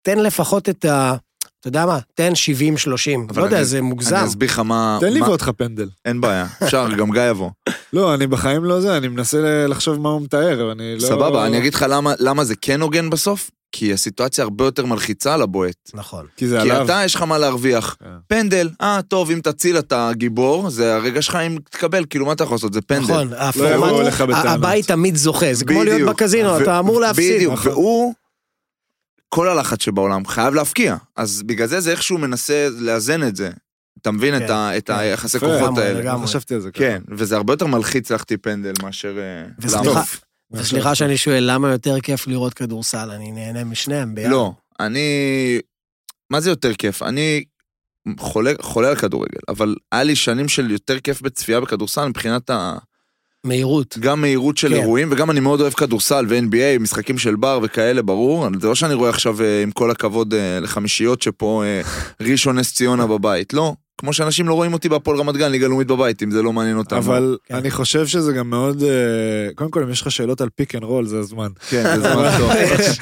תן 0.02 0.20
לפחות 0.20 0.70
את 0.70 0.86
ה... 0.86 1.16
אתה 1.60 1.68
יודע 1.68 1.86
מה? 1.86 2.00
תן 2.14 2.32
70-30. 2.34 3.20
אבל 3.30 3.42
לא 3.42 3.46
יודע, 3.46 3.64
זה 3.64 3.82
מוגזם. 3.82 4.16
אני 4.16 4.26
אסביר 4.26 4.50
לך 4.50 4.60
מה... 4.60 4.98
תן 5.02 5.14
לי 5.14 5.20
לך 5.20 5.50
פנדל. 5.58 5.90
אין 6.06 6.22
בעיה, 6.22 6.46
אפשר, 6.64 6.88
גם 6.98 7.12
גיא 7.12 7.22
יבוא. 7.30 7.50
לא, 7.94 8.14
אני 8.14 8.28
בחיים 8.28 8.64
לא 8.64 8.82
זה, 8.82 8.98
אני 8.98 9.08
מנסה 9.08 9.38
לחשוב 9.68 10.00
מה 10.02 10.10
הוא 10.10 10.22
מתאר, 10.22 10.66
ואני 10.70 10.96
לא... 10.96 11.00
סבבה, 11.08 11.46
אני 11.48 11.58
אגיד 11.58 11.74
לך 11.74 11.86
למה- 11.90 12.14
למה 12.20 12.44
זה 12.44 12.56
כן 12.62 12.82
הוגן 12.82 13.10
בסוף, 13.10 13.52
כי 13.72 13.94
הסיטואציה 13.94 14.44
הרבה 14.44 14.66
יותר 14.66 14.86
מלחיצה 14.86 15.38
לבועט. 15.38 15.92
נכון. 15.94 16.26
כי 16.38 16.48
זה 16.48 16.56
כי 16.64 16.72
עליו. 16.72 16.86
אתה, 16.86 17.02
יש 17.06 17.16
לך 17.16 17.22
מה 17.22 17.38
להרוויח. 17.38 17.96
כן. 18.00 18.06
פנדל, 18.28 18.70
אה, 18.82 19.00
טוב, 19.08 19.32
אם 19.32 19.40
תציל 19.44 19.80
אתה 19.80 20.10
גיבור, 20.14 20.70
זה 20.70 20.96
הרגע 20.96 21.22
שלך 21.22 21.36
אם 21.36 21.58
תקבל, 21.72 22.06
כאילו, 22.10 22.26
מה 22.26 22.34
אתה 22.34 22.44
יכול 22.44 22.56
לעשות? 22.56 22.74
זה 22.74 22.82
פנדל. 22.82 23.04
נכון, 23.04 23.28
יבואו 23.28 23.86
הפורמט, 23.86 24.02
אליך 24.02 24.22
בטענות. 24.22 24.46
הבית 24.46 24.88
תמיד 24.88 25.16
זוכה, 25.16 25.54
זה 25.54 25.66
כמו 25.66 25.84
להיות. 25.84 26.10
בקזינו, 26.10 26.50
ו- 26.50 26.62
אתה 26.62 26.80
אמור 26.80 27.02
להפסיד. 27.02 27.36
בדיוק, 27.36 27.54
נכון. 27.54 27.72
והוא, 27.72 28.14
כל 29.30 29.50
הלחץ 29.50 29.84
שבעולם 29.84 30.26
חייב 30.26 30.54
להפקיע. 30.54 30.96
אז 31.16 31.44
בגלל 31.46 31.68
זה 31.68 31.80
זה 31.80 31.92
איכשהו 31.92 32.18
מנסה 32.18 32.68
לאזן 32.80 33.24
את 33.24 33.36
זה. 33.36 33.50
אתה 34.08 34.16
מבין 34.16 34.40
כן, 34.40 34.46
את 34.46 34.50
ה- 34.50 34.78
את 34.78 34.88
כן. 34.88 34.94
היחסי. 34.94 35.40
כוחות 35.40 35.78
האלה. 35.78 36.00
לגמרי. 36.00 36.28
חשבתי 36.28 36.54
על 36.56 36.60
זה. 36.62 36.72
כן, 36.72 37.02
וזה 37.10 37.36
הרבה 37.36 37.54
יותר 37.54 37.66
מלחיץ 37.66 38.12
להחטיא 38.12 38.38
פנדל 38.42 38.74
מאשר 38.84 39.18
אה, 39.20 39.50
וסליחה, 39.60 39.84
לעמוף. 39.84 40.22
וסליחה 40.52 40.96
שאני 40.96 41.18
שואל, 41.18 41.44
למה 41.52 41.72
יותר 41.72 42.00
כיף 42.00 42.28
לראות 42.28 42.54
כדורסל? 42.54 43.12
אני 43.12 43.32
נהנה 43.32 43.64
משניהם 43.64 44.16
ביחד. 44.16 44.32
לא, 44.32 44.52
אני... 44.80 45.08
מה 46.30 46.40
זה 46.40 46.50
יותר 46.50 46.74
כיף? 46.74 47.04
אני 47.04 47.44
חולה, 48.20 48.52
חולה 48.62 48.90
על 48.90 48.96
כדורגל, 48.96 49.40
אבל 49.48 49.76
היה 49.92 50.04
לי 50.04 50.16
שנים 50.16 50.48
של 50.50 50.72
יותר 50.72 51.00
כיף 51.00 51.22
בצפייה 51.22 51.60
בכדורסל 51.60 52.08
מבחינת 52.08 52.50
ה... 52.50 52.78
מהירות. 53.44 53.98
גם 54.00 54.22
מהירות 54.22 54.58
של 54.58 54.68
כן. 54.70 54.74
אירועים, 54.74 55.12
וגם 55.12 55.32
אני 55.32 55.40
מאוד 55.40 55.62
אוהב 55.62 55.74
כדורסל 55.74 56.26
ו-NBA, 56.30 56.80
משחקים 56.80 57.18
של 57.18 57.36
בר 57.36 57.60
וכאלה, 57.64 58.02
ברור. 58.02 58.48
זה 58.62 58.68
לא 58.68 58.76
שאני 58.76 58.94
רואה 58.94 59.10
עכשיו, 59.10 59.42
אה, 59.42 59.64
עם 59.64 59.72
כל 59.72 59.92
הכבוד, 59.92 60.34
אה, 60.34 60.60
לחמישיות 60.60 61.22
שפה 61.22 61.64
ראשון 62.22 62.60
נס 62.60 62.74
ציונה 62.74 63.08
בבית. 63.08 63.54
לא, 63.54 63.74
כמו 63.98 64.14
שאנשים 64.14 64.48
לא 64.48 64.54
רואים 64.54 64.74
אותי 64.74 64.90
בהפועל 64.90 65.18
רמת 65.20 65.38
גן, 65.38 65.52
ליגה 65.52 65.68
לאומית 65.68 65.88
בבית, 65.88 66.24
אם 66.24 66.32
זה 66.32 66.42
לא 66.42 66.54
מעניין 66.54 66.78
אותם. 66.78 66.96
אבל 66.96 67.38
כן. 67.46 67.56
אני 67.56 67.72
חושב 67.72 68.08
שזה 68.08 68.34
גם 68.34 68.50
מאוד... 68.50 68.84
אה, 68.84 68.90
קודם 69.56 69.72
כל, 69.72 69.84
אם 69.84 69.90
יש 69.92 70.02
לך 70.02 70.12
שאלות 70.12 70.42
על 70.42 70.50
pick 70.56 70.76
and 70.76 70.84
roll, 70.84 71.06
זה 71.08 71.20
הזמן. 71.20 71.48
כן, 71.70 71.84
זה 71.84 72.02
זמן 72.02 72.30
טוב. 72.38 72.52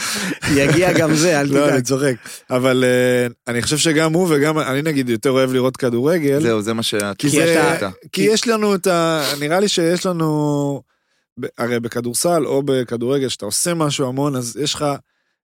יגיע 0.59 0.93
גם 0.93 1.13
זה, 1.15 1.41
אל 1.41 1.47
לא, 1.47 1.63
אני 1.63 1.71
תדאג. 1.71 1.83
צוחק. 1.83 2.13
אבל 2.49 2.83
אה, 2.83 3.27
אני 3.53 3.61
חושב 3.61 3.77
שגם 3.77 4.13
הוא 4.13 4.27
וגם 4.29 4.59
אני 4.59 4.81
נגיד 4.81 5.09
יותר 5.09 5.31
אוהב 5.31 5.53
לראות 5.53 5.77
כדורגל. 5.77 6.41
זהו, 6.41 6.61
זה 6.61 6.73
מה 6.73 6.83
שאת... 6.83 7.17
כי 7.17 7.29
זה... 7.29 7.75
אתה- 7.77 7.89
כי 8.11 8.21
יש 8.21 8.47
לנו 8.47 8.75
את 8.75 8.87
ה... 8.87 9.23
נראה 9.39 9.59
לי 9.59 9.67
שיש 9.67 10.05
לנו... 10.05 10.81
הרי 11.57 11.79
בכדורסל 11.79 12.45
או 12.45 12.63
בכדורגל, 12.65 13.29
שאתה 13.29 13.45
עושה 13.45 13.73
משהו 13.73 14.07
המון, 14.07 14.35
אז 14.35 14.57
יש 14.61 14.73
לך... 14.73 14.85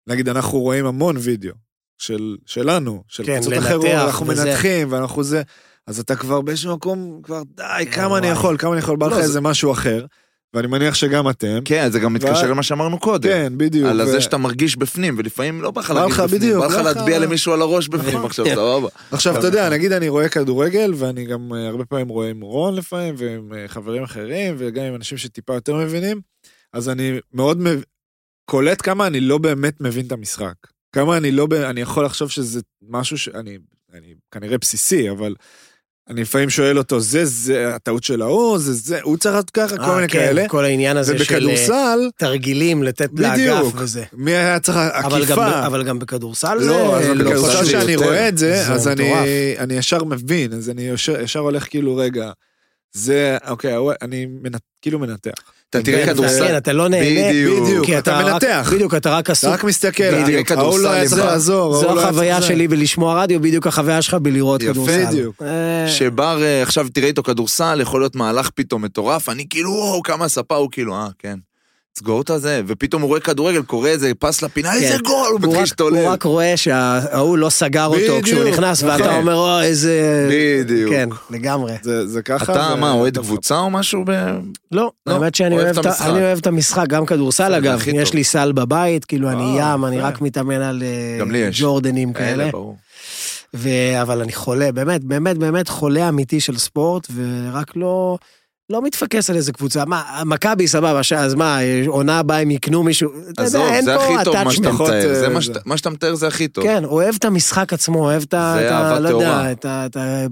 נגיד, 0.07 0.29
אנחנו 0.29 0.59
רואים 0.59 0.85
המון 0.85 1.15
וידאו 1.19 1.51
של, 2.01 2.35
שלנו, 2.45 3.03
של 3.07 3.25
כן, 3.25 3.35
קבוצות 3.41 3.53
אחרות, 3.57 3.85
אנחנו 3.85 4.27
וזה. 4.27 4.45
מנתחים, 4.45 4.91
ואנחנו 4.91 5.23
זה... 5.23 5.41
אז 5.87 5.99
אתה 5.99 6.15
כבר 6.15 6.41
באיזשהו 6.41 6.75
מקום, 6.75 7.19
כבר 7.23 7.41
די, 7.55 7.63
כן, 7.85 7.91
כמה 7.91 8.17
אני. 8.17 8.27
יכול, 8.27 8.57
כמה 8.57 8.71
אני 8.71 8.79
יכול, 8.79 8.97
בא 8.97 9.05
לך 9.05 9.11
לא, 9.11 9.17
זה- 9.17 9.23
איזה 9.23 9.41
משהו 9.41 9.71
אחר, 9.71 10.05
ואני 10.53 10.67
מניח 10.67 10.93
שגם 10.95 11.29
אתם. 11.29 11.59
כן, 11.65 11.89
זה 11.91 11.99
גם 11.99 12.13
מתקשר 12.13 12.45
ו- 12.45 12.49
למה 12.49 12.63
שאמרנו 12.63 12.99
קודם. 12.99 13.29
כן, 13.29 13.53
בדיוק. 13.57 13.89
על 13.89 14.01
ו- 14.01 14.05
זה 14.05 14.21
שאתה 14.21 14.37
מרגיש 14.37 14.75
בפנים, 14.77 15.15
ולפעמים 15.17 15.61
לא 15.61 15.71
בא 15.71 15.81
לך 15.81 15.89
לך, 15.89 16.19
בפנים, 16.19 16.39
בדיוק, 16.41 16.59
בא 16.59 16.65
לך 16.67 16.73
בא 16.75 16.89
לך- 16.89 16.95
להטביע 16.97 17.19
למישהו 17.19 17.53
על 17.53 17.61
הראש 17.61 17.87
בפנים 17.87 18.13
נכון. 18.15 18.25
עכשיו, 18.25 18.45
סבבה. 18.45 18.87
עכשיו, 19.11 19.37
אתה 19.39 19.47
יודע, 19.47 19.69
נגיד 19.69 19.91
אני 19.91 20.09
רואה 20.09 20.29
כדורגל, 20.29 20.93
ואני 20.97 21.25
גם 21.25 21.53
אה, 21.53 21.67
הרבה 21.67 21.85
פעמים 21.85 22.07
רואה 22.07 22.29
עם 22.29 22.41
רון 22.41 22.75
לפעמים, 22.75 23.15
ועם 23.17 23.53
אה, 23.53 23.67
חברים 23.67 24.03
אחרים, 24.03 24.55
וגם 24.57 24.83
עם 24.85 24.95
אנשים 24.95 25.17
שטיפה 25.17 25.53
יותר 25.53 25.75
מבינים, 25.75 26.21
אז 26.73 26.89
אני 26.89 27.19
מאוד 27.33 27.57
מב- 27.61 27.83
קולט 28.45 28.81
כמה 28.81 29.07
אני 29.07 29.19
לא 29.19 29.37
באמת 29.37 29.81
מבין 29.81 30.05
את 30.05 30.11
המשחק. 30.11 30.53
כמה 30.91 31.17
אני 31.17 31.31
לא, 31.31 31.45
ב- 31.45 31.53
אני 31.53 31.81
יכול 31.81 32.05
לחשוב 32.05 32.29
שזה 32.29 32.59
משהו 32.89 33.17
שאני, 33.17 33.57
אני 33.93 34.13
כנראה 34.31 34.57
בסיסי, 34.57 35.09
אבל 35.09 35.35
אני 36.09 36.21
לפעמים 36.21 36.49
שואל 36.49 36.77
אותו, 36.77 36.99
זה, 36.99 37.25
זה 37.25 37.75
הטעות 37.75 38.03
של 38.03 38.21
ההוא, 38.21 38.57
זה, 38.57 38.73
זה, 38.73 39.01
הוא 39.01 39.17
צריך 39.17 39.35
לעשות 39.35 39.49
ככה, 39.49 39.77
כל 39.77 39.83
אה, 39.83 39.95
מיני 39.95 40.07
כן, 40.07 40.19
כאלה. 40.19 40.47
כל 40.47 40.65
העניין 40.65 40.97
הזה 40.97 41.25
של 41.25 41.49
אה, 41.71 41.95
תרגילים, 42.17 42.83
לתת 42.83 43.09
לאגף 43.17 43.33
בדיוק. 43.33 43.75
וזה. 43.77 44.03
מי 44.13 44.31
היה 44.31 44.59
צריך 44.59 44.77
אבל 44.77 45.25
גם, 45.25 45.39
עקיפה? 45.39 45.67
אבל 45.67 45.83
גם 45.83 45.99
בכדורסל 45.99 46.59
זה... 46.59 46.65
לא, 46.69 46.97
אז 46.99 47.07
לא, 47.07 47.13
בכדורסל 47.13 47.31
בכדורסל 47.31 47.65
שאני 47.65 47.91
יותר. 47.91 48.05
רואה 48.05 48.27
את 48.29 48.37
זה, 48.37 48.63
זה 48.65 48.73
אז 48.73 48.87
אני. 48.87 49.13
אני 49.57 49.73
ישר 49.73 50.03
מבין, 50.03 50.53
אז 50.53 50.69
אני 50.69 50.81
ישר, 50.81 51.21
ישר 51.21 51.39
הולך 51.39 51.69
כאילו, 51.69 51.95
רגע, 51.95 52.31
זה, 52.93 53.37
אוקיי, 53.47 53.73
אני 54.01 54.25
מנ, 54.25 54.51
כאילו 54.81 54.99
מנתח. 54.99 55.51
אתה 55.71 55.81
תראה 55.81 56.05
כדורסל, 56.05 56.47
כן, 56.47 56.57
אתה 56.57 56.73
לא 56.73 56.89
נהנה. 56.89 57.29
בדיוק. 57.61 57.89
אתה 57.97 58.21
מנתח. 58.23 58.71
בדיוק, 58.73 58.95
אתה 58.95 59.17
רק 59.17 59.29
עסוק. 59.29 59.47
אתה 59.47 59.53
רק 59.53 59.63
מסתכל, 59.63 60.23
בדיוק. 60.23 60.51
ההוא 60.51 60.79
לא 60.79 60.89
היה 60.91 61.09
צריך 61.09 61.25
לעזור, 61.25 61.73
זו 61.73 61.95
לא 61.95 62.01
החוויה. 62.01 62.41
שלי 62.41 62.67
בלשמוע 62.67 63.23
רדיו, 63.23 63.39
בדיוק 63.41 63.67
החוויה 63.67 64.01
שלך 64.01 64.13
בלראות 64.13 64.61
יפה, 64.63 64.73
כדורסל. 64.73 65.05
בדיוק. 65.05 65.41
אה, 65.41 65.89
שבר 65.89 66.43
אה, 66.43 66.61
עכשיו 66.61 66.87
תראה 66.93 67.07
איתו 67.07 67.23
כדורסל, 67.23 67.79
יכול 67.81 68.01
להיות 68.01 68.15
מהלך 68.15 68.49
פתאום 68.49 68.81
מטורף, 68.81 69.29
אני 69.29 69.45
כאילו, 69.49 69.71
וואו, 69.71 70.03
כמה 70.03 70.27
ספה, 70.27 70.55
הוא 70.55 70.69
כאילו, 70.71 70.95
אה, 70.95 71.07
כן. 71.19 71.39
סגור 71.99 72.21
את 72.21 72.29
הזה, 72.29 72.61
ופתאום 72.67 73.01
הוא 73.01 73.07
רואה 73.09 73.19
כדורגל, 73.19 73.61
קורא 73.61 73.89
איזה 73.89 74.11
פס 74.19 74.41
לפינה, 74.41 74.73
איזה 74.73 74.97
כן. 74.97 75.03
גול, 75.03 75.27
הוא 75.31 75.39
מתחיל 75.39 75.53
רק- 75.53 75.59
להשתולל. 75.59 75.97
הוא 75.97 76.07
רק 76.09 76.23
רואה 76.23 76.57
שההוא 76.57 77.37
לא 77.37 77.49
סגר 77.49 77.85
אותו 77.85 78.21
כשהוא 78.23 78.43
נכנס, 78.43 78.83
ואתה 78.83 79.03
נכון. 79.03 79.15
אומר, 79.15 79.35
או, 79.35 79.61
איזה... 79.61 80.27
בדיוק. 80.31 80.91
כן, 80.91 81.09
לגמרי. 81.29 81.73
זה, 81.81 82.07
זה 82.07 82.21
ככה. 82.21 82.53
אתה, 82.53 82.75
מה, 82.75 82.91
אוהד 82.91 83.17
קבוצה 83.17 83.57
או 83.59 83.69
משהו? 83.69 84.05
לא, 84.71 84.91
לא, 85.07 85.13
האמת 85.13 85.35
שאני 85.35 85.55
אוהב 85.55 85.77
את 86.37 86.47
המשחק. 86.47 86.79
אני 86.79 86.87
גם 86.87 87.05
כדורסל 87.05 87.49
זה 87.51 87.57
אגב, 87.57 87.79
יש. 87.93 88.13
לי 88.13 88.23
סל 88.23 88.51
בבית, 88.51 89.05
כאילו 89.05 89.29
אני 89.29 89.59
אה, 89.59 89.73
ים, 89.73 89.85
אני. 89.85 89.99
רק 90.01 90.21
מתאמן 90.21 90.61
על 90.61 90.83
אה. 90.83 91.49
ג'ורדנים 91.51 92.13
כאלה. 92.13 92.49
אבל 94.01 94.21
אני 94.21 94.33
חולה, 94.33 94.71
באמת, 94.71 95.03
באמת, 95.03 95.37
באמת 95.37 95.69
חולה 95.69 96.09
אמיתי 96.09 96.39
של 96.39 96.57
ספורט, 96.57 97.07
ורק 97.15 97.75
לא... 97.75 98.17
לא 98.71 98.81
מתפקס 98.81 99.29
על 99.29 99.35
איזה 99.35 99.51
קבוצה, 99.51 99.85
מה, 99.85 100.03
מכבי 100.25 100.67
סבבה, 100.67 101.03
ש- 101.03 101.13
אז 101.13 101.33
מה, 101.33 101.57
עונה 101.87 102.19
הבאה 102.19 102.39
הם 102.41 102.51
יקנו 102.51 102.83
מישהו, 102.83 103.11
אתה 103.33 103.43
עזוב, 103.43 103.61
יודע, 103.61 103.73
אין 103.75 103.85
זה 103.85 103.95
פה 103.95 104.03
הכי 104.03 104.23
טוב 104.25 104.35
מה 104.43 104.51
שאתה 104.51 104.71
מתאר, 104.71 105.13
זה 105.19 105.29
מה. 105.29 105.41
שאתה- 105.41 105.59
מה 105.65 105.77
שאתה 105.77 105.89
מתאר 105.89 106.15
זה 106.15 106.27
הכי 106.27 106.47
טוב. 106.47 106.63
כן, 106.63 106.85
אוהב 106.85 107.15
את 107.15 107.25
המשחק 107.25 107.73
עצמו, 107.73 107.99
אוהב 107.99 108.21
את 108.27 108.33
ה... 108.33 108.53
זה 108.57 108.69
את 109.87 109.97
ה- 109.97 110.25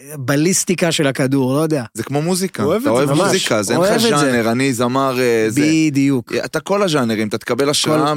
אהבה 0.00 0.14
טהורה. 0.14 0.14
יודע, 0.14 0.14
את 0.14 0.14
ה- 0.14 0.14
את 0.14 0.20
הבליסטיקה 0.20 0.92
של 0.92 1.06
הכדור, 1.06 1.54
לא 1.54 1.58
יודע. 1.58 1.84
זה 1.94 2.02
כמו 2.02 2.22
מוזיקה, 2.22 2.62
אוהב 2.64 2.76
את 2.76 2.86
אתה 2.86 2.94
זה, 2.94 2.96
אוהב 2.96 3.10
ממש, 3.10 3.20
מוזיקה, 3.20 3.56
אז 3.58 3.70
אין 3.70 3.80
לך 3.80 3.96
זה. 3.96 4.08
ז'אנר, 4.08 4.50
אני 4.50 4.72
זמר, 4.72 5.20
אה, 5.20 5.46
זה. 5.48 5.60
בדיוק. 5.60 6.32
אתה 6.44 6.60
כל 6.60 6.82
הז'אנרים, 6.82 7.28
אתה 7.28 7.38
תקבל 7.38 7.68
השראה 7.70 8.14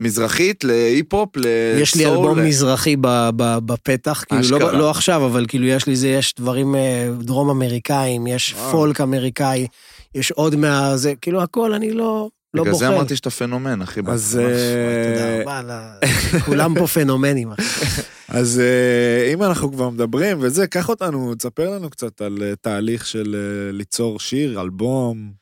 ממזרחית 0.00 0.64
להיפ-הופ, 0.64 1.36
לסול. 1.36 1.50
יש 1.82 1.94
לי 1.94 2.06
אלבום 2.06 2.38
ל- 2.38 2.42
מזרחי 2.42 2.96
ב- 3.00 3.30
ב- 3.36 3.58
בפתח, 3.66 4.24
כאילו. 4.28 4.58
לא, 4.58 4.72
לא 4.78 4.90
עכשיו, 4.90 5.26
אבל 5.26 5.44
כאילו 5.48 5.66
יש 5.66 5.86
לי 5.86 5.96
זה, 5.96 6.08
יש 6.08 6.34
דברים 6.38 6.74
אה, 6.74 6.80
דרום 7.20 7.50
אמריקאים, 7.50 8.26
יש 8.26 8.54
וואו. 8.58 8.70
פולק 8.70 9.00
אמריקאי, 9.00 9.66
יש 10.14 10.30
עוד 10.30 10.56
מה... 10.56 10.96
זה, 10.96 11.12
כאילו 11.20 11.42
הכל, 11.42 11.72
אני 11.74 11.90
לא, 11.92 12.28
לא 12.54 12.62
בגלל 12.62 12.72
בוחר. 12.72 12.86
זה 12.86 12.94
אמרתי 12.96 13.16
שאתה 13.16 13.30
פנומן, 13.30 13.82
אחי. 13.82 14.00
אז. 14.06 14.40
אה, 14.42 15.42
תודה 15.42 15.60
רבה, 15.60 15.98
כולם 16.46 16.74
פה 16.78 16.86
פנומנים. 16.86 17.52
אחי. 17.52 17.62
אז 18.28 18.60
אה, 18.60 19.32
אם 19.32 19.42
אנחנו 19.42 19.72
כבר 19.72 19.90
מדברים 19.90 20.38
וזה, 20.40 20.66
קח 20.66 20.88
אותנו, 20.88 21.34
תספר 21.34 21.70
לנו 21.70 21.90
קצת 21.90 22.20
על 22.20 22.38
אה, 22.42 22.56
תהליך 22.60 23.06
של 23.06 23.36
ליצור 23.72 24.20
שיר, 24.20 24.60
אלבום. 24.60 25.32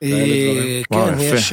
כן. 0.00 1.14
יש, 1.20 1.52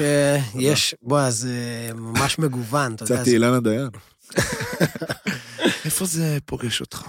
יש, 0.56 0.96
בוא, 1.02 1.30
זה 1.30 1.52
ממש 1.96 2.40
מגוון, 2.40 2.94
אתה 2.96 3.04
יודע, 3.04 3.18
קצת 3.18 3.28
אילנה 3.28 3.60
דיין. 3.60 3.90
איפה 5.86 6.06
זה 6.06 6.38
פוגש 6.46 6.82
אותך? 6.82 7.04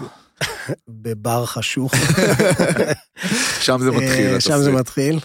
בבר 0.87 1.45
חשוך. 1.45 1.93
שם 3.61 3.77
זה 3.79 3.91
מתחיל, 3.91 4.39
שם 4.39 4.57
זה. 4.57 4.71
מתחיל. 4.71 5.19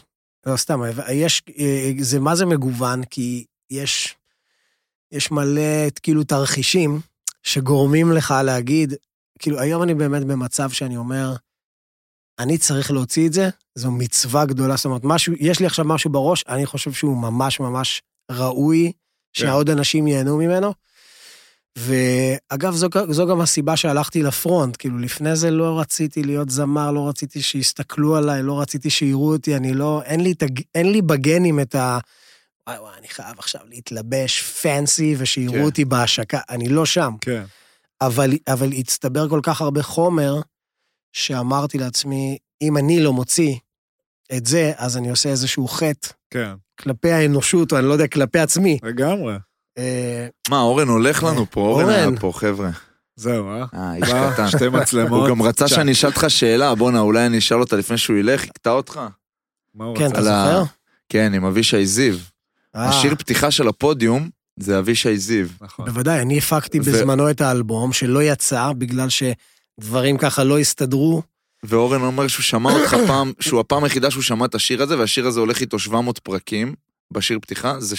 לא, 0.47 0.57
סתם, 0.57 0.81
יש, 1.13 1.43
אה, 1.59 1.93
זה 1.99 2.21
מה 2.21 2.37
זה 2.37 2.47
מגוון, 2.47 3.05
כי 3.05 3.45
יש, 3.71 4.17
יש 5.13 5.31
מלא, 5.31 5.91
כאילו, 6.03 6.25
תרחישים 6.25 7.01
שגורמים 7.43 8.13
לך 8.13 8.35
להגיד, 8.45 8.95
כאילו, 9.39 9.61
היום 9.61 9.83
אני 9.83 9.95
באמת 9.95 10.25
במצב 10.25 10.71
שאני 10.71 10.97
אומר, 10.97 11.37
אני 12.39 12.59
צריך 12.59 12.91
להוציא 12.91 13.27
את 13.27 13.33
זה, 13.33 13.49
זו 13.75 13.91
מצווה 13.91 14.45
גדולה, 14.45 14.77
זאת 14.77 14.85
אומרת, 14.85 15.05
משהו, 15.05 15.33
יש 15.39 15.61
לי 15.61 15.67
עכשיו 15.67 15.85
משהו 15.85 16.11
בראש, 16.11 16.45
אני 16.49 16.67
חושב 16.67 16.93
שהוא 16.93 17.17
ממש 17.17 17.61
ממש 17.61 18.03
ראוי, 18.31 18.93
שהעוד 19.33 19.71
אנשים 19.71 20.07
ייהנו 20.07 20.37
ממנו. 20.37 20.75
ואגב, 21.79 22.75
זו, 22.75 22.89
זו 23.11 23.27
גם 23.27 23.41
הסיבה 23.41 23.77
שהלכתי 23.77 24.23
לפרונט, 24.23 24.77
כאילו, 24.79 24.99
לפני 24.99 25.37
זה 25.37 25.51
לא 25.51 25.81
רציתי 25.81 26.23
להיות 26.23 26.51
זמר, 26.51 26.91
לא 26.91 27.09
רציתי 27.09 27.43
שיסתכלו 27.43 28.17
עליי, 28.17 28.43
לא 28.43 28.61
רציתי 28.61 28.91
שיראו 28.91 29.33
אותי, 29.33 29.57
אני 29.57 29.75
לא, 29.75 30.03
אין 30.05 30.21
לי, 30.21 30.33
את 30.33 30.43
הג- 30.43 30.63
אין 30.75 30.93
לי 30.93 31.03
בגנים 31.03 31.61
את 31.61 31.75
ה... 31.75 31.99
וואי 32.67 32.79
וואי, 32.79 32.93
אני 32.99 33.09
חייב 33.09 33.39
עכשיו 33.39 33.61
להתלבש 33.69 34.43
פנסי 34.43 35.15
ושיראו 35.19 35.55
כן. 35.55 35.63
אותי 35.63 35.85
בהשקה, 35.85 36.41
אני 36.51 36.69
לא 36.69 36.87
שם. 36.87 37.13
כן. 37.21 37.45
אבל, 38.01 38.31
אבל 38.49 38.73
הצטבר 38.73 39.29
כל 39.29 39.41
כך 39.43 39.61
הרבה 39.61 39.83
חומר, 39.83 40.41
שאמרתי 41.13 41.79
לעצמי, 41.79 42.39
אם 42.63 42.77
אני 42.77 43.01
לא 43.01 43.13
מוציא 43.13 43.55
את 44.37 44.47
זה, 44.47 44.73
אז 44.77 44.97
אני 44.97 45.11
עושה 45.11 45.29
איזשהו 45.29 45.69
חטא 45.69 46.09
כן, 46.31 46.53
כלפי 46.81 47.13
האנושות, 47.13 47.73
או 47.73 47.79
אני 47.79 47.87
לא 47.87 47.93
יודע, 47.93 48.07
כלפי 48.07 48.39
עצמי. 48.39 48.79
לגמרי. 48.83 49.37
אה, 49.79 50.27
מה, 50.51 50.61
אורן 50.61 50.89
הולך 50.89 51.23
לנו 51.23 51.47
פה, 51.51 51.61
אורן. 51.61 51.89
היה 51.89 52.09
פה, 52.21 52.33
חבר'ה. 52.35 52.71
זהו, 53.17 53.49
אה? 53.49 53.65
אה, 53.75 53.95
איש 53.95 54.09
קטן. 54.33 54.49
שתי 54.49 54.69
מצלמות. 54.69 55.21
הוא 55.21 55.37
גם 55.37 55.43
רצה. 55.43 55.69
שאני 55.69 55.93
אשאל 55.93 56.09
אותך 56.11 56.25
שאלה, 56.29 56.75
בואנה, 56.75 57.01
אולי 57.01 57.27
אני 57.27 57.39
אשאל 57.39 57.61
אותה 57.61 57.77
לפני 57.77 57.99
שהוא 57.99 58.17
ילך, 58.17 58.45
יקטע 58.45 58.71
אותך? 58.71 59.01
מה 59.75 59.85
הוא 59.85 59.97
כן, 59.97 60.05
רצה? 60.05 60.13
אתה 60.13 60.19
על 60.19 60.29
ה- 60.29 60.45
זוכר? 60.61 60.73
כן, 61.09 61.35
עם 61.35 61.45
אבישי 61.45 61.87
זיו. 61.87 62.15
אה, 62.77 62.89
השיר 62.89 63.15
פתיחה 63.15 63.51
של 63.51 63.69
הפודיום 63.69 64.29
זה 64.61 64.79
אבישי 64.79 65.17
זיו. 65.17 65.47
נכון. 65.61 65.85
בוודאי, 65.87 66.21
אני 66.23 66.39
הפקתי 66.39 66.81
בזמנו 66.81 67.31
את 67.31 67.41
האלבום, 67.41 67.93
שלא 67.93 68.23
יצא, 68.23 68.73
בגלל 68.79 69.09
שדברים 69.09 70.19
ככה 70.19 70.45
לא 70.45 70.59
הסתדרו. 70.59 71.23
ואורן 71.63 72.03
אומר 72.03 72.29
שהוא 72.29 72.43
שמע 72.43 72.73
אותך 72.73 72.97
פעם, 73.09 73.33
שהוא 73.41 73.61
הפעם 73.61 73.85
היחידה 73.85 74.11
שהוא 74.11 74.23
שמע 74.23 74.45
את 74.47 74.55
השיר 74.55 74.83
הזה, 74.83 74.99
והשיר 74.99 75.27
הזה 75.27 75.41
הולך 75.41 75.61
איתו 75.61 75.79
700 75.79 76.19
פרקים 76.19 76.75
בשיר 77.13 77.39
פתיחה, 77.43 77.81
זה 77.81 77.97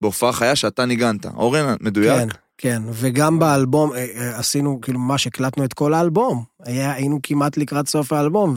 שבהופעה 0.00 0.32
חיה 0.32 0.56
שאתה 0.56 0.84
ניגנת. 0.84 1.26
אורן, 1.26 1.74
מדויק? 1.80 2.18
כן, 2.18 2.28
כן, 2.58 2.82
וגם 2.92 3.38
באלבום, 3.38 3.92
אה, 3.92 4.06
אה, 4.16 4.38
עשינו, 4.38 4.80
כאילו, 4.80 4.98
ממש 5.00 5.26
הקלטנו 5.26 5.64
את 5.64 5.72
כל 5.74 5.94
האלבום. 5.94 6.44
היה, 6.64 6.92
היינו 6.92 7.18
כמעט 7.22 7.56
לקראת 7.56 7.88
סוף 7.88 8.12
האלבום, 8.12 8.54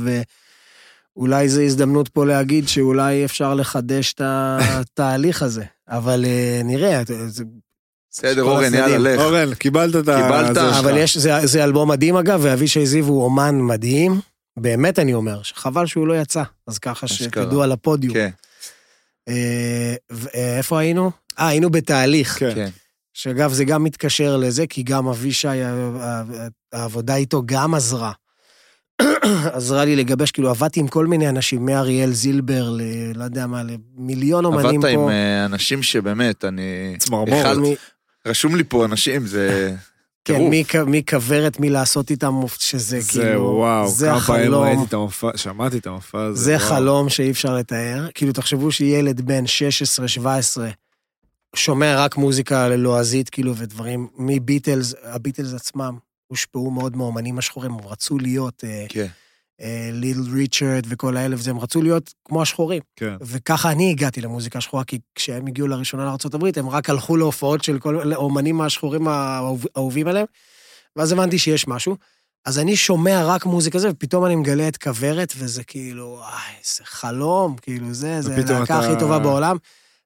ואולי 1.16 1.50
זו 1.50 1.62
הזדמנות 1.62 2.08
פה 2.10 2.26
להגיד 2.26 2.68
שאולי 2.68 3.26
אפשר 3.26 3.54
לחדש 3.54 4.14
את 4.14 4.22
התהליך 4.24 5.44
הזה. 5.44 5.64
אבל 5.88 6.26
אה, 6.26 6.62
נראה, 6.64 7.02
זה- 7.28 7.44
בסדר, 8.12 8.44
אורן, 8.44 8.74
יאללה. 8.74 9.14
לך. 9.16 9.22
אורן, 9.22 9.54
קיבלת 9.54 9.96
את 9.96 10.08
ה... 10.08 10.22
קיבלת. 10.24 10.58
אבל 10.58 10.98
יש, 10.98 11.18
זה, 11.18 11.32
זה 11.48 11.64
אלבום 11.64 11.90
מדהים 11.92 12.16
אגב, 12.16 12.40
ואבישי 12.44 12.86
זיו 12.86 13.06
הוא 13.06 13.24
אומן 13.24 13.62
מדהים. 13.62 14.20
באמת 14.58 15.00
אני 15.00 15.14
אומר, 15.14 15.44
שחבל 15.44 15.86
שהוא 15.86 16.08
לא 16.08 16.22
יצא. 16.22 16.44
אז 16.68 16.78
ככה. 16.80 17.08
שתדעו 17.08 17.64
על 17.64 17.72
הפודיום. 17.72 18.14
כן, 18.14 18.30
ו- 20.12 20.28
איפה 20.34 20.80
היינו? 20.80 21.12
אה, 21.40 21.48
היינו 21.48 21.70
בתהליך. 21.70 22.40
כן. 22.40 22.52
כן. 22.56 22.70
שאגב, 23.14 23.54
זה 23.54 23.66
גם 23.66 23.84
מתקשר 23.84 24.38
לזה, 24.38 24.68
כי 24.68 24.84
גם 24.84 25.08
אבישי, 25.08 25.48
העבודה 26.74 27.16
איתו 27.16 27.42
גם 27.46 27.74
עזרה. 27.76 28.12
עזרה 29.54 29.86
לי 29.86 29.96
לגבש, 29.96 30.32
כאילו 30.32 30.50
עבדתי 30.50 30.80
עם 30.80 30.88
כל 30.88 31.08
מיני 31.08 31.30
אנשים, 31.30 31.66
מאריאל 31.66 32.12
זילבר, 32.14 32.70
ל... 32.70 32.82
לא 33.16 33.24
יודע 33.24 33.48
מה, 33.48 33.62
למיליון 33.64 34.46
אומנים 34.46 34.68
עבדת 34.82 34.82
פה. 34.82 34.88
עם 35.04 35.10
אה, 35.10 35.46
אנשים 35.46 35.84
שבאמת, 35.84 36.46
אני... 36.46 36.96
צמרמורת. 37.00 37.46
אחד- 37.46 37.56
רשום 38.28 38.56
לי 38.56 38.64
פה 38.64 38.86
אנשים, 38.86 39.28
זה... 39.28 39.72
כן, 40.26 40.34
טירוף. 40.36 40.50
מכ- 40.54 40.76
מכוורת, 40.88 41.60
מלעשות 41.60 42.12
איתם, 42.12 42.34
מופ- 42.34 42.58
שזה 42.60 43.00
זה 43.00 43.12
כאילו, 43.22 43.42
וואו, 43.44 43.90
זה 43.90 44.06
כמה 44.08 44.20
פעמים 44.22 44.42
החלום, 44.44 44.64
ראיתי 44.68 44.84
את 44.84 44.94
המופע, 44.94 45.30
שמעתי 45.36 45.78
את 45.78 45.88
המופע 45.88 46.22
הזה. 46.22 46.44
זה 46.44 46.56
וואו. 46.56 46.68
חלום 46.70 47.10
שאי 47.10 47.32
אפשר 47.32 47.56
לתאר. 47.56 48.08
כאילו, 48.14 48.34
תחשבו 48.34 48.72
שילד 48.72 49.22
בן 49.22 49.44
16-17 49.46 50.60
שומע 51.56 51.95
רק 52.06 52.18
מוזיקה 52.18 52.68
לועזית, 52.68 53.30
כאילו, 53.30 53.56
ודברים 53.56 54.08
מביטלס, 54.18 54.93
הביטלס 55.04 55.54
עצמם 55.54 55.97
הושפעו 56.28 56.72
מאוד 56.72 56.95
מאומנים 56.95 57.38
השחורים, 57.38 57.72
הם 57.74 57.88
רצו 57.88 58.20
להיות 58.20 58.64
אה, 58.64 58.86
כן. 58.89 59.08
אה, 59.62 59.89
ליל 59.93 60.18
ריצ'רד 60.34 60.84
וכל 60.89 61.18
האלה, 61.18 61.36
וזה, 61.36 61.50
הם 61.50 61.60
רצו 61.60 61.82
להיות 61.82 62.14
כמו 62.26 62.41
השחורים. 62.41 62.82
כן. 62.95 63.14
וככה 63.22 63.72
אני 63.72 63.89
הגעתי 63.89 64.22
למוזיקה 64.22 64.58
השחורה, 64.58 64.84
כי 64.84 65.00
כשהם 65.16 65.47
הגיעו 65.47 65.68
לראשונה 65.68 66.06
לארה"ב, 66.06 66.45
הם 66.60 66.70
רק 66.70 66.89
הלכו 66.89 67.18
להופעות 67.18 67.64
של 67.64 67.80
כל 67.80 68.14
האומנים 68.14 68.62
השחורים 68.62 69.08
האהוב- 69.08 69.66
האהובים 69.76 70.08
עליהם, 70.08 70.26
ואז 70.95 71.12
הבנתי 71.12 71.39
שיש 71.39 71.68
משהו. 71.68 71.95
אז 72.45 72.60
אני 72.60 72.76
שומע 72.76 73.24
רק 73.26 73.45
מוזיקה 73.45 73.80
זה, 73.80 73.89
ופתאום 73.89 74.26
אני 74.26 74.36
מגלה 74.36 74.68
את 74.68 74.78
כוורת, 74.78 75.34
וזה 75.38 75.64
כאילו, 75.64 76.06
וואי, 76.20 76.32
זה 76.78 76.84
חלום, 76.86 77.56
כאילו 77.62 77.93
זה, 77.93 78.22
זה 78.22 78.34
הלהקה 78.36 78.64
אתה- 78.64 78.80
הכי 78.80 79.00
טובה 79.00 79.20
בעולם. 79.20 79.58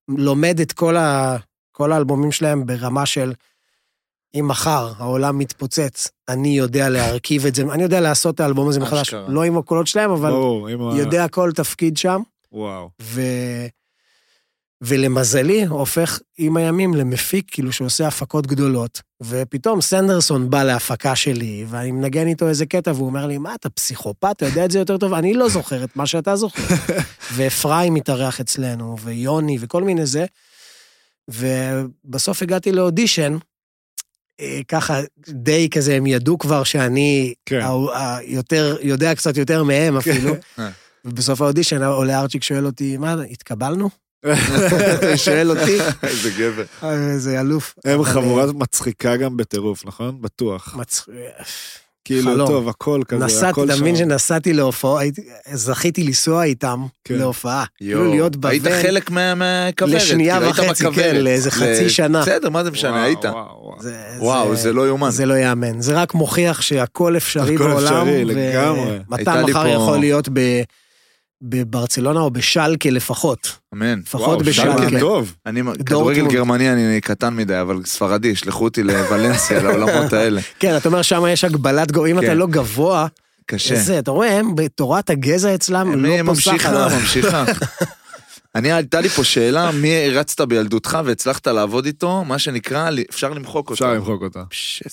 לומד 0.07 0.59
את 0.59 0.71
כל, 0.71 0.97
ה, 0.97 1.37
כל 1.71 1.91
האלבומים 1.91 2.31
שלהם 2.31 2.65
ברמה 2.65 3.05
של, 3.05 3.33
אם 4.35 4.47
מחר 4.47 4.93
העולם 4.97 5.37
מתפוצץ, 5.37 6.11
אני 6.29 6.49
יודע 6.49 6.89
להרכיב 6.89 7.45
את 7.45 7.55
זה, 7.55 7.63
אני 7.63 7.83
יודע 7.83 8.01
לעשות 8.01 8.35
את 8.35 8.39
האלבום 8.39 8.69
הזה 8.69 8.79
מחדש. 8.79 9.13
לא 9.13 9.43
עם 9.43 9.57
הקולות 9.57 9.87
שלהם, 9.87 10.11
אבל 10.11 10.29
ברור, 10.29 10.67
עם 10.67 10.81
ה... 10.81 10.97
יודע 10.97 11.27
כל 11.27 11.51
תפקיד 11.55 11.97
שם. 11.97 12.21
וואו. 12.51 12.89
ו... 13.01 13.21
ולמזלי, 14.85 15.63
הופך 15.65 16.19
עם 16.37 16.57
הימים 16.57 16.93
למפיק, 16.93 17.45
כאילו 17.51 17.71
שעושה 17.71 18.07
הפקות 18.07 18.47
גדולות. 18.47 19.01
ופתאום 19.21 19.81
סנדרסון 19.81 20.49
בא 20.49 20.63
להפקה 20.63 21.15
שלי, 21.15 21.65
ואני 21.69 21.91
מנגן 21.91 22.27
איתו 22.27 22.47
איזה 22.47 22.65
קטע, 22.65 22.91
והוא 22.91 23.05
אומר 23.05 23.27
לי, 23.27 23.37
מה, 23.37 23.55
אתה 23.55 23.69
פסיכופת? 23.69 24.31
אתה 24.31 24.45
יודע 24.45 24.65
את 24.65 24.71
זה 24.71 24.79
יותר 24.79 24.97
טוב? 24.97 25.13
אני 25.13 25.33
לא 25.33 25.49
זוכר 25.49 25.83
את 25.83 25.95
מה 25.95 26.05
שאתה 26.05 26.35
זוכר. 26.35 26.75
ואפרים 27.35 27.95
התארח 27.95 28.39
אצלנו, 28.39 28.97
ויוני, 28.99 29.57
וכל 29.59 29.83
מיני 29.83 30.05
זה. 30.05 30.25
ובסוף 31.27 32.41
הגעתי 32.41 32.71
לאודישן, 32.71 33.37
אה, 34.39 34.61
ככה, 34.67 34.99
די 35.29 35.69
כזה, 35.69 35.95
הם 35.95 36.07
ידעו 36.07 36.37
כבר 36.37 36.63
שאני 36.63 37.33
כן. 37.45 37.61
ה- 37.61 37.97
ה- 37.97 38.23
יותר, 38.23 38.77
יודע 38.81 39.15
קצת 39.15 39.37
יותר 39.37 39.63
מהם 39.63 39.97
אפילו. 39.97 40.35
אה. 40.59 40.69
ובסוף 41.05 41.41
האודישן 41.41 41.83
עולה 41.83 42.19
ארצ'יק 42.19 42.43
שואל 42.43 42.65
אותי, 42.65 42.97
מה, 42.97 43.15
התקבלנו? 43.31 44.02
הוא 44.23 45.15
שואל 45.15 45.49
אותי, 45.51 45.77
איזה 46.03 46.29
גבר. 46.37 46.63
אה, 46.83 46.93
איזה 47.11 47.39
אלוף. 47.39 47.75
הם 47.85 48.03
חבורה 48.03 48.45
מצחיקה 48.53 49.15
גם 49.17 49.37
בטירוף, 49.37 49.85
נכון? 49.85 50.17
בטוח. 50.21 50.73
אה, 50.73 50.79
מצ... 50.79 51.05
כאילו. 52.05 52.47
טוב, 52.47 52.69
הכל 52.69 53.01
כזה, 53.07 53.49
הכל 53.49 53.65
אתה 53.71 53.81
מבין 53.81 53.95
שם. 53.95 54.03
שנסעתי 54.03 54.53
להופעה, 54.53 55.03
זכיתי 55.53 56.03
לנסוע 56.03 56.43
איתם 56.43 56.85
כן. 57.03 57.15
להופעה. 57.15 57.63
יואו, 57.81 57.99
כאילו 58.01 58.11
להיות 58.11 58.33
היית 58.45 58.63
בבן. 58.63 58.81
חלק 58.81 59.11
מה- 59.11 59.35
מהכוורת. 59.35 59.93
לשנייה 59.93 60.33
כאילו, 60.39 60.45
היית 60.45 60.59
וחצי, 60.69 60.83
בכוורת. 60.83 60.95
כן, 61.05 61.15
לאיזה 61.15 61.51
חצי 61.51 61.85
ל- 61.85 61.89
שנה. 61.89 62.21
בסדר, 62.21 62.49
מה 62.49 62.63
זה 62.63 62.71
משנה, 62.71 63.03
היית. 63.03 63.25
וואו. 63.25 63.75
זה, 63.79 63.95
וואו, 64.19 64.55
זה 64.55 64.73
לא 64.73 64.87
יאומן. 64.87 65.09
זה 65.11 65.25
לא 65.25 65.33
ייאמן. 65.33 65.81
זה 65.81 65.93
רק 65.93 66.13
מוכיח 66.13 66.61
שהכל 66.61 67.17
אפשרי 67.17 67.55
הכל 67.55 67.67
בעולם. 67.67 67.85
אפשרי, 68.07 68.25
לגמרי. 68.25 68.99
מתן 69.09 69.43
מחר 69.43 69.63
פה- 69.63 69.69
יכול 69.69 69.97
להיות 69.97 70.29
ב- 70.33 70.61
בברצלונה 71.43 72.19
או 72.19 72.31
בשלקה 72.31 72.89
לפחות. 72.89 73.57
אמן. 73.73 73.99
לפחות 73.99 74.27
וואו, 74.27 74.39
בשלקה. 74.39 74.77
שלקה 74.77 74.99
טוב. 74.99 75.35
אני, 75.45 75.61
כדורגל. 75.85 76.27
גרמני 76.27 76.71
אני 76.71 77.01
קטן 77.01 77.35
מדי, 77.35 77.61
אבל 77.61 77.81
ספרדי, 77.85 78.27
ישלחו 78.27 78.63
אותי 78.63 78.83
לוולנסיה, 78.83 79.61
לעולמות 79.63 80.13
האלה. 80.13 80.41
כן, 80.59 80.77
אתה 80.77 80.89
אומר 80.89 81.01
שם 81.01 81.23
יש 81.29 81.43
הגבלת 81.43 81.91
גובה, 81.91 82.07
אם 82.07 82.19
כן. 82.19 82.25
אתה 82.25 82.33
לא 82.33 82.47
גבוה, 82.47 83.07
קשה. 83.45 83.73
איזה, 83.73 83.99
אתה 83.99 84.11
רואה, 84.11 84.39
הם 84.39 84.55
בתורת 84.55 85.09
הגזע 85.09 85.55
אצלם 85.55 86.05
לא 86.05 86.17
פוסחת. 86.25 86.55
ממשיכה, 86.55 86.87
ממשיכה. 86.99 87.45
אני, 88.55 88.71
הייתה 88.73 89.01
לי 89.01 89.09
פה 89.09 89.23
שאלה, 89.23 89.71
מי 89.71 90.05
הרצת 90.05 90.41
בילדותך 90.41 90.99
והצלחת 91.05 91.47
לעבוד 91.47 91.85
איתו, 91.85 92.23
מה 92.23 92.39
שנקרא, 92.39 92.89
אפשר 93.09 93.29
למחוק 93.29 93.69
אותו. 93.69 93.73
אפשר 93.73 93.93
למחוק 93.93 94.21
אותה. 94.21 94.43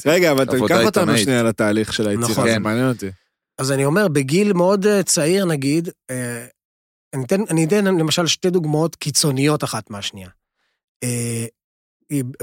רגע, 0.07 0.31
אבל 0.31 0.45
תיקח 0.45 0.85
אותנו. 0.85 1.19
שנייה 1.19 1.43
לתהליך 1.43 1.93
של 1.93 2.09
היצירה, 2.09 2.31
נכון. 2.31 2.45
זה 2.49 2.55
כן. 2.55 2.63
מעניין 2.63 2.89
אותי. 2.89 3.11
אז 3.61 3.73
אני 3.73 3.85
אומר, 3.85 4.09
בגיל 4.09 4.53
מאוד 4.53 4.87
אה, 4.87 5.03
צעיר 5.03 5.45
נגיד, 5.45 5.89
אה, 6.11 6.47
אני 7.15 7.25
אתן, 7.25 7.41
אני 7.51 7.65
אתן 7.65 7.85
למשל 7.85 8.27
שתי 8.27 8.51
דוגמאות 8.51 8.97
קיצוניות 8.97 9.65
אחת 9.65 9.91
מהשנייה. 9.91 10.29
אה, 11.03 11.47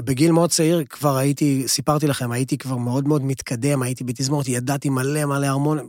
בגיל 0.00 0.32
מאוד 0.32 0.50
צעיר 0.50 0.84
כבר 0.84 1.16
הייתי, 1.16 1.68
סיפרתי 1.68 2.06
לכם, 2.06 2.32
הייתי 2.32 2.58
כבר 2.58 2.76
מאוד 2.76 3.08
מאוד 3.08 3.22
מתקדם, 3.24 3.82
הייתי 3.82 4.04
בתזמורת, 4.04 4.48
ידעתי 4.48 4.88
מלא 4.88 5.24
מלא 5.24 5.46
הרמון, 5.46 5.88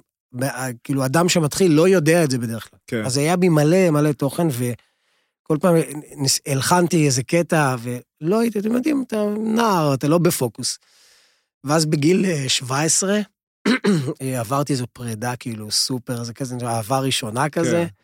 כאילו 0.84 1.06
אדם 1.06 1.30
שמתחיל 1.30 1.72
לא 1.72 1.88
יודע 1.88 2.24
את 2.24 2.32
זה 2.32 2.38
בדרך 2.38 2.70
כלל. 2.70 2.80
כן. 2.88 3.06
אז 3.06 3.18
היה 3.18 3.38
בי 3.38 3.50
מלא 3.50 3.90
מלא 3.90 4.12
תוכן, 4.12 4.48
וכל 4.48 5.58
פעם 5.62 5.76
הלחנתי 6.46 7.06
איזה 7.06 7.24
קטע, 7.24 7.76
ולא 7.80 8.40
הייתי, 8.40 8.60
אתם 8.60 8.72
יודעים, 8.72 9.04
אתה 9.08 9.26
נער, 9.40 9.94
אתה 9.94 10.08
לא 10.08 10.18
בפוקוס. 10.18 10.78
ואז 11.64 11.86
בגיל 11.86 12.26
אה, 12.26 12.50
17, 12.50 13.16
אה, 13.16 13.22
עברתי 14.40 14.74
איזו 14.74 14.86
פרידה, 14.94 15.36
כאילו, 15.36 15.72
סופר, 15.72 16.24
זה 16.24 16.34
כזה, 16.34 16.56
אהבה 16.64 17.00
ראשונה 17.00 17.50
כזה, 17.50 17.86
כן. 17.88 18.00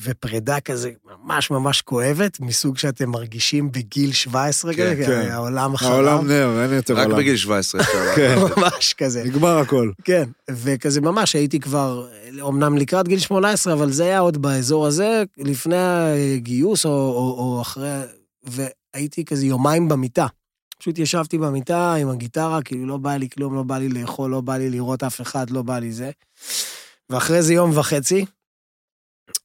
ופרידה 0.00 0.60
כזה 0.60 0.90
ממש 1.24 1.50
ממש 1.50 1.82
כואבת, 1.82 2.40
מסוג 2.40 2.78
שאתם 2.78 3.10
מרגישים 3.10 3.72
בגיל 3.72 4.12
17 4.12 4.74
כן, 4.74 4.94
כזה, 4.94 4.96
כי 4.96 5.06
כן. 5.06 5.30
העולם 5.30 5.76
חרב. 5.76 5.92
העולם 5.92 6.28
נר, 6.28 6.62
אין 6.62 6.72
יותר 6.72 6.94
רק 6.96 7.06
עולם. 7.06 7.18
בגיל 7.18 7.36
17 7.36 7.80
אפשר. 7.80 8.14
כן, 8.16 8.36
ממש 8.56 8.94
כזה. 8.94 9.24
נגמר 9.24 9.58
הכל. 9.58 9.90
כן, 10.04 10.28
וכזה 10.50 11.00
ממש 11.00 11.34
הייתי 11.34 11.60
כבר, 11.60 12.08
אמנם 12.48 12.78
לקראת 12.78 13.08
גיל 13.08 13.18
18, 13.18 13.72
אבל 13.72 13.90
זה 13.90 14.04
היה 14.04 14.18
עוד 14.18 14.42
באזור 14.42 14.86
הזה, 14.86 15.22
לפני 15.38 15.76
הגיוס 16.36 16.86
או, 16.86 16.90
או, 16.90 17.36
או 17.38 17.62
אחרי, 17.62 18.00
והייתי 18.44 19.24
כזה 19.24 19.46
יומיים 19.46 19.88
במיטה. 19.88 20.26
פשוט 20.82 20.98
ישבתי 20.98 21.38
במיטה 21.38 21.94
עם 21.94 22.08
הגיטרה, 22.08 22.62
כאילו 22.62 22.86
לא 22.86 22.96
בא 22.96 23.16
לי 23.16 23.28
כלום, 23.28 23.54
לא 23.54 23.62
בא 23.62 23.78
לי 23.78 23.88
לאכול, 23.88 24.30
לא 24.30 24.40
בא 24.40 24.56
לי 24.56 24.70
לראות 24.70 25.02
אף 25.02 25.20
אחד, 25.20 25.50
לא 25.50 25.62
בא 25.62 25.78
לי 25.78 25.92
זה. 25.92 26.10
ואחרי 27.10 27.36
איזה 27.36 27.54
יום 27.54 27.78
וחצי, 27.78 28.24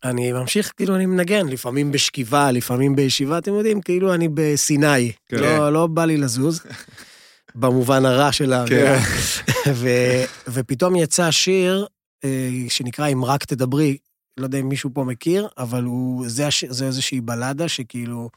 אני 0.04 0.32
ממשיך, 0.32 0.72
כאילו 0.78 0.96
אני 0.96 1.06
מנגן, 1.06 1.48
לפעמים 1.48 1.92
בשכיבה, 1.92 2.52
לפעמים 2.52 2.96
בישיבה, 2.96 3.38
אתם 3.38 3.54
יודעים, 3.54 3.82
כאילו 3.82 4.14
אני 4.14 4.28
בסיני. 4.34 5.12
כן. 5.30 5.38
לא, 5.38 5.74
לא 5.74 5.88
בא 5.88 6.06
לי 6.06 6.18
לזוז, 6.18 6.62
במובן 7.56 8.06
הרע 8.06 8.32
של 8.32 8.54
ה... 8.54 8.66
כן. 8.68 9.00
ו- 9.82 10.24
ופתאום 10.48 10.96
יצא 10.96 11.32
שיר 11.32 11.86
אה, 12.24 12.50
שנקרא 12.70 13.08
אם 13.08 13.26
רק 13.26 13.46
תדברי, 13.46 13.98
לא 14.38 14.46
יודע 14.46 14.60
אם 14.60 14.70
מישהו 14.70 14.90
פה 14.94 15.04
מכיר, 15.04 15.48
אבל 15.58 15.84
הוא, 15.84 16.26
זה, 16.28 16.48
הש, 16.48 16.64
זה 16.66 16.86
איזושהי 16.86 17.22
בלדה 17.22 17.68
שכאילו 17.68 18.30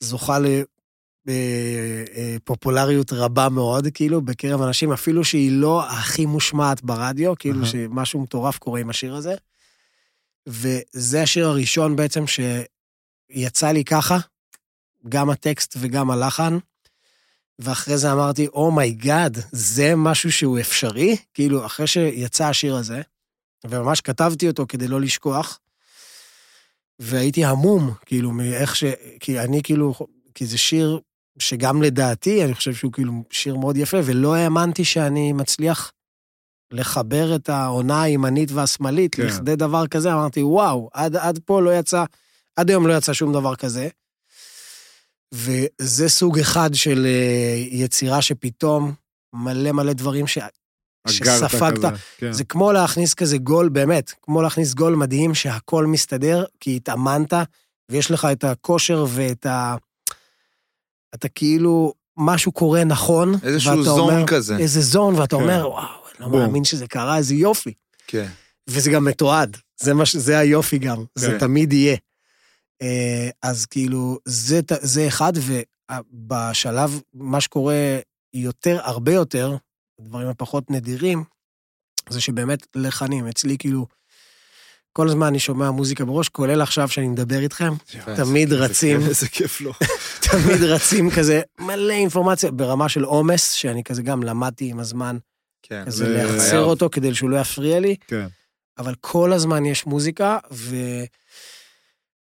זוכה 0.00 0.38
לפופולריות 1.26 3.12
רבה 3.12 3.48
מאוד, 3.48 3.86
כאילו, 3.94 4.22
בקרב 4.22 4.62
אנשים, 4.62 4.92
אפילו 4.92 5.24
שהיא 5.24 5.52
לא 5.52 5.90
הכי 5.90 6.26
מושמעת 6.26 6.82
ברדיו, 6.82 7.38
כאילו 7.38 7.60
אהה. 7.60 7.66
שמשהו 7.66 8.20
מטורף 8.20 8.58
קורה 8.58 8.80
עם 8.80 8.90
השיר 8.90 9.14
הזה. 9.14 9.34
וזה 10.46 11.22
השיר 11.22 11.48
הראשון 11.48 11.96
בעצם 11.96 12.24
שיצא 12.26 13.70
לי 13.70 13.84
ככה, 13.84 14.18
גם 15.08 15.30
הטקסט 15.30 15.76
וגם 15.80 16.10
הלחן. 16.10 16.58
ואחרי 17.58 17.98
זה 17.98 18.12
אמרתי, 18.12 18.46
oh 18.46 18.69
my 18.69 18.92
god, 18.92 19.38
זה 19.52 19.96
משהו 19.96 20.32
שהוא 20.32 20.60
אפשרי? 20.60 21.16
כאילו, 21.34 21.66
אחרי 21.66 21.86
שיצא 21.86 22.48
השיר 22.48 22.76
הזה, 22.76 23.02
וממש 23.64 24.00
כתבתי 24.00 24.48
אותו 24.48 24.66
כדי 24.68 24.88
לא 24.88 25.00
לשכוח, 25.00 25.60
והייתי 26.98 27.44
המום, 27.44 27.94
כאילו, 28.06 28.32
מאיך 28.32 28.76
ש... 28.76 28.84
כי 29.20 29.40
אני 29.40 29.62
כאילו, 29.62 29.94
כי 30.34 30.46
זה 30.46 30.58
שיר 30.58 31.00
שגם 31.38 31.82
לדעתי, 31.82 32.44
אני 32.44 32.54
חושב 32.54 32.74
שהוא 32.74 32.92
כאילו 32.92 33.12
שיר 33.30 33.56
מאוד 33.56 33.76
יפה, 33.76 33.96
ולא 34.04 34.34
האמנתי 34.34 34.84
שאני 34.84 35.32
מצליח 35.32 35.92
לחבר 36.72 37.36
את 37.36 37.48
העונה 37.48 38.02
הימנית 38.02 38.52
והשמאלית 38.52 39.14
כן. 39.14 39.26
לכדי 39.26 39.56
דבר 39.56 39.86
כזה, 39.86 40.12
אמרתי, 40.12 40.42
וואו, 40.42 40.90
עד, 40.92 41.16
עד 41.16 41.38
פה 41.44 41.60
לא 41.60 41.78
יצא, 41.78 42.04
עד 42.56 42.70
היום 42.70 42.86
לא 42.86 42.96
יצא 42.96 43.12
שום 43.12 43.32
דבר 43.32 43.56
כזה. 43.56 43.88
וזה 45.34 46.08
סוג 46.08 46.38
אחד 46.38 46.74
של 46.74 47.06
אה, 47.06 47.56
יצירה 47.70 48.22
שפתאום 48.22 48.94
מלא 49.34 49.72
מלא 49.72 49.92
דברים 49.92 50.26
ש... 50.26 50.38
שספגת. 51.08 51.78
כזה, 51.78 51.88
כן. 52.18 52.32
זה 52.32 52.44
כמו 52.44 52.72
להכניס 52.72 53.14
כזה 53.14 53.38
גול, 53.38 53.68
באמת, 53.68 54.12
כמו 54.22 54.42
להכניס 54.42 54.74
גול 54.74 54.94
מדהים 54.94 55.34
שהכל 55.34 55.86
מסתדר, 55.86 56.44
כי 56.60 56.76
התאמנת, 56.76 57.32
ויש 57.90 58.10
לך 58.10 58.28
את 58.32 58.44
הכושר 58.44 59.06
ואת 59.08 59.46
ה... 59.46 59.76
אתה 61.14 61.28
כאילו, 61.28 61.94
משהו 62.16 62.52
קורה 62.52 62.84
נכון. 62.84 63.34
איזשהו 63.42 63.82
זון 63.82 64.00
אומר, 64.00 64.26
כזה. 64.26 64.56
איזה 64.56 64.80
זון, 64.80 65.14
ואתה 65.14 65.36
כן. 65.36 65.42
אומר, 65.42 65.68
וואו, 65.68 65.80
אני 65.84 66.20
לא 66.20 66.28
בום. 66.28 66.40
מאמין 66.40 66.64
שזה 66.64 66.86
קרה, 66.86 67.16
איזה 67.16 67.34
יופי. 67.34 67.74
כן. 68.06 68.28
וזה 68.66 68.90
גם 68.90 69.04
מתועד, 69.04 69.56
זה, 69.80 69.94
מה, 69.94 70.04
זה 70.12 70.38
היופי 70.38 70.78
גם, 70.78 71.04
זה 71.14 71.30
כן. 71.30 71.38
תמיד 71.38 71.72
יהיה. 71.72 71.96
אה, 72.82 73.30
אז 73.42 73.66
כאילו, 73.66 74.18
זה, 74.24 74.60
זה 74.80 75.08
אחד, 75.08 75.32
ובשלב, 75.90 77.00
מה 77.14 77.40
שקורה 77.40 77.98
יותר, 78.34 78.80
הרבה 78.82 79.12
יותר, 79.12 79.56
הדברים 80.00 80.28
הפחות 80.28 80.70
נדירים, 80.70 81.24
זה 82.08 82.20
שבאמת 82.20 82.66
לחנים, 82.74 83.26
אצלי 83.26 83.58
כאילו, 83.58 83.86
כל 84.96 85.08
הזמן 85.08 85.26
אני 85.26 85.38
שומע 85.38 85.70
מוזיקה 85.70 86.04
בראש, 86.04 86.28
כולל 86.28 86.62
עכשיו 86.62 86.88
שאני 86.88 87.08
מדבר 87.08 87.38
איתכם, 87.38 87.72
תמיד 88.16 88.52
רצים, 88.52 89.00
איזה 89.08 89.28
כיף 89.28 89.60
לו. 89.60 89.72
תמיד 90.30 90.62
רצים 90.62 91.10
כזה, 91.10 91.40
מלא 91.58 91.92
אינפורמציה, 91.92 92.50
ברמה 92.50 92.88
של 92.88 93.04
עומס, 93.04 93.52
שאני 93.52 93.84
כזה 93.84 94.02
גם 94.02 94.22
למדתי 94.22 94.70
עם 94.70 94.80
הזמן, 94.80 95.16
כן. 95.62 95.82
כזה 95.86 95.96
זה 96.04 96.08
להחסר. 96.08 96.64
אותו 96.64 96.88
כדי 96.92 97.14
שהוא 97.14 97.30
לא 97.30 97.36
יפריע 97.36 97.80
לי. 97.80 97.96
כן. 98.06 98.26
אבל 98.78 98.94
כל 99.00 99.32
הזמן 99.32 99.66
יש 99.66 99.86
מוזיקה, 99.86 100.38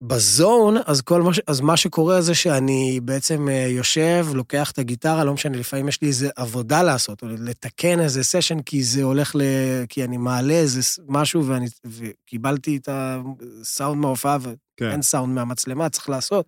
ובזון, 0.03 0.77
אז, 0.87 1.01
כל 1.01 1.23
מה, 1.23 1.35
ש... 1.35 1.41
אז 1.47 1.61
מה 1.61 1.77
שקורה 1.77 2.21
זה 2.21 2.35
שאני 2.35 3.01
בעצם 3.03 3.49
אה, 3.49 3.67
יושב, 3.69 4.27
לוקח 4.35 4.71
את 4.71 4.79
הגיטרה, 4.79 5.25
לא 5.25 5.33
משנה, 5.33 5.59
לפעמים 5.59 5.89
יש 5.89 6.03
לי 6.03 6.09
איזה 6.09 6.31
עבודה 6.37 6.83
לעשות, 6.83 7.23
או 7.23 7.29
לתקן 7.29 8.01
איזה 8.01 8.25
סשן, 8.25 8.63
כי 8.63 8.83
זה 8.83 9.03
הולך 9.03 9.37
ל... 9.37 9.43
כי 9.89 10.05
אני 10.05 10.17
מעלה 10.17 10.55
איזה 10.55 10.81
משהו, 11.09 11.47
ואני... 11.47 11.67
וקיבלתי 11.85 12.77
את 12.77 12.89
הסאונד 12.93 14.01
מההופעה, 14.01 14.39
כן. 14.77 14.85
ואין 14.85 15.03
סאונד 15.03 15.35
מהמצלמה, 15.35 15.89
צריך 15.89 16.09
לעשות. 16.09 16.47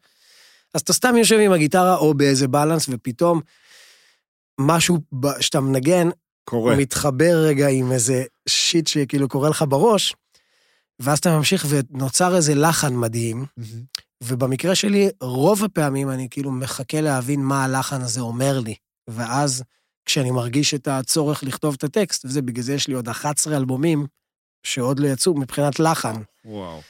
אז 0.74 0.80
אתה 0.80 0.92
סתם 0.92 1.16
יושב 1.16 1.38
עם 1.38 1.52
הגיטרה, 1.52 1.96
או 1.96 2.14
באיזה 2.14 2.48
בלנס, 2.48 2.86
ופתאום 2.88 3.40
משהו 4.60 4.98
שאתה 5.40 5.60
מנגן, 5.60 6.08
קורה. 6.44 6.76
מתחבר 6.76 7.44
רגע 7.46 7.68
עם 7.68 7.92
איזה 7.92 8.24
שיט 8.48 8.86
שכאילו 8.86 9.28
קורה 9.28 9.48
לך 9.48 9.64
בראש, 9.68 10.14
ואז 11.00 11.18
אתה 11.18 11.36
ממשיך 11.36 11.66
ונוצר 11.68 12.36
איזה 12.36 12.54
לחן 12.54 12.94
מדהים, 12.94 13.44
מהמם. 13.56 13.82
ובמקרה 14.24 14.74
שלי, 14.74 15.08
רוב 15.20 15.64
הפעמים 15.64 16.10
אני 16.10 16.28
כאילו 16.30 16.50
מחכה 16.50 17.00
להבין 17.00 17.40
מה 17.40 17.64
הלחן 17.64 18.00
הזה 18.00 18.20
אומר 18.20 18.60
לי. 18.60 18.74
ואז 19.08 19.62
כשאני 20.04 20.30
מרגיש 20.30 20.74
את 20.74 20.88
הצורך 20.88 21.42
לכתוב 21.42 21.74
את 21.78 21.84
הטקסט, 21.84 22.24
וזה 22.24 22.42
בגלל 22.42 22.62
זה 22.62 22.74
יש 22.74 22.88
לי 22.88 22.94
עוד 22.94 23.08
11 23.08 23.56
אלבומים 23.56 24.06
שעוד 24.62 25.00
לא 25.00 25.08
יצאו 25.08 25.34
מבחינת 25.34 25.80
לחן, 25.80 26.16
וואו. 26.44 26.80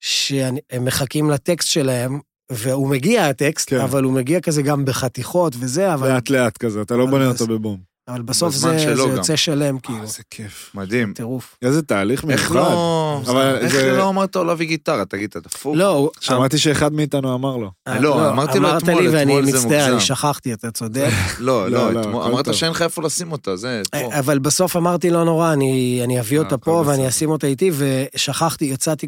שהם 0.00 0.56
מחכים 0.80 1.30
לטקסט 1.30 1.68
שלהם, 1.68 2.20
והוא 2.52 2.88
מגיע 2.88 3.26
הטקסט, 3.26 3.70
כן. 3.70 3.80
אבל 3.80 4.04
הוא 4.04 4.12
מגיע 4.12 4.40
כזה 4.40 4.62
גם 4.62 4.84
בחתיכות 4.84 5.52
וזה, 5.58 5.94
אבל... 5.94 6.08
לאט 6.14 6.30
לאט 6.30 6.56
כזה, 6.58 6.82
אתה 6.82 6.96
לא 6.96 7.06
בונה 7.06 7.28
אותו 7.28 7.46
בבום. 7.46 7.93
אבל 8.08 8.22
בסוף 8.22 8.54
זה 8.54 8.78
זה 8.78 9.02
גם. 9.02 9.08
יוצא 9.16 9.36
שלם, 9.36 9.74
אה, 9.74 9.80
כאילו, 9.80 10.02
איזה 10.02 10.22
כיף. 10.30 10.70
מדהים. 10.74 11.12
טירוף. 11.16 11.56
איזה 11.62 11.82
תהליך 11.82 12.20
איך 12.20 12.50
מיוחד. 12.50 12.54
לא... 12.54 13.20
אבל 13.26 13.56
איך 13.60 13.72
זה- 13.72 13.96
לא 13.96 14.08
אמרת 14.08 14.36
לו 14.36 14.44
להביא 14.44 14.66
גיטרה? 14.66 15.04
תגיד, 15.04 15.30
אתה 15.30 15.40
דפוק? 15.40 15.76
לא, 15.76 16.10
שמעתי 16.20 16.58
שאחד 16.58 16.92
מאיתנו 16.92 17.34
אמר 17.34 17.56
לו. 17.56 17.70
אה, 17.88 17.98
לא, 17.98 18.28
אמרתי 18.30 18.58
לו 18.58 18.68
אמרת 18.70 18.82
אתמול, 18.82 19.02
לי 19.02 19.08
ואני 19.08 19.22
אתמול 19.38 19.50
זה 19.50 19.58
מצטער, 19.58 19.84
אני 19.84 19.90
מוגזם. 19.92 20.06
שכחתי, 20.06 20.52
אתה 20.52 20.70
צודק. 20.70 21.08
לא, 21.38 21.70
לא, 21.70 21.78
לא, 21.78 21.92
לא, 21.92 22.00
אתמול- 22.00 22.22
אמרת. 22.22 22.54
שאין 22.54 22.70
לך 22.70 22.82
איפה 22.82 23.02
לשים 23.02 23.32
אותה, 23.32 23.56
זה... 23.56 23.82
פה. 23.92 24.18
אבל 24.18 24.38
בסוף 24.38 24.76
אמרתי, 24.76 25.10
לא 25.10 25.24
נורא, 25.24 25.52
אני 25.52 26.00
אני 26.04 26.20
אביא 26.20 26.38
אותה 26.38 26.58
פה 26.58 26.82
ואני. 26.86 27.08
אשים 27.08 27.30
אותה 27.30 27.46
איתי, 27.46 27.70
ושכחתי, 27.74 28.64
יצאתי, 28.64 29.06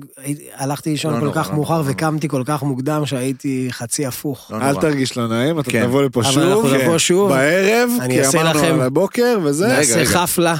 הלכתי 0.57 0.91
לא 0.91 0.93
לישון 0.93 1.21
כל 1.21 1.31
כך 1.35 1.49
לא 1.49 1.55
מאוחר 1.55 1.79
לא 1.79 1.85
וקמתי 1.87 2.29
כל 2.29 2.43
כך 2.47 2.63
מוקדם 2.63 3.07
שהייתי 3.07 3.69
חצי 3.71 4.07
הפוך. 4.07 4.51
לא 4.51 4.57
אל. 4.57 4.75
תרגיש 4.81 5.17
לא 5.17 5.29
נעים, 5.29 5.61
אתה 5.61 5.71
כן. 5.71 5.85
תבוא 5.87 6.03
לפה 6.03 6.21
אבל 6.21 6.31
שוב. 6.33 6.43
אנחנו 6.43 6.69
כן. 6.69 6.85
נבוא 6.85 6.99
שוב. 6.99 7.29
בערב, 7.29 7.91
אני 8.01 8.15
כי 8.31 8.39
אמרנו 8.39 8.86
הבוקר, 8.87 9.39
וזה. 9.45 9.67
נעשה. 9.67 10.05
חפלה. 10.07 10.57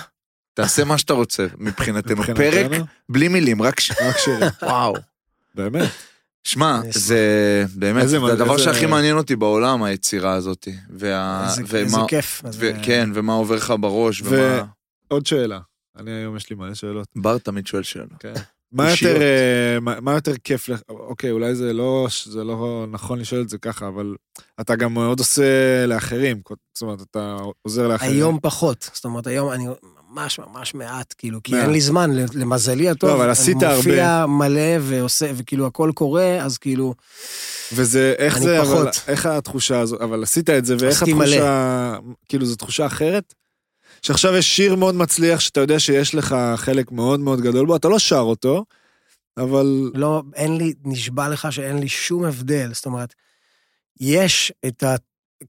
תעשה 0.55 0.85
מה 0.85 0.99
שאתה 0.99 1.13
רוצה, 1.13 1.47
מבחינתנו. 1.59 2.23
פרק 2.25 2.71
בלי 3.09 3.29
מילים, 3.29 3.63
רק 3.63 3.81
שירים. 3.81 4.49
וואו. 4.63 4.95
באמת. 5.55 5.89
שמע. 6.45 6.81
זה 6.91 7.65
באמת, 7.75 8.09
זה 8.09 8.17
הדבר 8.33 8.59
שהכי 8.59 8.87
מעניין 8.87 9.17
אותי 9.17 9.37
בעולם, 9.37 9.83
היצירה 9.83 10.33
הזאת. 10.33 10.69
איזה- 11.81 11.87
כיף. 12.09 12.43
כן, 12.83 13.11
ומה 13.15 13.33
עובר 13.33 13.57
לך 13.57 13.75
בראש, 13.81 14.23
ומה... 14.23 14.65
עוד 15.09 15.27
שאלה. 15.27 15.59
אני 15.99 16.11
היום 16.11 16.37
יש 16.37 16.51
לי 16.51 16.57
מלא 16.57 16.75
שאלות. 16.75 17.07
בר 17.17 17.39
תמיד 17.39 17.67
שואל 17.67 17.83
שאלה. 17.83 18.05
מה. 18.77 18.91
יותר, 18.91 19.23
אה, 19.23 19.81
מה 19.81 20.01
מה 20.01 20.13
יותר 20.13 20.33
כיף 20.45 20.69
לך? 20.69 20.81
אוקיי, 20.89 21.31
אולי 21.31 21.55
זה 21.55 21.73
לא, 21.73 22.07
זה 22.25 22.45
לא 22.45 22.87
נכון 22.91 23.19
לשאול 23.19 23.41
את 23.41 23.49
זה 23.49 23.59
ככה, 23.59 23.89
אבל 23.89 24.15
אתה 24.61 24.77
גם 24.77 24.95
מאוד 24.95 25.19
עושה 25.19 25.87
לאחרים. 25.87 26.41
זאת 26.75 26.83
אומרת, 26.83 27.03
אתה 27.11 27.37
עוזר 27.63 27.89
לאחרים. 27.89 28.13
היום 28.13 28.39
פחות. 28.43 28.91
זאת 28.95 29.05
אומרת, 29.05 29.27
היום 29.27 29.53
אני 29.53 29.67
ממש 30.11 30.39
ממש 30.39 30.75
מעט, 30.75 31.15
כאילו, 31.19 31.43
כי 31.43 31.53
מעט. 31.53 31.63
אין 31.63 31.71
לי 31.71 31.81
זמן, 31.81 32.11
למזלי 32.35 32.89
הטוב. 32.89 33.11
לא, 33.11 33.15
אבל 33.15 33.31
עשית 33.31 33.63
אני 33.63 33.77
מופיע 33.77 34.27
מלא 34.27 34.77
ועושה, 34.81 35.31
וכאילו 35.37 35.67
הכל 35.67 35.91
קורה, 35.95 36.43
אז 36.43 36.59
כאילו, 36.59 36.95
וזה, 37.73 38.15
איך 38.19 38.39
זה, 38.39 38.61
אבל, 38.61 38.67
פחות. 38.67 39.03
איך 39.09 39.27
התחושה 39.27 39.81
הזו, 39.81 39.97
אבל 39.97 40.23
עשית 40.23 40.51
את 40.51 40.65
זה, 40.65 40.77
ואיך 40.81 41.03
התחושה, 41.03 41.97
כאילו, 42.29 42.47
זו 42.47 42.57
תחושה 42.57 42.87
אחרת? 42.87 43.35
שעכשיו 44.07 44.37
יש 44.37 44.57
שיר 44.57 44.77
מאוד 44.77 44.95
מצליח, 44.95 45.41
שאתה 45.41 45.61
יודע 45.61 45.79
שיש 45.79 46.15
לך 46.15 46.37
חלק 46.57 46.93
מאוד 46.93 47.21
מאוד 47.21 47.41
גדול 47.41 47.67
בו, 47.67 47.77
אתה 47.77 47.89
לא 47.89 47.99
שר 47.99 48.21
אותו, 48.21 48.65
אבל... 49.37 49.91
לא, 49.95 50.23
אין 50.35 50.57
לי, 50.57 50.73
נשבע 50.85 51.29
לך 51.29 51.53
שאין 51.53 51.79
לי 51.79 51.89
שום 51.89 52.25
הבדל. 52.25 52.71
זאת 52.73 52.87
אומרת, 52.87 53.15
יש 54.01 54.53
את 54.67 54.83
ה... 54.83 54.95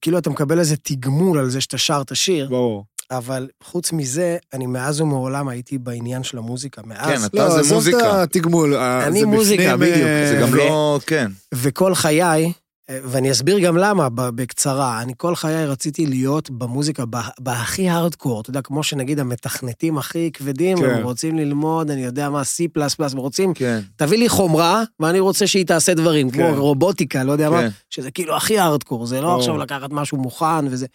כאילו 0.02 0.18
אתה 0.18 0.30
מקבל 0.30 0.60
איזה 0.60 0.78
תגמול 0.78 1.40
על 1.40 1.50
זה 1.50 1.62
שאתה 1.62 1.78
שר 1.78 2.02
את 2.06 2.12
השיר, 2.12 2.50
ברור. 2.50 2.86
אבל 3.12 3.48
חוץ 3.64 3.92
מזה, 3.92 4.38
אני 4.54 4.66
מאז 4.66 5.02
ומעולם 5.02 5.48
הייתי 5.48 5.78
בעניין 5.78 6.24
של 6.24 6.38
המוזיקה. 6.38 6.82
כן, 6.82 6.90
מאז, 6.90 7.26
אתה 7.26 7.38
לא, 7.38 7.50
זה 7.50 7.60
עזוב 7.60 7.74
מוזיקה. 7.74 8.24
את 8.24 8.30
התגמול. 8.30 8.76
אה, 8.76 9.08
אני 9.08 9.24
מוזיקה, 9.24 9.78
בפנים, 9.78 9.94
בדיוק. 9.94 10.08
אה, 10.08 10.28
זה 10.32 10.40
גם 10.42 10.54
ו- 10.54 10.58
לא... 10.58 11.00
כן. 11.08 11.32
וכל 11.54 11.96
חיי, 11.96 12.52
ואני 12.92 13.32
אסביר 13.32 13.60
גם 13.60 13.78
למה, 13.78 14.10
בקצרה, 14.10 15.02
אני 15.02 15.14
כל 15.18 15.36
חיי 15.36 15.66
רציתי 15.66 16.06
להיות 16.06 16.50
במוזיקה, 16.50 17.04
בהכי 17.40 17.90
הארדקור, 17.90 18.42
אתה 18.42 18.50
יודע, 18.50 18.62
כמו 18.62 18.84
שנגיד 18.84 19.20
המתכנתים 19.20 19.98
הכי 19.98 20.32
כבדים, 20.32 20.78
כן. 20.78 20.90
הם 20.90 21.04
רוצים 21.04 21.38
ללמוד, 21.38 21.92
אני 21.92 22.04
יודע 22.04 22.30
מה, 22.30 22.42
C++, 22.42 22.82
הם 23.12 23.18
רוצים, 23.18 23.54
כן. 23.54 23.80
תביא 23.96 24.18
לי 24.18 24.30
חומרה, 24.30 24.84
ואני 25.00 25.20
רוצה 25.20 25.48
שהיא 25.48 25.66
תעשה 25.66 25.94
דברים, 25.94 26.30
כמו 26.30 26.44
כן. 26.44 26.54
רובוטיקה, 26.58 27.24
לא 27.24 27.32
יודע 27.32 27.50
מה, 27.50 27.62
כן. 27.62 27.70
שזה 27.90 28.12
כאילו 28.12 28.38
הכי 28.38 28.60
הארדקור, 28.60 29.06
זה 29.06 29.22
לא 29.22 29.28
ברור. 29.28 29.40
עכשיו 29.40 29.58
לקחת 29.58 29.90
משהו 29.92 30.18
מוכן 30.18 30.68
וזה. 30.68 30.86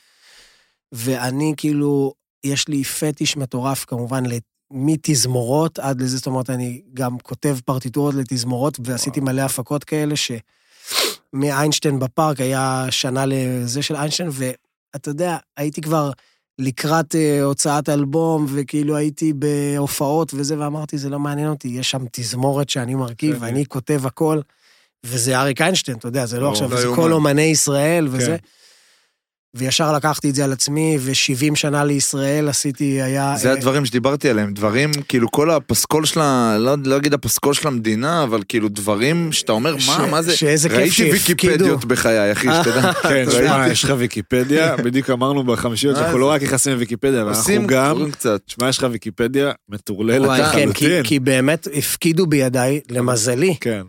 ואני 0.93 1.55
כאילו, 1.57 2.13
יש 2.45 2.69
לי 2.69 2.85
פטיש 2.85 3.37
מטורף 3.37 3.85
כמובן, 3.85 4.25
מתזמורות 4.71 5.79
עד 5.79 6.01
לזה, 6.01 6.17
זאת 6.17 6.27
אומרת, 6.27 6.51
אני 6.51 6.83
גם 6.95 7.19
כותב 7.19 7.57
פרטיטורות 7.65 8.15
לתזמורות, 8.15 8.79
ועשיתי 8.85 9.21
מלא 9.21 9.43
הפקות 9.43 9.85
כאלה, 9.85 10.17
ש... 10.17 10.33
מאיינשטיין 11.33 11.99
בפארק, 11.99 12.41
היה 12.41 12.87
שנה 12.91 13.25
לזה 13.27 13.83
של 13.83 13.97
איינשטיין, 13.97 14.29
ואתה 14.33 15.11
יודע, 15.11 15.37
הייתי 15.57 15.81
כבר 15.81 16.11
לקראת 16.59 17.15
אה, 17.15 17.43
הוצאת 17.43 17.89
אלבום, 17.89 18.47
וכאילו 18.49 18.97
הייתי 18.97 19.33
בהופעות 19.33 20.35
וזה, 20.35 20.59
ואמרתי, 20.59 20.99
זה 20.99 21.11
לא 21.11 21.19
מעניין 21.19 21.49
אותי, 21.49 21.69
יש 21.69 21.91
שם 21.91 22.05
תזמורת 22.13 22.69
שאני 22.71 22.95
מרכיב, 22.95 23.37
כן. 23.37 23.43
ואני 23.45 23.67
כותב 23.67 24.07
הכל, 24.07 24.41
וזה 25.07 25.39
אריק 25.39 25.61
איינשטיין, 25.61 25.97
אתה 25.97 26.09
יודע, 26.09 26.27
זה 26.27 26.37
לא 26.37 26.43
ברור, 26.43 26.53
עכשיו, 26.53 26.71
לא 26.71 26.81
זה. 26.81 26.97
כל 26.97 27.13
אומני 27.13 27.43
ישראל 27.43 28.09
וזה. 28.11 28.37
כן. 29.57 29.65
וישר 29.65 29.93
לקחתי 29.93 30.31
את 30.31 30.35
זה 30.35 30.45
על 30.45 30.53
עצמי, 30.53 30.97
ו-70 31.01 31.55
שנה 31.55 31.85
לישראל 31.85 32.49
עשיתי, 32.49 33.03
היה... 33.03 33.35
זה 33.37 33.49
אה, 33.49 33.55
הדברים 33.55 33.87
שדיברתי 33.87 34.29
עליהם, 34.29 34.55
דברים, 34.55 34.91
כאילו 35.09 35.31
כל 35.31 35.51
הפסקול 35.51 36.05
של 36.05 36.21
ה... 36.21 36.57
לא 36.59 36.75
לא 36.85 36.97
אגיד 36.97 37.15
הפסקול 37.15 37.55
של 37.55 37.69
המדינה, 37.69 38.23
אבל 38.23 38.43
כאילו 38.49 38.69
דברים 38.69 39.33
שאתה 39.33 39.53
אומר, 39.53 39.79
ש- 39.79 39.89
מה, 39.89 40.07
מה 40.07 40.23
זה? 40.23 40.37
שאיזה 40.37 40.69
כיף 40.69 40.79
ראיתי 40.79 40.91
שהפקידו. 40.95 41.29
ויקיפדיות 41.29 41.85
בחיי, 41.85 42.33
אחי, 42.33 42.49
שתדע. 42.63 42.93
כן, 42.93 43.23
אתה 43.23 43.31
שמע, 43.31 43.41
יודע, 43.43 43.65
יש 43.71 43.85
לך 43.85 43.95
ויקיפדיה, 43.99 44.77
בדיוק 44.77 45.11
אמרנו 45.11 45.45
בחמישיות 45.45 45.97
שאנחנו? 45.97 46.19
לא 46.19 46.31
רק 46.31 46.43
נכנסים 46.43 46.73
לוויקיפדיה, 46.73 47.21
אבל 47.21 47.29
אנחנו 47.29 47.41
עושים 47.41 47.67
גם, 47.67 47.95
דברים 47.95 48.11
קצת. 48.11 48.41
שמע, 48.47 48.69
יש 48.69 48.79
לך 48.79 48.87
ויקיפדיה 48.91 49.53
מטורללת 49.69 50.29
כן, 50.29 50.53
כי, 50.53 50.67
לחלוטין. 50.67 51.03
כי 51.03 51.19
באמת 51.19 51.69
הפקידו 51.75 52.27
בידיי, 52.27 52.81
למזלי, 52.91 53.57
כן, 53.61 53.83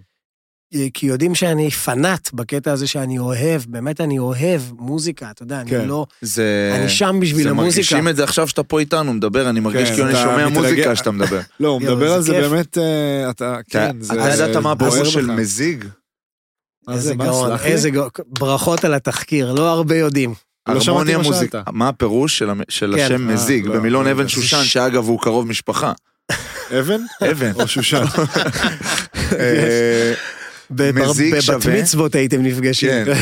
כי 0.93 1.05
יודעים 1.05 1.35
שאני 1.35 1.71
פנאט 1.71 2.29
בקטע 2.33 2.71
הזה 2.71 2.87
שאני 2.87 3.19
אוהב, 3.19 3.61
באמת 3.67 4.01
אני 4.01 4.19
אוהב 4.19 4.61
מוזיקה, 4.79 5.31
אתה 5.31 5.43
יודע, 5.43 5.61
כן. 5.67 5.79
אני 5.79 5.87
לא... 5.87 6.05
זה... 6.21 6.73
אני 6.79 6.89
שם 6.89 7.17
בשביל 7.21 7.43
זה 7.43 7.49
המוזיקה. 7.49 7.75
מרגישים 7.75 8.07
את 8.07 8.15
זה 8.15 8.23
עכשיו 8.23 8.47
שאתה 8.47 8.63
פה 8.63 8.79
איתנו, 8.79 9.13
מדבר, 9.13 9.49
אני 9.49 9.59
מרגיש 9.59 9.89
כן, 9.89 9.95
כאילו 9.95 10.07
אני 10.09 10.15
שומע 10.15 10.47
מתרגש- 10.47 10.53
מוזיקה 10.57 10.95
שאתה 10.95 11.11
מדבר. 11.11 11.39
לא, 11.59 11.67
הוא 11.67 11.81
מדבר 11.81 12.07
זה 12.09 12.15
על 12.15 12.21
זה 12.21 12.33
כיף. 12.33 12.51
באמת, 12.51 12.77
אה, 12.77 13.29
אתה, 13.29 13.57
כן, 13.69 13.89
אתה 13.89 14.03
זה 14.05 14.13
אתה 14.13 14.43
ידעת 14.43 14.55
מה 14.63 14.75
בוער 14.75 14.91
הפירוש 14.91 15.13
של. 15.13 15.31
מזיג? 15.31 15.85
איזה 16.91 16.99
זה, 17.01 17.15
גאון? 17.15 17.51
איזה 17.63 17.89
גאון, 17.89 18.09
ברכות 18.27 18.85
על 18.85 18.93
התחקיר, 18.93 19.53
לא 19.53 19.69
הרבה 19.69 19.97
יודעים. 19.97 20.33
לא 20.69 20.79
הרמוניה 20.87 21.17
מה 21.17 21.23
מוזיק. 21.23 21.51
שאלת. 21.51 21.63
מה 21.71 21.87
הפירוש 21.89 22.43
של 22.69 22.95
כן. 22.97 23.03
השם 23.05 23.29
אה, 23.29 23.33
מזיג? 23.33 23.65
לא, 23.67 23.73
במילון 23.75 24.07
אבן. 24.07 24.27
שושן, 24.27 24.63
שאגב 24.63 25.03
הוא 25.07 25.19
קרוב 25.21 25.47
משפחה. 25.47 25.91
אבן? 26.79 27.01
אבן. 27.31 27.51
או 27.55 27.67
שושן. 27.67 28.03
בבר- 30.71 31.09
מזיג 31.09 31.33
בבת 31.33 31.41
שווה. 31.43 31.81
מצוות 31.81 32.15
הייתם 32.15 32.41
נפגשים. 32.43 32.89
כן, 32.89 33.13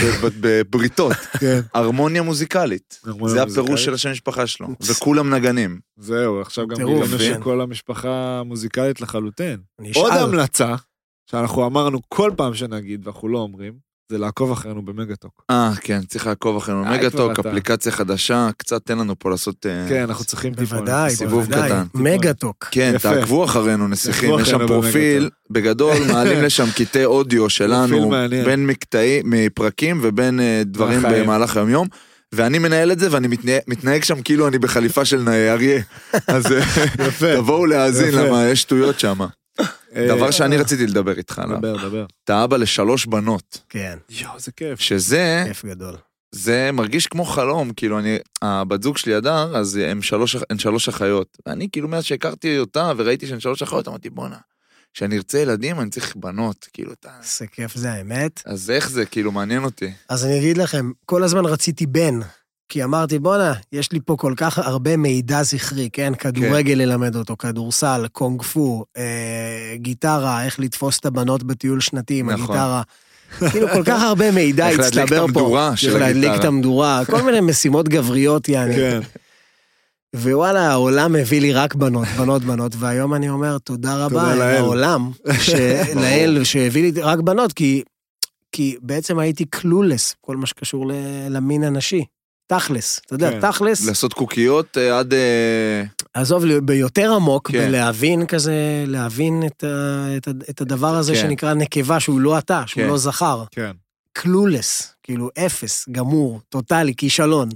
בבריתות. 0.42 1.14
כן. 1.40 1.60
הרמוניה 1.74 2.22
מוזיקלית. 2.22 3.00
זה. 3.26 3.44
הפירוש 3.44 3.86
של 3.86 3.94
השם 3.94 4.12
משפחה 4.12 4.48
שלו. 4.48 4.68
וכולם 4.82 5.34
נגנים. 5.34 5.80
זהו, 5.98 6.42
עכשיו 6.42 6.68
גם 6.68 6.78
גילינו. 6.78 7.20
שכל 7.20 7.62
המשפחה 7.62 8.42
מוזיקלית 8.46 9.02
לחלוטין. 9.02 9.58
עוד. 9.96 10.14
המלצה, 10.14 10.76
שאנחנו 11.32 11.66
אמרנו 11.66 12.00
כל 12.10 12.32
פעם 12.38 12.54
שנגיד, 12.54 13.08
ואנחנו 13.08 13.28
לא 13.28 13.38
אומרים, 13.40 13.91
זה 14.12 14.18
לעקוב 14.18 14.52
אחרינו 14.52 14.82
במגה-טוק. 14.86 15.44
אה, 15.50 15.72
כן, 15.82 16.02
צריך 16.08 16.28
לעקוב 16.28 16.58
אחרינו. 16.58 16.84
אה, 16.86 16.92
מגה-טוק, 16.92 17.34
כבר 17.34 17.42
אתה. 17.42 17.50
אפליקציה 17.50 17.92
חדשה, 17.92 18.50
קצת 18.58 18.86
תן 18.86 18.98
לנו 18.98 19.20
פה 19.20 19.30
לעשות... 19.30 19.66
אה, 19.66 19.86
כן, 19.90 20.02
אנחנו 20.02 20.26
צריכים. 20.26 20.54
בוודאי, 20.54 21.10
סיבוב. 21.10 21.46
קטן. 21.46 21.84
מגה-טוק. 21.94 22.68
כן. 22.72 22.96
תעקבו 23.02 23.46
אחרינו, 23.46 23.88
נסיכים, 23.88 24.40
יש 24.40 24.50
שם 24.50 24.68
פרופיל, 24.68 25.18
במגה-טוק. 25.18 25.52
בגדול, 25.52 25.98
מעלים 26.14 26.44
לשם 26.44 26.66
קטעי 26.76 27.06
אודיו 27.06 27.50
שלנו. 27.50 28.14
בין 28.46 28.68
מקטעי, 28.68 29.22
מפרקים 29.24 30.00
ובין 30.04 30.40
אה, 30.40 30.62
דברים. 30.66 31.02
במהלך 31.02 31.58
היום-יום. 31.58 31.88
ואני 32.34 32.60
מנהל 32.60 32.92
את 32.92 33.00
זה, 33.00 33.08
ואני 33.12 33.28
מתנהג, 33.28 33.62
מתנהג 33.68 34.04
שם 34.04 34.22
כאילו 34.22 34.48
אני 34.48 34.60
בחליפה 34.60 35.06
של 35.06 35.30
אריה. 35.30 35.82
אז 36.28 36.52
אה. 36.52 37.36
תבואו 37.36 37.66
להאזין. 37.66 38.14
למה 38.14 38.48
יש 38.48 38.62
שטויות 38.62 39.00
שם. 39.00 39.20
אה, 39.96 40.08
דבר 40.08 40.32
שאני 40.32 40.58
רציתי 40.58 40.88
לדבר 40.88 41.18
איתך 41.18 41.40
עליו. 41.40 41.58
דבר, 41.58 41.88
דבר. 41.88 42.06
אתה 42.24 42.44
אבא 42.44 42.58
לשלוש 42.58 43.06
בנות, 43.06 43.62
כן, 43.70 43.98
יואו, 44.10 44.36
איזה 44.36 44.52
כיף. 44.52 44.80
שזה 44.80 45.44
כיף 45.48 45.66
גדול. 45.66 45.96
זה 46.32 46.70
מרגיש 46.74 47.08
כמו 47.08 47.26
חלום, 47.26 47.74
כאילו 47.74 48.00
אני, 48.00 48.18
הבת 48.42 48.84
זוג 48.84 48.98
שלי 48.98 49.16
הדר, 49.16 49.58
אז 49.58 49.76
הם 49.76 50.02
שלוש, 50.02 50.36
הן 50.50 50.60
שלוש 50.60 50.90
אחיות. 50.90 51.38
ואני 51.46 51.68
כאילו 51.72 51.88
מאז 51.88 52.04
שהכרתי 52.04 52.60
אותה 52.60 52.92
וראיתי 52.98 53.28
שהן 53.28 53.40
שלוש 53.40 53.62
אחיות, 53.62 53.88
אמרתי 53.88 54.10
בואנה, 54.10 54.38
כשאני 54.94 55.18
ארצה 55.18 55.40
ילדים 55.40 55.80
אני 55.80 55.90
צריך 55.90 56.16
בנות, 56.16 56.68
כאילו 56.74 56.94
אתה... 56.94 57.10
איזה 57.24 57.48
כיף 57.48 57.76
זה 57.76 57.92
האמת. 57.92 58.42
אז 58.46 58.70
איך 58.70 58.90
זה, 58.90 59.06
כאילו 59.06 59.32
מעניין 59.32 59.64
אותי. 59.64 59.92
אז 60.10 60.26
אני 60.26 60.40
אגיד 60.40 60.58
לכם, 60.58 60.92
כל 61.06 61.24
הזמן 61.24 61.46
רציתי 61.46 61.86
בן. 61.86 62.20
כי 62.72 62.84
אמרתי, 62.84 63.20
בואנה, 63.20 63.54
יש 63.72 63.92
לי 63.92 64.00
פה 64.06 64.16
כל 64.16 64.34
כך 64.38 64.58
הרבה 64.58 64.98
מידע 64.98 65.44
זכרי, 65.44 65.90
כן? 65.94 66.14
כדורגל 66.16 66.74
ללמד 66.74 67.16
אותו, 67.16 67.38
כדורסל, 67.38 68.06
קונג 68.12 68.42
פו, 68.42 68.86
אה, 68.98 69.76
גיטרה, 69.76 70.46
איך 70.46 70.60
לתפוס 70.60 71.00
את 71.00 71.06
הבנות 71.06 71.44
בטיול 71.44 71.80
שנתי 71.80 72.20
עם 72.20 72.30
נכון. 72.30 72.44
הגיטרה. 72.44 72.82
כאילו, 73.52 73.68
כל 73.68 73.84
כך 73.86 74.02
הרבה 74.02 74.32
מידע 74.32 74.70
איך 74.70 74.80
להדליק 74.80 75.04
הצטבר 75.04 75.26
את 75.26 75.34
פה. 75.34 75.40
המדורה 75.40 75.76
של 75.76 75.88
איך 75.88 75.96
להדליק 75.96 76.30
הגיטרה. 76.30 76.36
את 76.36 76.46
המדורה, 76.46 77.02
כל 77.06 77.22
מיני 77.22 77.40
משימות 77.42 77.90
גבריות, 77.90 78.50
יעני. 78.50 78.76
כן. 78.76 79.00
ווואלה, 80.16 80.72
העולם 80.72 81.16
הביא 81.16 81.42
לי 81.42 81.54
רק 81.54 81.76
בנות, 81.76 82.08
בנות, 82.18 82.42
בנות, 82.44 82.72
והיום 82.76 83.14
אני 83.14 83.30
אומר, 83.30 83.58
תודה 83.58 84.06
רבה. 84.06 84.36
לעולם, 84.36 85.12
לאל 86.02 86.44
שהביא 86.44 86.92
לי 86.92 87.02
רק 87.02 87.20
בנות, 87.20 87.54
כי, 87.54 87.84
כי 88.52 88.76
בעצם 88.82 89.20
הייתי 89.20 89.46
קלולס, 89.46 90.16
כל 90.22 90.38
מה 90.38 90.46
שקשור 90.46 90.92
למין 91.30 91.64
הנשי. 91.64 92.04
תכלס, 92.52 93.02
אתה 93.06 93.16
יודע, 93.16 93.32
כן. 93.32 93.52
תכלס, 93.52 93.88
לעשות 93.88 94.14
קוקיות 94.14 94.78
אה, 94.78 95.00
עד... 95.00 95.14
אה, 95.14 95.84
עזוב, 96.14 96.46
ביותר 96.60 97.14
עמוק, 97.14 97.52
כן. 97.52 97.68
בלהבין 97.68 98.26
כזה, 98.26 98.84
להבין 98.88 99.44
את, 99.46 99.64
ה, 99.64 100.08
את, 100.18 100.28
ה, 100.28 100.32
את 100.50 100.62
הדבר 100.62 100.96
הזה 100.96 101.14
כן. 101.14 101.20
שנקרא 101.20 101.54
נקבה, 101.54 102.00
שהוא 102.00 102.20
לא 102.20 102.38
אתה, 102.38 102.64
שהוא 102.68 102.84
כן. 102.84 102.90
לא 102.90 102.98
זכר. 102.98 103.44
כן. 103.52 103.72
קלולס, 104.14 104.94
כאילו 105.04 105.30
אפס, 105.46 105.86
גמור, 105.92 106.42
טוטאלי, 106.50 106.96
כישלון. 106.96 107.50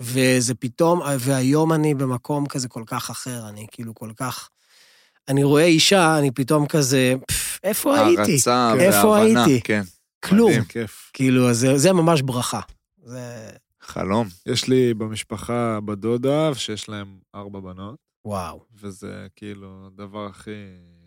וזה 0.00 0.54
פתאום, 0.54 1.00
והיום 1.18 1.72
אני 1.72 1.94
במקום 1.94 2.46
כזה 2.46 2.68
כל 2.68 2.82
כך 2.86 3.10
אחר, 3.10 3.48
אני 3.48 3.66
כאילו 3.70 3.94
כל 3.94 4.10
כך... 4.16 4.48
אני 5.28 5.44
רואה 5.44 5.64
אישה, 5.64 6.18
אני 6.18 6.30
פתאום 6.30 6.66
כזה, 6.66 7.14
"פף, 7.28 7.58
איפה 7.64 7.98
הייתי? 7.98 8.20
הערצה 8.20 8.74
איפה 8.78 9.08
והבנה. 9.08 9.44
הייתי? 9.44 9.60
כן, 9.64 9.82
כלום. 10.24 10.50
מדהים. 10.50 10.64
כיף. 10.64 11.10
כאילו, 11.12 11.52
זה, 11.52 11.78
זה 11.78 11.92
ממש 11.92 12.22
ברכה. 12.22 12.60
זה... 13.04 13.50
חלום. 13.88 14.26
יש 14.46 14.68
לי 14.68 14.94
במשפחה 14.94 15.80
בת 15.80 15.98
דודה, 15.98 16.54
שיש 16.54 16.88
להם 16.88 17.18
ארבע 17.34 17.60
בנות, 17.60 17.96
וואו. 18.24 18.64
וזה 18.74 19.26
כאילו 19.36 19.86
הדבר 19.86 20.26
הכי... 20.26 20.50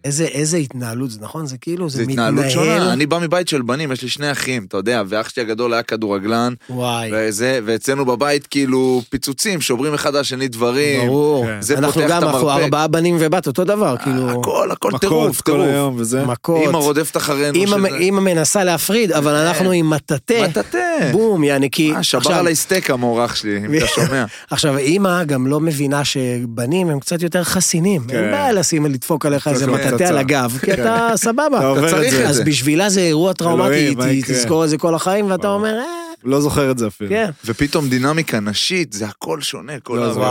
איזה, 0.04 0.24
איזה 0.26 0.58
התנהלות 0.58 1.12
זה, 1.12 1.20
נכון? 1.22 1.46
זה 1.46 1.58
כאילו, 1.58 1.90
זה, 1.90 1.98
זו 2.04 2.10
מתנהל... 2.10 2.28
התנהלות 2.30 2.52
שונה. 2.52 2.94
אני 2.94 3.06
בא 3.06 3.20
מבית 3.20 3.48
של 3.48 3.62
בנים, 3.62 3.92
יש 3.92 4.02
לי 4.02 4.10
שני 4.10 4.32
אחים, 4.32 4.66
אתה 4.68 4.78
יודע, 4.78 5.04
ואח 5.08 5.30
שלי 5.30 5.44
הגדול 5.44 5.74
היה 5.74 5.84
כדורגלן, 5.84 6.54
וואי, 6.70 7.12
וזה, 7.14 7.60
ואצלנו 7.66 8.06
בבית 8.06 8.48
כאילו 8.48 9.02
פיצוצים, 9.10 9.62
שוברים 9.62 9.94
אחד 9.94 10.16
על 10.16 10.22
השני 10.22 10.48
דברים. 10.48 11.08
ברור. 11.08 11.46
כן. 11.46 11.62
זה 11.62 11.78
אנחנו 11.78 11.94
פותח 12.02 12.08
גם, 12.10 12.18
את 12.18 12.28
אנחנו 12.28 12.50
המרפק. 12.50 12.64
ארבעה 12.64 12.88
בנים 12.88 13.16
ובת, 13.20 13.48
אותו 13.48 13.64
דבר, 13.64 13.96
כאילו, 14.04 14.30
הכל, 14.42 14.72
הכל 14.72 14.88
מכות 14.90 15.02
טירוף, 15.02 15.42
כל 15.42 15.52
טירוף. 15.52 15.68
היום 15.68 15.96
וזה. 15.98 16.26
מכות. 16.26 16.70
אמא 16.70 16.78
רודפת 16.78 17.18
אחרינו. 17.18 17.54
אימא 17.56 17.78
שזה- 17.88 17.98
אימא 17.98 18.20
מנסה 18.22 18.64
להפריד, 18.64 19.12
אבל 19.12 19.32
כן. 19.32 19.48
אנחנו 19.48 19.72
עם 19.72 19.90
מטאטא, 19.90 20.48
מטאטא. 20.50 21.12
בום, 21.12 21.44
יעני, 21.44 21.70
כי... 21.72 21.94
אה, 21.96 22.04
שבר 22.04 22.20
עכשיו- 22.20 22.34
עליי 22.40 22.56
סטייק 22.56 22.90
המוערך 22.90 23.36
שלי, 23.38 23.58
אם 23.58 23.76
אתה 23.78 23.88
שומע. 23.88 24.26
עכשיו, 24.52 24.78
אימא 24.78 25.24
גם 25.24 25.48
לא 25.48 25.60
מבינה 25.60 26.06
שבנים 26.06 26.90
הם 26.90 27.00
קצת 27.00 27.22
יותר 27.22 27.44
חסינים. 27.44 28.02
כן. 28.08 28.16
אין 28.24 28.32
בעיה 28.32 28.52
לשים 28.52 28.84
ולדפוק 28.84 29.26
עליך 29.26 29.48
איזה 29.48 29.66
לו 29.68 29.74
מטאטא. 29.96 30.10
על 30.10 30.18
הגב, 30.18 30.58
כי 30.66 30.74
אתה 30.74 30.82
אתה 31.08 31.18
סבבה. 31.18 31.66
עובר 31.68 31.86
את 31.86 31.92
צריך 31.92 32.12
זה. 32.12 32.30
אז. 32.30 32.40
בשבילה 32.42 32.90
זה 32.90 33.02
אירוע 33.02 33.34
טראומטי, 33.34 33.96
מה 33.96 34.06
היא? 34.06 34.24
תזכור 34.28 34.66
את 34.66 34.70
זה 34.70 34.78
כל 34.78 34.96
החיים, 34.96 35.32
ואתה. 35.32 35.48
אומר, 35.48 35.74
אה, 35.80 35.86
לא 36.24 36.42
זוכר 36.42 36.72
את 36.72 36.78
זה 36.78 36.88
אפילו. 36.88 37.10
כן. 37.10 37.30
ופתאום 37.46 37.90
דינמיקה 37.90 38.40
נשית, 38.40 38.94
זה 38.94 39.06
הכל 39.06 39.42
שונה, 39.42 39.80
כל 39.80 39.94
לא, 39.96 40.14
זה 40.14 40.22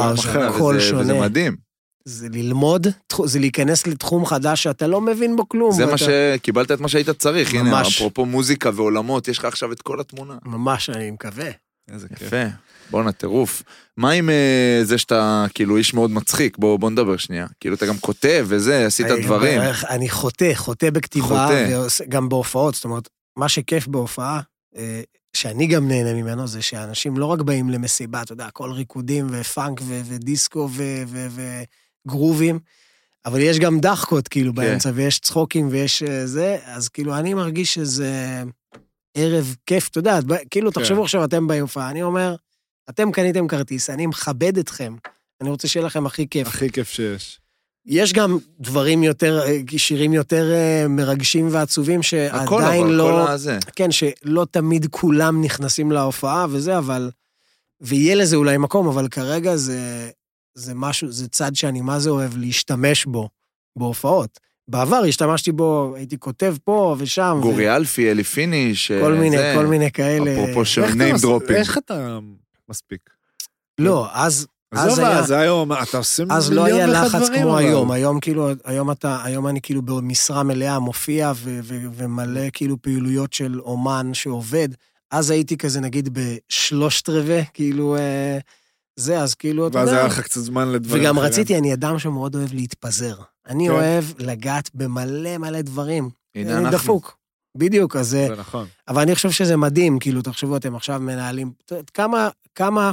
הכל 0.46 0.74
וזה- 0.78 0.94
וזה 0.96 1.08
שונה. 1.12 1.20
מדהים. 1.20 1.56
זה 2.04 2.28
ללמוד, 2.32 2.86
זה 3.24 3.38
להיכנס 3.38 3.86
לתחום 3.86 4.26
חדש 4.26 4.62
שאתה 4.62 4.86
לא 4.86 5.00
מבין 5.00 5.36
בו 5.36 5.48
כלום. 5.48 5.72
זה 5.72 5.86
מה 5.86 5.92
ואתה- 5.92 6.04
שקיבלת 6.36 6.70
את 6.70 6.80
מה 6.80 6.88
שהיית 6.88 7.10
צריך, 7.10 7.54
הנה, 7.54 7.62
ממש. 7.70 7.96
אפרופו 7.96 8.26
מוזיקה 8.26 8.70
ועולמות, 8.74 9.28
יש 9.28 9.38
לך 9.38 9.44
עכשיו 9.44 9.72
את 9.72 9.82
כל 9.82 10.00
התמונה. 10.00 10.34
ממש, 10.44 10.90
אני 10.90 11.10
מקווה. 11.10 11.50
איזה 11.92 12.08
כיף. 12.08 12.22
יפה, 12.22 12.42
בואנה, 12.90 13.12
טירוף. 13.12 13.62
מה 13.96 14.10
עם 14.10 14.30
אה, 14.30 14.80
זה 14.84 14.98
שאתה 14.98 15.46
כאילו 15.54 15.76
איש 15.76 15.94
מאוד 15.94 16.10
מצחיק? 16.10 16.58
בוא 16.58 16.78
בוא 16.78 16.90
נדבר 16.90 17.16
שנייה. 17.16 17.46
כאילו 17.60 17.74
אתה 17.76 17.86
גם 17.86 17.98
כותב 17.98 18.46
וזה, 18.48 18.86
עשית 18.86 19.06
אני- 19.06 19.22
דברים. 19.22 19.60
אני 19.90 20.08
חוטא, 20.08 20.50
חוטא 20.54 20.90
בכתיבה, 20.90 21.26
חוטא. 21.26 22.04
גם 22.08 22.28
בהופעות, 22.28 22.74
זאת 22.74 22.84
אומרת, 22.84 23.08
מה 23.36 23.48
שכיף 23.48 23.86
בהופעה, 23.86 24.40
אה, 24.76 25.00
שאני 25.36 25.66
גם 25.66 25.88
נהנה 25.88 26.14
ממנו, 26.14 26.46
זה 26.46 26.62
שאנשים 26.62 27.16
לא 27.18 27.24
רק 27.26 27.40
באים 27.40 27.70
למסיבה, 27.70 28.22
אתה 28.22 28.32
יודע, 28.32 28.46
הכל 28.46 28.70
ריקודים 28.72 29.26
ופאנק 29.30 29.80
ו- 29.82 30.00
ודיסקו 30.04 30.68
וגרובים, 32.06 32.58
אבל 33.26 33.40
יש 33.40 33.58
גם 33.58 33.80
דחקות 33.80 34.28
כאילו 34.28 34.52
כן. 34.54 34.56
באמצע, 34.62 34.90
ויש 34.94 35.18
צחוקים 35.18 35.68
ויש 35.70 36.02
אה, 36.02 36.26
זה, 36.26 36.56
אז 36.64 36.88
כאילו 36.88 37.16
אני 37.16 37.34
מרגיש 37.34 37.74
שזה 37.74 38.42
ערב 39.14 39.54
כיף, 39.66 39.88
אתה 39.88 39.98
יודע, 39.98 40.18
כאילו 40.50 40.72
כן. 40.72 40.80
תחשבו 40.80 41.02
עכשיו 41.02 41.24
אתם 41.24 41.46
בהופעה, 41.46 41.90
אני 41.90 42.02
אומר, 42.02 42.34
אתם 42.88 43.12
קניתם 43.12 43.48
כרטיס, 43.48 43.90
אני 43.90 44.06
מכבד 44.06 44.58
אתכם, 44.58 44.94
אני 45.40 45.50
רוצה 45.50 45.68
שיהיה 45.68 45.86
לכם 45.86 46.06
הכי 46.06 46.28
כיף. 46.28 46.46
הכי 46.48 46.70
כיף 46.70 46.88
שיש. 46.90 47.40
יש 47.86 48.12
גם 48.12 48.38
דברים 48.60 49.02
יותר, 49.02 49.40
אה, 49.46 49.58
שירים 49.76 50.12
יותר 50.12 50.52
אה, 50.52 50.88
מרגשים 50.88 51.48
ועצובים 51.50 52.00
הכל 52.00 52.60
שעדיין 52.62 52.82
אבל, 52.84 52.92
לא, 52.92 53.22
כל 53.26 53.32
הזה. 53.32 53.58
כן, 53.76 53.90
שלא 53.90 54.46
תמיד 54.50 54.86
כולם 54.90 55.42
נכנסים 55.42 55.92
להופעה 55.92 56.46
וזה, 56.50 56.78
אבל, 56.78 57.10
ויהיה 57.80 58.14
לזה 58.14 58.36
אולי 58.36 58.58
מקום, 58.58 58.88
אבל 58.88 59.08
כרגע 59.08 59.56
זה, 59.56 60.10
זה 60.54 60.74
משהו, 60.74 61.12
זה 61.12 61.28
צד 61.28 61.54
שאני 61.56 61.80
מה 61.80 61.98
זה 61.98 62.10
אוהב 62.10 62.36
להשתמש 62.36 63.04
בו 63.06 63.28
בהופעות. 63.78 64.38
בעבר 64.68 65.02
השתמשתי 65.08 65.52
בו, 65.52 65.92
הייתי 65.96 66.18
כותב 66.18 66.56
פה 66.64 66.96
ושם. 66.98 67.36
ו- 67.38 67.42
גורי 67.42 67.76
אלפי, 67.76 68.10
אלי 68.10 68.24
פיניש, 68.24 68.92
כל 68.92 69.12
אה, 69.14 69.20
מיני, 69.20 69.36
זה. 69.38 69.52
כל 69.56 69.66
מיני 69.66 69.90
כאלה. 69.92 70.32
אפרופו 70.44 70.64
של 70.64 70.84
name 70.84 71.14
מס- 71.14 71.24
dropping. 71.24 71.52
איך 71.52 71.78
אתה 71.78 72.18
מספיק? 72.70 73.10
לא, 73.80 74.08
אז, 74.12 74.46
אז 74.72 74.86
עזוב, 74.86 75.04
היה... 75.04 75.18
אז 75.18 75.30
היום, 75.30 75.72
אתה 75.72 75.98
עושה 75.98 76.22
אז 76.30 76.52
לא 76.52 76.62
מיליון 76.62 76.80
היה 76.80 77.02
ואחד 77.02 77.16
לחץ 77.18 77.28
דברים, 77.28 77.42
כמו 77.42 77.52
אבל. 77.52 77.58
היום, 77.58 77.90
היום 77.90 78.20
כאילו, 78.20 78.48
היום 78.64 78.90
אתה, 78.90 79.24
היום 79.24 79.48
אני 79.48 79.60
כאילו 79.60 79.82
במשרה 79.82 80.42
מלאה 80.42 80.78
מופיע 80.78 81.32
ומלא 81.92 82.50
כאילו 82.52 82.82
פעילויות 82.82 83.32
של 83.32 83.60
אומן 83.60 84.14
שעובד. 84.14 84.68
אז 85.10 85.30
הייתי 85.30 85.56
כזה 85.56 85.80
נגיד 85.80 86.08
בשלושת 86.12 87.08
רבעי, 87.08 87.44
כאילו, 87.54 87.96
אה, 87.96 88.38
זה, 88.96 89.20
אז 89.20 89.34
כאילו, 89.34 89.66
אתה 89.66 89.78
ואז 89.78 89.88
יודע. 89.88 89.98
היה 89.98 90.08
לך 90.08 90.20
קצת 90.20 90.40
זמן 90.40 90.68
לדברים 90.68 91.02
וגם 91.02 91.18
אחרים. 91.18 91.32
רציתי, 91.32 91.58
אני 91.58 91.74
אדם 91.74 91.98
שמאוד 91.98 92.34
אוהב 92.34 92.54
להתפזר. 92.54 93.14
אני 93.48 93.66
כן. 93.66 93.72
אוהב 93.72 94.04
לגעת 94.18 94.70
במלא 94.74 95.38
מלא 95.38 95.60
דברים. 95.60 96.10
הנה 96.34 96.50
אני 96.58 96.64
אנחנו. 96.64 96.78
דפוק. 96.78 97.19
בדיוק, 97.56 97.96
אז... 97.96 98.14
אה, 98.14 98.26
זה 98.28 98.36
נכון. 98.36 98.66
אבל 98.88 99.02
אני 99.02 99.14
חושב 99.14 99.30
שזה 99.30 99.56
מדהים, 99.56 99.98
כאילו, 99.98 100.22
תחשבו, 100.22 100.56
אתם 100.56 100.76
עכשיו 100.76 101.00
מנהלים, 101.00 101.52
כמה, 101.94 102.28
כמה 102.54 102.92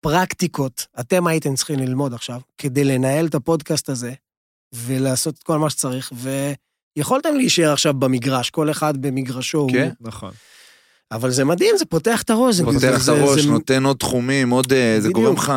פרקטיקות 0.00 0.86
אתם 1.00 1.26
הייתם 1.26 1.54
צריכים 1.54 1.78
ללמוד 1.78 2.14
עכשיו 2.14 2.40
כדי 2.58 2.84
לנהל 2.84 3.26
את 3.26 3.34
הפודקאסט 3.34 3.88
הזה 3.88 4.12
ולעשות 4.72 5.34
את 5.34 5.42
כל 5.42 5.58
מה 5.58 5.70
שצריך, 5.70 6.12
ויכולתם 6.96 7.34
להישאר 7.34 7.72
עכשיו 7.72 7.94
במגרש, 7.94 8.50
כל 8.50 8.70
אחד 8.70 8.96
במגרשו. 8.96 9.66
כן. 9.72 9.90
הוא, 9.98 10.08
נכון. 10.08 10.30
אבל 11.12 11.30
זה 11.30 11.44
מדהים, 11.44 11.74
זה 11.78 11.84
פותח 11.84 12.22
את 12.22 12.30
הראש. 12.30 12.54
זה- 12.54 12.64
פותח 12.64 12.78
זה- 12.78 12.94
את 12.96 13.00
זה- 13.00 13.12
הראש, 13.12 13.40
זה- 13.40 13.50
נותן 13.50 13.84
עוד 13.84 13.96
תחומים, 13.96 14.50
עוד... 14.50 14.72
אה, 14.72 14.96
זה 15.00 15.08
בדיוק. 15.08 15.14
גורם 15.24 15.36
לך 15.36 15.52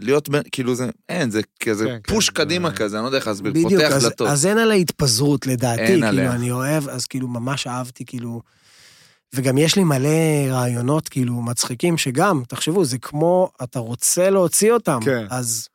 להיות, 0.00 0.28
ב- 0.28 0.42
כאילו 0.52 0.74
זה, 0.74 0.90
אין, 1.08 1.30
זה 1.30 1.40
כזה 1.62 1.84
כן, 1.84 1.98
כן, 2.04 2.14
פוש 2.14 2.26
זה- 2.26 2.32
קדימה 2.32 2.70
כזה, 2.72 2.96
אני 2.96 3.02
לא 3.02 3.08
יודע 3.08 3.18
איך 3.18 3.26
להסביר, 3.26 3.52
בדיוק, 3.52 3.72
פותח 3.72 3.92
אז, 3.92 4.02
דלתות. 4.02 4.28
אז 4.28 4.46
אין 4.46 4.58
עליה 4.58 4.76
התפזרות 4.76 5.46
לדעתי, 5.46 5.80
אין 5.82 5.86
כאילו, 5.94 6.06
עליה. 6.06 6.32
אני 6.32 6.50
אוהב, 6.50 6.88
אז 6.88 7.06
כאילו, 7.06 7.28
ממש 7.28 7.66
אהבתי, 7.66 8.04
כאילו... 8.04 8.40
וגם 9.34 9.58
יש 9.58 9.76
לי 9.76 9.84
מלא 9.84 10.08
רעיונות, 10.48 11.08
כאילו, 11.08 11.34
מצחיקים, 11.42 11.98
שגם, 11.98 12.42
תחשבו, 12.48 12.84
זה 12.84 12.98
כמו, 12.98 13.50
אתה 13.62 13.78
רוצה 13.78 14.30
להוציא 14.30 14.72
אותם. 14.72 14.98
כן. 15.04 15.26
אז, 15.30 15.68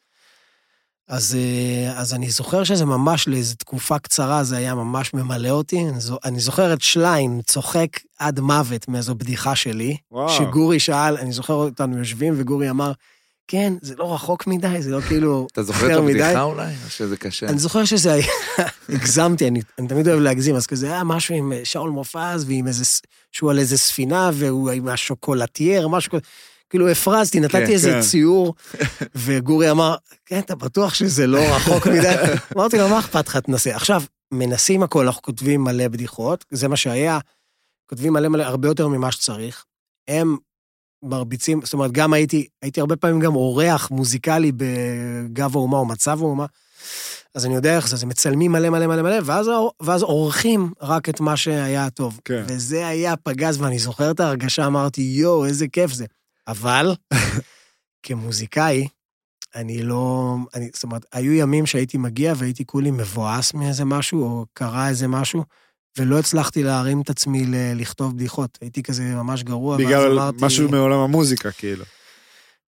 אז, 1.08 1.36
אה, 1.40 2.00
אז 2.00 2.14
אני 2.14 2.30
זוכר 2.30 2.64
שזה 2.64 2.86
ממש 2.86 3.28
לאיזו 3.28 3.56
תקופה 3.56 4.00
קצרה, 4.00 4.44
זה 4.44 4.58
היה 4.58 4.76
ממש 4.76 5.14
ממלא 5.14 5.50
אותי. 5.50 5.80
אני 5.90 6.00
זו- 6.00 6.18
אני 6.26 6.40
זוכר 6.40 6.74
את 6.74 6.82
שליין 6.82 7.42
צוחק 7.46 7.88
עד 8.20 8.40
מוות 8.40 8.88
מאיזו 8.88 9.16
בדיחה 9.16 9.56
שלי, 9.56 9.98
וואו. 10.12 10.30
שגורי 10.30 10.80
שאל, 10.80 11.18
אני 11.18 11.32
זוכר 11.32 11.54
אותנו 11.54 11.98
יושבים, 11.98 12.34
וגורי 12.38 12.70
אמר, 12.70 12.92
כן, 13.48 13.74
זה 13.82 13.96
לא 13.98 14.14
רחוק 14.14 14.48
מדי, 14.48 14.82
זה 14.82 14.92
לא 14.92 15.02
כאילו... 15.02 15.48
אתה 15.52 15.64
זוכר 15.64 15.86
את 15.88 15.92
אחר 15.92 16.02
מדי." 16.02 16.22
הבדיחה 16.24 16.42
אולי? 16.42 16.74
או 16.86 16.90
שזה 16.90 17.18
קשה? 17.18 17.48
אני 17.50 17.60
זוכר 17.60 17.86
שזה 17.86 18.14
היה, 18.14 18.26
הגזמתי, 18.90 19.48
אני, 19.48 19.62
אני 19.80 19.88
תמיד 19.88 20.08
אוהב 20.08 20.20
להגזים, 20.20 20.56
אז 20.56 20.68
כזה 20.68 20.88
היה 20.88 21.04
משהו 21.04 21.36
עם 21.36 21.54
אה, 21.54 21.62
שאול 21.64 21.90
מופז, 21.90 22.46
ועם 22.48 22.68
איזה, 22.68 22.84
שהוא 23.32 23.52
על 23.52 23.60
איזה 23.60 23.78
ספינה, 23.78 24.30
והוא 24.34 24.70
עם 24.72 24.88
השוקולטייר, 24.88 25.88
משהו 25.88 26.12
כזה. 26.12 26.22
כאילו 26.70 26.90
הפרזתי, 26.90 27.40
נתתי 27.40 27.66
כן, 27.66 27.72
איזה 27.72 27.92
כן. 27.92 28.02
ציור, 28.02 28.54
וגורי 29.16 29.72
אמר, 29.72 29.96
כן, 30.26 30.40
אתה 30.40 30.56
בטוח 30.56 30.94
שזה 30.94 31.28
לא 31.28 31.40
רחוק 31.40 31.88
מדי? 31.88 32.16
אמרתי 32.56 32.78
לו, 32.78 32.90
מה 32.90 33.00
אכפת 33.00 33.28
לך, 33.28 33.38
תנסה. 33.38 33.76
עכשיו, 33.76 34.04
מנסים 34.32 34.84
הכל, 34.84 35.06
אנחנו 35.06 35.22
כותבים 35.22 35.64
מלא 35.64 35.88
בדיחות, 35.88 36.46
זה 36.52 36.68
מה 36.68 36.76
שהיה, 36.78 37.20
כותבים 37.90 38.14
מלא 38.14 38.30
מלא, 38.30 38.44
הרבה 38.44 38.68
יותר 38.68 38.88
ממה 38.88 39.12
שצריך. 39.12 39.66
הם 40.08 40.38
מרביצים, 41.04 41.62
זאת 41.64 41.74
אומרת, 41.74 41.92
גם 41.92 42.14
הייתי, 42.14 42.48
הייתי 42.62 42.80
הרבה 42.80 42.96
פעמים 42.96 43.20
גם 43.20 43.36
אורח 43.36 43.92
מוזיקלי 43.92 44.52
בגב 44.52 45.56
האומה 45.56 45.78
או 45.78 45.86
מצב 45.86 46.22
האומה, 46.22 46.46
אז 47.36 47.46
אני 47.46 47.56
יודע 47.56 47.76
איך 47.76 47.88
זה, 47.88 47.96
אז 47.96 48.04
הם 48.04 48.10
מצלמים 48.10 48.52
מלא 48.52 48.70
מלא 48.70 48.88
מלא 48.88 49.02
מלא, 49.02 49.18
ואז, 49.26 49.50
ואז 49.82 50.02
עורכים 50.02 50.72
רק 50.82 51.10
את 51.10 51.20
מה 51.20 51.38
שהיה 51.38 51.90
טוב. 51.90 52.20
כן. 52.26 52.44
וזה 52.48 52.88
היה 52.88 53.16
פגז, 53.16 53.62
ואני 53.62 53.80
זוכר 53.80 54.12
את 54.12 54.20
ההרגשה, 54.20 54.66
אמרתי, 54.66 55.02
יואו, 55.02 55.46
איזה 55.46 55.68
כיף 55.68 55.94
זה. 55.94 56.06
אבל, 56.48 56.96
כמוזיקאי, 58.04 58.88
אני 59.56 59.82
לא... 59.84 60.36
אני, 60.56 60.70
זאת 60.74 60.84
אומרת, 60.84 61.06
היו 61.14 61.34
ימים 61.34 61.66
שהייתי 61.66 61.98
מגיע 61.98 62.34
והייתי 62.38 62.66
כולי 62.66 62.92
מבואס 62.92 63.54
מאיזה 63.54 63.86
משהו, 63.86 64.24
או 64.24 64.46
קרה 64.54 64.90
איזה 64.90 65.08
משהו, 65.08 65.44
ולא 66.00 66.20
הצלחתי 66.20 66.64
להרים 66.64 67.02
את 67.02 67.10
עצמי 67.10 67.46
ל- 67.46 67.82
לכתוב 67.82 68.16
בדיחות. 68.16 68.58
הייתי 68.62 68.84
כזה 68.84 69.04
ממש 69.04 69.44
גרוע, 69.44 69.76
ואז 69.76 69.86
בגלל 69.86 70.12
אמרתי... 70.12 70.38
משהו 70.42 70.70
מעולם 70.70 71.00
המוזיקה, 71.00 71.52
כאילו. 71.52 71.84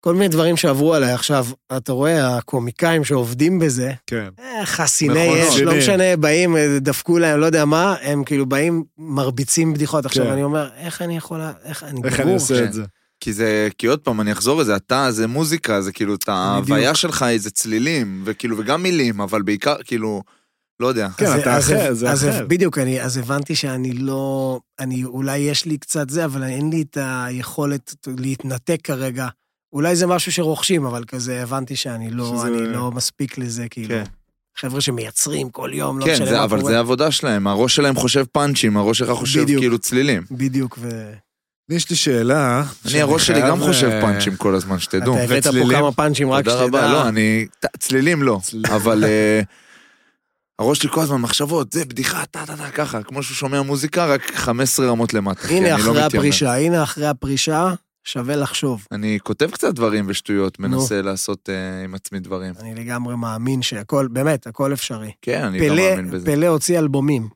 כל 0.01 0.13
מיני 0.15 0.29
דברים 0.29 0.57
שעברו 0.57 0.95
עליי. 0.95 1.13
עכשיו, 1.13 1.47
אתה 1.77 1.93
רואה, 1.93 2.37
הקומיקאים 2.37 3.05
שעובדים 3.05 3.59
בזה, 3.59 3.93
כן. 4.07 4.29
אה, 4.39 4.67
חסיני. 4.67 5.49
אש, 5.49 5.59
לא. 5.61 5.75
משנה, 5.79 6.17
באים, 6.17 6.57
אה, 6.57 6.79
דפקו 6.81 7.19
להם, 7.19 7.41
לא 7.41 7.47
יודע 7.47 7.65
מה, 7.65 7.95
הם 8.03 8.25
כאילו 8.25 8.47
באים, 8.47 8.85
מרביצים 8.99 9.75
בדיחות. 9.75 10.07
עכשיו, 10.07 10.25
כן. 10.25 10.31
אני 10.31 10.43
אומר, 10.43 10.71
איך 10.77 11.03
אני 11.03 11.17
יכולה, 11.17 11.53
איך 11.65 11.83
אני 11.83 12.01
איך 12.05 12.15
אני 12.15 12.23
גמור. 12.23 12.35
עושה 12.35 12.59
כן. 12.59 12.65
את 12.65 12.73
זה? 12.73 12.85
כי 13.21 13.33
זה, 13.33 13.69
כי 13.79 13.87
עוד 13.87 13.99
פעם, 14.01 14.21
אני 14.21 14.33
אחזור 14.33 14.61
לזה, 14.61 14.77
אתה, 14.77 15.11
זה 15.11 15.27
מוזיקה, 15.27 15.81
זה 15.83 15.93
כאילו, 15.93 16.15
את 16.15 16.29
ההוויה 16.29 16.95
שלך, 16.95 17.25
זה 17.37 17.51
צלילים, 17.51 18.23
וכאילו, 18.25 18.59
וגם 18.59 18.83
מילים, 18.83 19.21
אבל 19.21 19.43
בעיקר, 19.43 19.75
כאילו, 19.85 20.23
לא 20.81 20.87
יודע. 20.87 21.09
כן, 21.17 21.27
אז- 21.27 21.41
אתה 21.41 21.57
אז- 21.57 21.65
אחר, 21.73 21.95
זה 21.95 22.11
אז 22.11 22.25
אחר. 22.29 22.47
בדיוק, 22.49 22.79
אני, 22.79 23.03
אז 23.03 23.17
הבנתי 23.17 23.55
שאני 23.55 23.93
לא, 23.93 24.61
אני, 24.79 25.05
אולי 25.05 25.39
יש 25.39 25.65
לי 25.65 25.79
קצת 25.79 26.11
זה, 26.11 26.25
אבל 26.25 26.43
אין 26.45 26.71
לי 26.71 26.83
את 26.83 26.99
היכולת 27.01 27.95
להתנתק 28.19 28.81
כרגע. 28.85 29.29
אולי 29.73 29.97
זה 29.97 30.07
משהו 30.07 30.33
שרוכשים, 30.33 30.85
אבל 30.85 31.05
כזה 31.05 31.43
הבנתי 31.43 31.77
שאני 31.77 32.11
לא, 32.11 32.35
שזה- 32.39 32.47
אני 32.49 32.73
לא 32.73 32.91
מספיק 32.91 33.39
לזה, 33.39 33.67
כאילו. 33.71 33.89
כן. 33.89 34.05
חבר'ה 34.59 34.81
שמייצרים 34.81 35.51
כל 35.51 35.71
יום, 35.75 35.99
לא 35.99 36.05
כן, 36.05 36.13
משנה 36.13 36.27
זה, 36.27 36.33
מה 36.37 36.45
אבל 36.45 36.59
קורה. 36.61 36.71
זה 36.73 36.77
העבודה 36.77 37.11
שלהם, 37.11 37.47
הראש 37.47 37.77
שלהם 37.77 37.95
חושב 37.97 38.25
פאנצ'ים, 38.33 38.77
הראש 38.77 38.99
שלך 38.99 39.11
חושב 39.11 39.43
בדיוק. 39.43 39.61
כאילו 39.61 39.79
צלילים. 39.79 40.23
בדיוק, 40.31 40.79
ו... 40.81 41.13
יש 41.69 41.91
לי 41.91 41.97
שאלה. 41.97 42.65
אני, 42.87 43.01
הראש 43.01 43.27
שלי 43.27 43.41
גם 43.41 43.61
חושב 43.61 43.89
אה, 43.89 44.01
פאנצ'ים 44.01 44.37
כל 44.37 44.55
הזמן, 44.55 44.79
שתדעו. 44.79 45.15
אתה 45.15 45.23
הבאת 45.23 45.47
פה? 45.47 45.71
כמה 45.71 45.93
פאנצ'ים, 45.93 46.31
רק 46.31 46.45
תודה 46.45 46.63
רבה, 46.63 46.79
שתדע. 46.79 46.93
לא, 46.93 47.09
אני... 47.09 47.47
צלילים 47.79 48.23
לא. 48.23 48.41
אבל 48.77 49.05
אה, 49.05 49.41
הראש 50.59 50.79
שלי 50.79 50.91
כל 50.91 51.01
הזמן 51.01 51.21
מחשבות, 51.21 51.73
זה 51.73 51.85
בדיחה, 51.85 52.27
טה 52.27 52.47
טה 52.47 52.57
טה, 52.57 52.71
ככה, 52.71 53.03
כמו 53.03 53.23
שהוא 53.23 53.35
שומע 53.35 53.63
מוזיקה, 53.63 54.07
רק 54.07 54.31
15 54.35 54.87
רמות 54.87 55.15
למטה. 55.15 55.49
הנה 55.49 55.69
לא 55.71 55.77
אחרי. 55.77 56.03
הפרישה, 56.03 56.55
הנה 56.55 56.83
אחרי 56.83 57.07
הפרישה, 57.07 57.75
שווה 58.05 58.37
לחשוב. 58.37 58.87
אני 58.93 59.19
כותב 59.23 59.51
קצת 59.51 59.75
דברים 59.75 60.05
ושטויות. 60.09 60.59
מנסה 60.59 61.03
לעשות 61.03 61.49
אה, 61.49 61.85
עם 61.85 61.95
עצמי 61.95 62.21
דברים. 62.21 62.55
אני 62.61 62.75
לגמרי 62.75 63.17
מאמין 63.17 63.63
שהכל, 63.63 64.09
באמת, 64.09 64.47
הכל 64.47 64.73
אפשרי. 64.73 65.13
כן, 65.23 65.45
אני 65.45 65.69
גם 65.69 65.77
מאמין 65.77 66.11
בזה. 66.11 66.27
פלא 66.27 66.47
הוציא 66.47 66.79
אלבומים. 66.79 67.29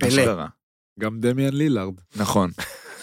פלא. 0.00 0.44
גם 1.00 1.20
דמיאן 1.20 1.54
לילארד. 1.54 1.94
נכון, 2.16 2.50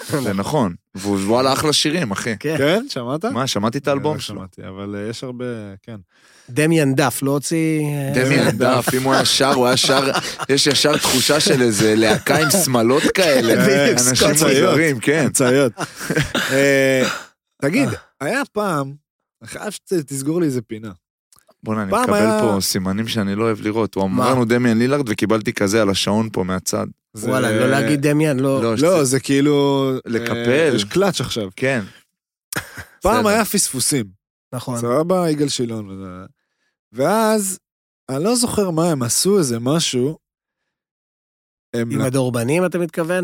זה 0.10 0.34
נכון. 0.34 0.76
והוא 0.96 1.18
וואלה 1.18 1.54
אחלה 1.54 1.74
שירים, 1.74 2.12
אחי. 2.12 2.38
כן. 2.40 2.58
כן, 2.58 2.86
שמעת? 2.90 3.26
מה, 3.26 3.48
שמעתי 3.48 3.78
את 3.78 3.88
האלבום 3.88 4.16
לא 4.16 4.22
שלו. 4.22 4.36
שמעתי, 4.36 4.62
אבל 4.68 4.96
אה, 4.96 5.10
יש 5.10 5.24
הרבה, 5.24 5.46
כן. 5.84 5.96
דמיאן 6.50 6.96
דף, 6.96 7.20
לא 7.22 7.32
הוציא... 7.32 7.82
אה, 7.82 8.12
דמיאן 8.16 8.58
דף, 8.58 8.86
אם 8.98 9.04
הוא 9.04 9.14
היה 9.14 9.26
שר, 9.26 9.54
הוא 9.54 9.68
היה 9.68 9.78
שר, 9.78 10.12
יש 10.50 10.68
ישר 10.68 10.98
תחושה 10.98 11.40
של 11.40 11.62
איזה 11.62 11.96
להקה 11.96 12.38
עם 12.38 12.50
שמלות 12.66 13.04
כאלה. 13.14 13.56
בדיוק, 13.56 14.08
אנשים. 14.10 14.30
מוזרים, 14.30 15.00
כן. 15.00 15.30
צעיות. 15.30 15.74
אה, 16.52 17.04
תגיד, 17.62 17.90
היה 18.22 18.42
פעם, 18.52 18.94
אני 19.42 19.50
חייב 19.50 19.72
שתסגור 19.72 20.40
לי 20.40 20.46
איזה 20.46 20.62
פינה. 20.62 20.92
בוא'נה, 21.64 21.84
אני 21.84 21.92
מקבל 21.92 22.14
היה- 22.14 22.40
פה 22.42 22.58
סימנים 22.62 23.08
שאני 23.08 23.36
לא 23.36 23.44
אוהב 23.44 23.62
לראות. 23.62 23.96
הוא? 23.96 24.04
אמר 24.04 24.32
לנו 24.32 24.46
דמיאן 24.46 24.78
לילארד 24.78 25.10
וקיבלתי 25.10 25.54
כזה 25.54 25.82
על 25.82 25.90
השעון 25.90 26.30
פה 26.34 26.44
מהצד. 26.44 26.88
זה- 27.14 27.30
וואלה, 27.30 27.60
לא 27.60 27.68
להגיד 27.68 28.02
דמיאן, 28.08 28.40
לא. 28.40 28.64
לא, 28.64 28.76
לא, 28.82 29.04
זה 29.04 29.20
כאילו... 29.20 29.92
לקפל. 30.06 30.50
אה, 30.50 30.72
יש 30.76 30.84
קלאץ' 30.84 31.22
עכשיו. 31.22 31.50
כן. 31.56 31.82
פעם. 33.04 33.28
היה 33.28 33.46
פספוסים. 33.46 34.06
נכון. 34.54 34.78
סבבה, 34.80 35.30
יגאל 35.30 35.50
שילון. 35.50 36.04
ואז, 36.92 37.60
אני 38.10 38.24
לא 38.24 38.36
זוכר 38.36 38.70
מה, 38.72 38.92
הם 38.92 39.04
עשו 39.04 39.38
איזה 39.38 39.60
משהו. 39.60 40.18
הם... 41.74 41.92
עם 41.92 42.02
הדורבנים, 42.02 42.66
אתה 42.66 42.78
מתכוון? 42.80 43.24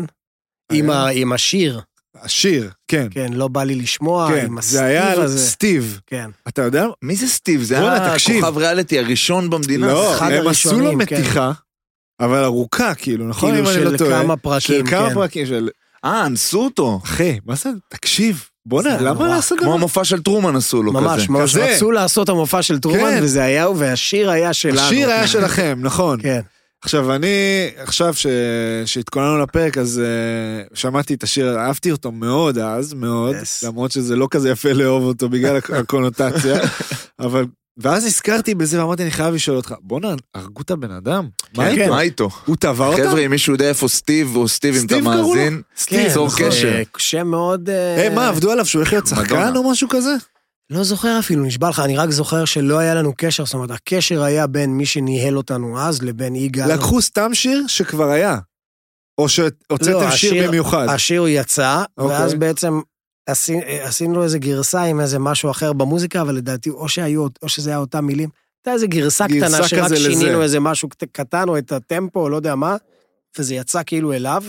היה- 0.70 0.82
עם 0.82 0.90
ה- 0.90 1.08
עם 1.08 1.32
השיר, 1.32 1.80
השיר, 2.22 2.70
כן. 2.88 3.06
כן, 3.10 3.32
לא 3.32 3.48
בא 3.48 3.64
לי 3.64 3.74
לשמוע, 3.74 4.28
כן, 4.28 4.46
עם 4.46 4.60
זה 4.60 4.84
היה 4.84 5.02
הסטיב 5.02 5.18
על 5.18 5.24
הזה. 5.24 5.38
סטיב. 5.38 6.00
כן. 6.06 6.30
אתה 6.48 6.62
יודע? 6.62 6.86
מי 7.02 7.16
זה 7.16 7.28
סטיב? 7.28 7.62
זה 7.62 7.78
היה. 7.78 8.14
הכוכב 8.14 8.56
ריאליטי 8.56 8.98
הראשון 8.98 9.50
במדינה. 9.50 9.86
לא, 9.86 10.16
הם 10.16 10.48
עשו 10.48 10.80
לו 10.80 10.90
כן. 10.90 10.96
מתיחה, 10.96 11.52
אבל 12.20 12.44
ארוכה, 12.44 12.94
כאילו, 12.94 13.28
נכון? 13.28 13.50
כאילו 13.52 13.64
לא 13.64 13.98
של? 13.98 14.08
כמה 14.08 14.36
פרקים, 14.36 14.60
של 14.60 14.90
כמה 14.90 15.08
כן. 15.08 15.14
פרקים, 15.14 15.46
של... 15.46 15.68
אה, 16.04 16.26
אנסו 16.26 16.64
אותו. 16.64 17.00
אחי, 17.04 17.38
מה 17.46 17.54
זה? 17.54 17.70
תקשיב, 17.88 18.44
בואנה, 18.66 18.98
זה 18.98 19.04
למה. 19.04 19.28
לעשות 19.28 19.58
כמו 19.58 19.66
דבר? 19.66 19.74
המופע 19.74 20.04
של 20.04 20.22
טרומן 20.22 20.56
עשו 20.56 20.82
לו 20.82 20.92
כזה. 20.92 21.00
ממש, 21.00 21.28
ממש. 21.28 21.56
רצו 21.56 21.90
לעשות 21.90 22.28
המופע 22.28 22.62
של 22.62 22.78
טרומן, 22.78 23.00
כן. 23.00 23.20
וזה 23.22 23.42
היה 23.42 23.70
והשיר 23.70 24.30
היה 24.30 24.52
שלנו. 24.52 24.80
השיר 24.80 25.10
היה 25.10 25.26
שלכם, 25.26 25.78
נכון. 25.82 26.22
כן. 26.22 26.40
עכשיו, 26.84 27.14
אני, 27.14 27.26
עכשיו 27.76 28.14
ש- 28.14 28.26
שהתכוננו 28.86 29.38
לפרק, 29.38 29.78
אז 29.78 30.02
uh, 30.70 30.76
שמעתי 30.78 31.14
את 31.14 31.22
השיר, 31.22 31.58
אהבתי 31.58 31.90
אותו 31.92 32.12
מאוד 32.12 32.58
אז, 32.58 32.94
מאוד, 32.94 33.36
Yes. 33.36 33.66
למרות 33.66 33.90
שזה 33.92 34.16
לא 34.16 34.28
כזה 34.30 34.50
יפה 34.50 34.72
לאהוב 34.72 35.04
אותו 35.04 35.28
בגלל 35.28 35.56
הק- 35.56 35.70
הקונוטציה, 35.80 36.58
אבל, 37.20 37.44
ואז 37.76 38.04
הזכרתי 38.06 38.54
בזה 38.54 38.80
ואמרתי, 38.82 39.02
אני 39.02 39.10
חייב 39.10 39.34
לשאול 39.34 39.56
אותך, 39.56 39.74
בואנה, 39.80 40.08
הרגו 40.34 40.62
את 40.62 40.70
הבן 40.70 40.90
אדם? 40.90 41.28
מה 41.56 41.64
כן, 41.64 41.80
איתו? 41.80 41.90
מה 41.92 42.00
איתו? 42.00 42.28
הוא 42.46 42.56
תבע 42.60 42.86
אותם? 42.86 43.02
חבר'ה, 43.02 43.20
אם 43.20 43.30
מישהו 43.30 43.52
יודע 43.52 43.68
איפה 43.68 43.88
סטיב, 43.88 44.36
או 44.36 44.48
סטיב 44.48 44.74
אם 44.76 44.86
אתה? 44.86 45.00
מאזין, 45.00 45.62
סטיב, 45.78 46.12
צור 46.14 46.26
נכון, 46.26 46.46
קשר. 46.48 46.68
אה, 46.68 46.82
שם 46.98 47.26
מאוד... 47.26 47.70
אה, 47.70 47.94
היי, 48.00 48.08
מה, 48.08 48.28
עבדו 48.28 48.50
עליו 48.50 48.66
שהוא 48.66 48.80
הולך 48.80 48.92
להיות 48.92 49.06
שחקן. 49.06 49.56
או 49.56 49.70
משהו 49.70 49.88
כזה? 49.88 50.10
לא 50.70 50.84
זוכר 50.84 51.16
אפילו, 51.18 51.44
נשבע 51.44 51.68
לך, 51.68 51.80
אני 51.80 51.96
רק 51.96 52.10
זוכר 52.10 52.44
שלא 52.44 52.78
היה 52.78 52.94
לנו 52.94 53.12
קשר, 53.16 53.44
זאת 53.44 53.54
אומרת, 53.54 53.70
הקשר 53.70 54.22
היה 54.22 54.46
בין 54.46 54.70
מי 54.70 54.86
שניהל 54.86 55.36
אותנו 55.36 55.80
אז 55.80 56.02
לבין 56.02 56.36
יגאל. 56.36 56.74
לקחו 56.74 57.02
סתם 57.02 57.34
שיר 57.34 57.64
שכבר 57.66 58.10
היה. 58.10 58.38
או 59.18 59.28
שהוצאתם 59.28 59.92
לא, 59.92 60.10
שיר 60.10 60.46
במיוחד. 60.48 60.86
השיר 60.90 61.24
יצא, 61.28 61.82
אוקיי. 61.98 62.16
ואז 62.18 62.34
בעצם 62.34 62.80
עשי- 63.26 63.60
עשינו 63.82 64.14
לו 64.14 64.24
איזה 64.24 64.38
גרסה 64.38 64.82
עם 64.82 65.00
איזה 65.00 65.18
משהו 65.18 65.50
אחר 65.50 65.72
במוזיקה, 65.72 66.20
אבל 66.20 66.34
לדעתי 66.34 66.70
או 66.70 66.88
שהיו, 66.88 67.26
או 67.42 67.48
שזה 67.48 67.70
היה 67.70 67.78
אותם 67.78 68.04
מילים. 68.04 68.28
הייתה 68.58 68.72
איזה 68.72 68.86
גרסה 68.86 69.26
גרסה 69.26 69.46
קטנה 69.56 69.68
שרק 69.68 69.84
כזה 69.84 69.94
לזה. 69.94 70.10
שינינו 70.10 70.42
איזה 70.42 70.60
משהו 70.60 70.88
קט- 70.88 71.04
קטן 71.12 71.48
או 71.48 71.58
את 71.58 71.72
הטמפו, 71.72 72.20
או 72.20 72.28
לא 72.28 72.36
יודע 72.36 72.54
מה, 72.54 72.76
וזה 73.38 73.54
יצא 73.54 73.80
כאילו 73.86 74.12
אליו. 74.12 74.42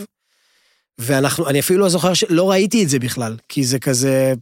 ואנחנו, 0.98 1.48
אני 1.48 1.60
אפילו 1.60 1.80
לא 1.80 1.88
זוכר, 1.88 2.12
לא 2.28 2.50
ראיתי 2.50 2.84
את 2.84 2.88
זה 2.88 2.98
בכלל, 2.98 3.36
כי 3.48 3.64
זה 3.64 3.78
כזה... 3.78 4.34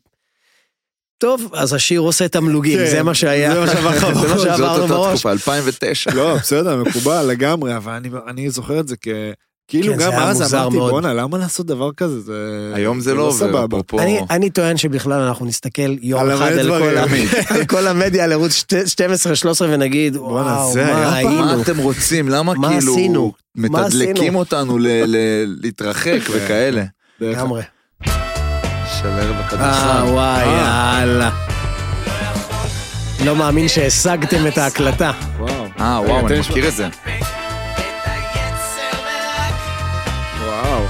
טוב, 1.19 1.51
אז 1.53 1.73
השיר 1.73 2.01
עושה 2.01 2.29
תמלוגים, 2.29 2.79
כן, 2.79 2.91
זה 2.91 3.03
מה 3.03 3.15
שהיה. 3.15 3.55
זה 3.55 3.61
מה 3.61 3.67
שעבר 3.67 3.91
לך 3.91 4.01
זה 4.01 4.07
מה 4.07 4.15
בראש, 4.15 4.31
זאת 4.31 4.57
שעברנו 4.57 4.95
אותה. 4.95 5.11
תקופה, 5.11 5.33
2009. 5.33 6.11
לא, 6.15 6.35
בסדר, 6.35 6.77
מקובל 6.77 7.27
לגמרי, 7.27 7.77
אבל 7.77 8.01
אני, 8.29 8.51
זוכר 8.51 8.81
את 8.81 8.89
זה 8.89 8.97
כ... 9.03 9.09
כאילו 9.69 9.93
כן, 9.95 9.99
גם 10.01 10.13
אז 10.13 10.55
אמרתי. 10.55 10.77
בואנה, 10.77 11.15
למה 11.15 11.39
לעשות 11.39 11.67
דבר 11.67 11.93
כזה? 11.93 12.21
זה... 12.21 12.33
היום 12.75 13.01
זה 13.01 13.15
לא 13.15 13.23
עובר, 13.23 13.39
סבבה. 13.39 13.65
אפרופו... 13.65 14.01
אני, 14.01 14.21
אני 14.31 14.51
טוען 14.51 14.77
שבכלל 14.77 15.21
אנחנו 15.21 15.47
נסתכל 15.47 15.97
יום 16.03 16.31
אחד 16.31 16.53
על. 16.53 16.69
כל, 16.69 16.97
ה... 16.99 17.07
תמיד. 17.09 17.29
על 17.59 17.65
כל 17.65 17.87
המדיה, 17.87 18.25
על 18.25 18.33
ערוץ 18.33 18.65
12-13 18.65 18.75
ונגיד, 19.61 20.17
וואו, 20.17 20.75
מה? 20.77 21.15
היינו? 21.17 21.31
מה 21.31 21.63
אתם 21.63 21.79
רוצים? 21.79 22.29
למה 22.29 22.55
מה 22.55 22.69
כאילו 22.69 22.93
עשינו? 22.93 23.33
מתדלקים? 23.57 24.35
אותנו 24.35 24.79
להתרחק 25.47 26.19
וכאלה? 26.31 26.85
דרך- 27.21 27.37
לגמרי. 27.39 27.63
של 29.03 29.09
ערב 29.09 29.61
אה. 29.61 30.05
וואי, 30.07 30.45
אה. 30.45 30.99
יאללה. 31.01 31.31
לא 33.25 33.37
מאמין 33.37 33.69
שהשגתם 33.69 34.47
את 34.47 34.59
ההקלטה. 34.59 35.11
וואו. 35.39 35.67
אה, 35.81 36.01
וואו, 36.07 36.27
אני. 36.27 36.41
מכיר 36.41 36.69
את 36.69 36.75
זה. 36.77 36.89
וואו. 40.45 40.85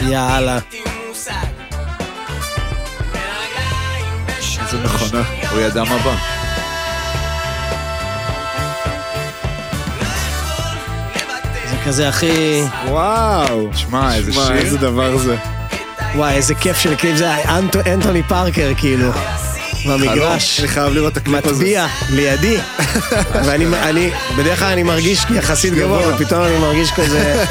יאללה. 0.00 0.58
איזה 4.62 4.84
מכונה. 4.84 5.22
הוא 5.50 5.60
ידע 5.60 5.84
מה 5.84 5.98
בא. 5.98 6.16
זה 11.70 11.76
כזה 11.86 12.08
הכי... 12.08 12.62
וואו. 12.88 13.68
שמע, 13.74 14.14
איזה 14.14 14.32
שמע, 14.32 14.44
שיר. 14.46 14.56
איזה 14.56 14.78
דבר 14.78 15.16
זה. 15.16 15.53
וואי, 16.16 16.34
איזה 16.34 16.54
כיף 16.54 16.76
של 16.78 16.94
קליפ 16.96 17.16
זה 17.16 17.34
היה 17.34 17.58
אנטו- 17.58 17.86
אנטוני 17.94 18.22
פארקר, 18.22 18.72
כאילו. 18.76 19.10
במגרש. 19.88 20.60
אני 20.60 20.68
חייב 20.68 20.92
לראות 20.92 21.12
את 21.12 21.16
הקליפ 21.16 21.46
הזה. 21.46 21.54
מטביע 21.54 21.86
לידי, 22.10 22.56
ואני 23.46 23.66
אני, 23.66 24.10
בדרך 24.38 24.58
כלל 24.58 24.72
אני 24.72 24.82
מרגיש 24.82 25.24
יחסית 25.34 25.74
גבוה. 25.74 26.14
ופתאום 26.14 26.42
אני 26.42 26.58
מרגיש 26.58 26.90
כזה... 26.96 27.44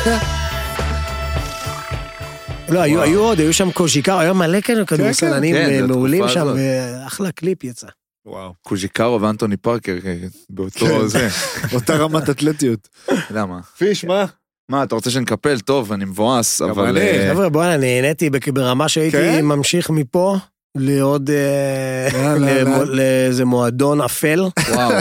לא, 2.70 2.80
היו, 2.80 3.01
היו 3.01 3.20
עוד, 3.22 3.39
היו 3.39 3.53
שם 3.53 3.72
קוז'יקר, 3.72 4.18
היה 4.20 4.34
מלא 4.34 4.61
כאלה 4.61 4.86
כדורסלנים 4.86 5.55
כן, 5.55 5.80
זה 5.82 5.88
מעולים 5.88 6.24
שם. 6.28 6.47
ואחלה 6.57 7.32
קליפ 7.32 7.64
יצא. 7.64 7.88
וואו. 8.26 8.53
קוז'יקר 8.62 9.22
ואנטוני 9.22 9.57
פארקר 9.57 9.97
אה, 10.05 10.16
באותו 10.49 10.86
כן. 10.86 11.07
זה. 11.07 11.30
אותה 11.76 11.95
רמת 11.95 12.30
אתלטיות. 12.30 12.88
למה? 13.32 13.59
פיש, 13.78 14.05
מה? 14.05 14.26
מה, 14.70 14.84
אתה 14.84 14.95
רוצה 14.95 15.09
שנקפל? 15.09 15.59
טוב, 15.59 15.91
אני 15.91 16.05
מבואס, 16.05 16.61
אבל... 16.61 16.97
אה, 16.97 17.30
חבר'ה, 17.34 17.49
בואנה, 17.49 17.78
נהניתי 17.78 18.30
ברמה 18.53 18.89
שהייתי 18.89 19.18
כן? 19.18 19.45
ממשיך 19.45 19.89
מפה 19.89 20.38
לעוד... 20.78 21.30
אה, 21.30 22.20
יאללה, 22.24 22.64
למו- 22.64 22.70
יאללה. 22.72 22.95
לאיזה 22.95 23.45
מועדון 23.45 24.01
אפל. 24.01 24.43
וואו. 24.70 24.91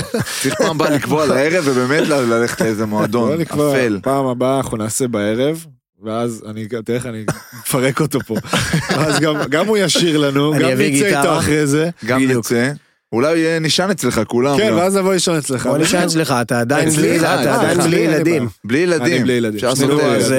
צריך 0.42 0.54
פעם 0.58 0.70
הבאה 0.70 0.90
לקבוע 0.90 1.26
לערב 1.26 1.64
ובאמת 1.66 2.08
ללכת 2.08 2.60
לאיזה 2.60 2.86
מועדון 2.86 3.40
אפל. 3.40 3.98
פעם 4.02 4.26
הבאה 4.26 4.56
אנחנו 4.56 4.76
נעשה 4.76 5.08
בערב, 5.08 5.66
ואז 6.02 6.42
אני, 6.50 6.66
תראה 6.84 6.98
איך 6.98 7.06
אני 7.06 7.24
מפרק 7.60 8.00
אותו 8.00 8.20
פה. 8.20 8.34
ואז 8.90 9.20
גם, 9.20 9.34
גם 9.50 9.66
הוא 9.66 9.76
ישיר 9.78 10.18
לנו, 10.18 10.52
גם 10.52 10.68
נצא 10.78 11.18
איתו. 11.18 11.38
אחרי 11.38 11.66
זה. 11.66 11.90
גם 12.06 12.22
נצא. 12.22 12.72
אולי 13.12 13.46
אה, 13.46 13.58
נישן 13.58 13.88
אצלך 13.90 14.20
כולם. 14.26 14.56
כן, 14.56 14.72
לא? 14.72 14.76
ואז 14.76 14.96
נבוא 14.96 15.12
לישון 15.12 15.36
אצלך. 15.36 15.66
בוא 15.66 15.78
נשאל 15.78 16.04
אצלך, 16.04 16.34
אתה 16.42 16.60
עדיין? 16.60 16.88
בלי 16.90 17.96
ילדים. 17.96 18.48
בלי 18.64 18.78
ילדים. 18.78 19.14
אני 19.14 19.22
בלי 19.22 19.32
ילדים. 19.32 19.68
אז 19.68 20.34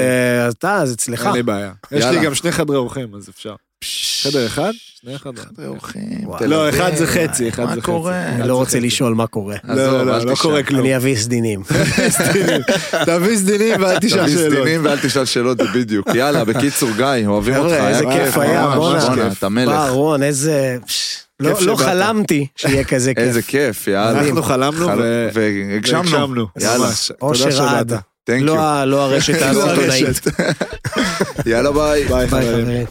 אתה, 0.48 0.74
אז 0.76 0.92
אצלך. 0.92 1.26
אין 1.26 1.32
לי 1.32 1.42
בעיה. 1.42 1.72
יש. 1.92 2.04
לי 2.04 2.20
גם 2.20 2.34
שני 2.34 2.52
חדרי 2.52 2.76
אורחים, 2.76 3.14
אז 3.14 3.28
אפשר. 3.28 3.54
חדר 4.22 4.46
אחד? 4.46 4.70
שני. 5.00 5.18
חדרי 5.18 5.66
אורחים, 5.66 6.28
לא. 6.40 6.68
אחד 6.68 6.94
זה 6.96 7.06
חצי, 7.06 7.48
אחד 7.48 7.64
מה 7.64 7.74
זה 7.74 7.80
חצי. 7.80 7.90
קורה? 7.90 8.22
אני 8.26 8.48
לא 8.48 8.56
רוצה 8.56 8.80
לשאול 8.80 9.14
מה 9.14 9.26
קורה. 9.26 9.56
לא, 9.64 10.04
לא, 10.06 10.24
לא. 10.24 10.34
קורה 10.34 10.62
כלום. 10.62 10.80
אני 10.80 10.96
אביא 10.96 11.16
סדינים. 11.24 11.62
תביא 13.06 13.36
סדינים 13.36 13.82
ואל 13.82 13.98
תשאל 13.98 14.22
תביא 14.26 14.36
שאלות. 14.36 14.52
סדינים 14.52 14.84
ואל 14.84 14.98
תשאל 14.98 15.24
שאלות, 15.24 15.58
זה 15.58 15.64
בדיוק. 15.74 16.08
יאללה, 16.14 16.44
בקיצור, 16.44 16.90
גיא, 16.96 17.26
אוהבים 17.26 17.56
אותך, 17.56 17.74
איזה 17.74 18.04
כיף. 18.12 18.38
היה, 18.38 18.74
בואנה. 18.76 19.32
אתה 19.38 19.48
מלך. 19.48 19.90
רון, 19.90 20.22
איזה... 20.22 20.78
לא 21.50 21.66
לא. 21.66 21.76
חלמתי 21.76 22.46
שיהיה 22.56 22.84
כזה 22.84 23.14
כיף. 23.14 23.24
איזה 23.28 23.42
כיף, 23.42 23.88
יאללה. 23.88 24.20
אנחנו 24.20 24.42
חלמנו 24.42 24.86
והגשמנו. 25.34 26.02
והגשמנו. 26.02 26.46
יאללה. 26.60 26.88
אושר 27.22 27.50
שבאת. 27.50 27.68
עד. 27.70 27.92
Thank 28.30 28.42
לא 28.42 28.84
לא 28.84 29.02
הרשת 29.04 29.34
לא 29.54 29.70
הסיטונאית. 29.70 30.20
יאללה 31.46 31.72
ביי. 31.72 32.04
ביי 32.04 32.28
חברים. 32.28 32.86